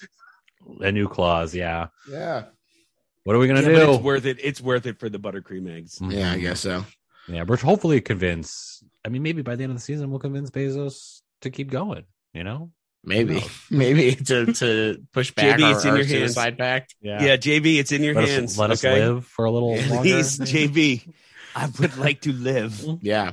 A 0.80 0.92
new 0.92 1.08
clause. 1.08 1.54
Yeah. 1.54 1.88
Yeah. 2.10 2.44
What 3.24 3.36
are 3.36 3.38
we 3.38 3.46
gonna 3.48 3.62
but 3.62 3.68
do? 3.68 3.92
it's 3.94 4.02
worth 4.02 4.26
it. 4.26 4.38
It's 4.42 4.60
worth 4.60 4.86
it 4.86 4.98
for 4.98 5.08
the 5.08 5.18
buttercream 5.18 5.74
eggs. 5.74 5.98
Mhm. 5.98 6.12
Yeah, 6.12 6.32
I 6.32 6.38
guess 6.38 6.60
so. 6.60 6.84
Yeah, 7.26 7.44
we're 7.44 7.56
hopefully 7.56 8.00
convince. 8.02 8.84
I 9.04 9.08
mean, 9.08 9.22
maybe 9.22 9.40
by 9.42 9.56
the 9.56 9.64
end 9.64 9.70
of 9.72 9.78
the 9.78 9.82
season, 9.82 10.10
we'll 10.10 10.18
convince 10.20 10.50
Bezos 10.50 11.22
to 11.40 11.50
keep 11.50 11.70
going. 11.70 12.04
You 12.34 12.44
know? 12.44 12.70
Maybe. 13.02 13.34
knows? 13.34 13.50
Maybe 13.70 14.14
to 14.14 14.52
to 14.54 15.02
push 15.12 15.30
back 15.34 15.58
JB, 15.58 15.62
our, 15.64 15.72
it's 15.72 15.84
in 15.84 15.90
our 15.90 15.96
your 15.98 16.06
hands. 16.06 16.18
suicide 16.34 16.58
pact. 16.58 16.94
Yeah, 17.00 17.36
JB, 17.36 17.78
it's 17.78 17.92
in 17.92 18.02
your 18.02 18.14
Let, 18.14 18.28
hands. 18.28 18.52
us, 18.52 18.58
let 18.58 18.70
us 18.70 18.82
live 18.82 19.26
for 19.26 19.44
a 19.44 19.50
little 19.50 19.76
longer. 19.76 19.98
Please, 20.00 20.38
JB, 20.38 21.12
I 21.54 21.70
would 21.78 21.96
like 21.98 22.22
to 22.22 22.32
live. 22.32 22.82
Yeah. 23.02 23.32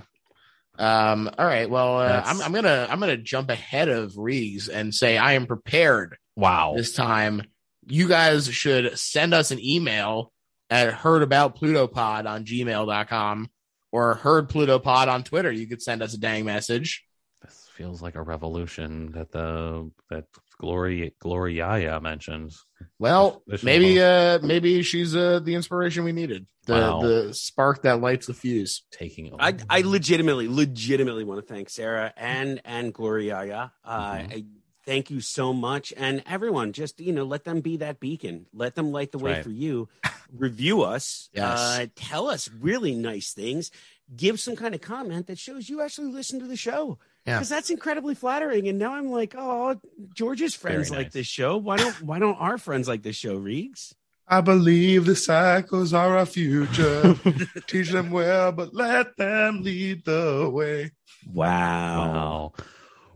Um, 0.78 1.30
all 1.38 1.46
right. 1.46 1.70
Well, 1.70 2.00
uh, 2.00 2.22
I'm, 2.26 2.42
I'm 2.42 2.52
gonna 2.54 2.88
I'm 2.90 3.00
gonna 3.00 3.18
jump 3.18 3.50
ahead 3.50 3.88
of 3.90 4.18
Reeves 4.18 4.68
and 4.68 4.94
say 4.96 5.18
I 5.18 5.34
am 5.34 5.46
prepared 5.46 6.18
Wow. 6.36 6.74
this 6.76 6.94
time. 6.94 7.44
You 7.88 8.08
guys 8.08 8.48
should 8.48 8.98
send 8.98 9.34
us 9.34 9.52
an 9.52 9.60
email 9.64 10.32
at 10.70 10.94
heardaboutplutopod 10.94 12.30
on 12.30 12.46
gmail.com 12.46 13.50
or 13.92 14.16
heardplutopod 14.18 15.08
on 15.08 15.24
Twitter. 15.24 15.52
You 15.52 15.68
could 15.68 15.82
send 15.82 16.02
us 16.02 16.14
a 16.14 16.18
dang 16.20 16.46
message. 16.46 17.04
This 17.44 17.68
feels 17.76 18.02
like 18.02 18.16
a 18.16 18.22
revolution 18.22 19.12
that 19.14 19.32
the 19.32 19.90
that 20.10 20.26
Glory 20.60 21.16
Gloria 21.20 22.00
mentioned. 22.00 22.54
Well, 23.00 23.42
maybe 23.64 24.00
uh 24.00 24.38
maybe 24.44 24.84
she's 24.84 25.16
uh 25.16 25.40
the 25.40 25.56
inspiration 25.56 26.04
we 26.04 26.12
needed. 26.12 26.46
The 26.68 26.74
Wow. 26.74 27.02
the 27.02 27.34
spark 27.34 27.82
that 27.82 28.00
lights 28.00 28.28
the 28.28 28.36
fuse. 28.36 28.84
Taking 28.92 29.34
over. 29.34 29.42
I, 29.42 29.56
I 29.68 29.82
legitimately, 29.82 30.48
legitimately 30.48 31.24
want 31.24 31.46
to 31.46 31.52
thank 31.52 31.70
Sarah 31.72 32.14
and 32.16 32.62
and 32.64 32.94
Gloria. 32.94 33.74
Uh, 33.84 34.14
Mhm. 34.14 34.32
I, 34.34 34.46
thank 34.86 35.10
you 35.10 35.22
so 35.22 35.54
much, 35.54 35.94
and 35.98 36.24
everyone. 36.26 36.74
Just 36.74 37.00
you 37.00 37.12
know, 37.14 37.24
let 37.24 37.44
them 37.44 37.62
be 37.62 37.78
that 37.78 38.00
beacon. 38.00 38.46
Let 38.54 38.76
them 38.76 38.92
light 38.92 39.12
the 39.12 39.18
way 39.20 39.34
Right. 39.34 39.44
for 39.44 39.50
you. 39.52 39.90
Review 40.36 40.82
us. 40.84 41.30
Yes. 41.34 41.60
Uh, 41.60 41.86
tell 41.96 42.30
us 42.30 42.50
really 42.60 42.96
nice 42.96 43.34
things. 43.34 43.70
Give 44.16 44.40
some 44.40 44.56
kind 44.56 44.74
of 44.76 44.82
comment 44.82 45.28
that 45.28 45.38
shows 45.40 45.70
you 45.70 45.82
actually 45.82 46.12
listen 46.12 46.40
to 46.40 46.48
the 46.48 46.56
show. 46.58 46.98
Yeah. 47.26 47.36
Because 47.38 47.50
that's 47.50 47.70
incredibly 47.70 48.16
flattering. 48.16 48.68
And 48.68 48.80
now 48.80 48.94
I'm 48.94 49.10
like, 49.12 49.36
oh, 49.38 49.80
George's 50.14 50.56
friends 50.56 50.90
Very 50.90 51.00
like 51.00 51.08
nice. 51.08 51.14
this 51.14 51.28
show. 51.28 51.58
Why 51.58 51.78
don't 51.78 52.02
why 52.02 52.20
don't 52.20 52.36
our 52.36 52.58
friends 52.58 52.88
like 52.88 53.04
this 53.04 53.16
show, 53.16 53.40
Reegs? 53.40 53.94
I 54.28 54.40
believe 54.42 55.06
the 55.06 55.12
Psychos 55.14 55.94
are 55.98 56.18
our 56.18 56.26
future. 56.26 57.16
Teach 57.68 57.90
them 57.90 58.12
well, 58.12 58.52
but 58.54 58.74
let 58.74 59.18
them 59.18 59.62
lead 59.62 60.06
the 60.06 60.50
way. 60.52 60.92
Wow. 61.32 62.54
wow. 62.54 62.54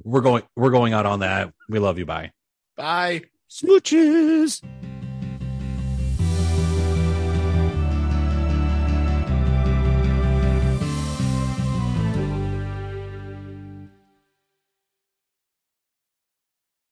We're 0.06 0.22
going 0.22 0.44
we're 0.56 0.70
going 0.70 0.94
out 0.94 1.06
on 1.06 1.20
that. 1.20 1.52
We 1.68 1.80
love 1.80 1.98
you. 1.98 2.06
Bye. 2.06 2.32
Bye. 2.78 3.24
Smooches. 3.50 4.62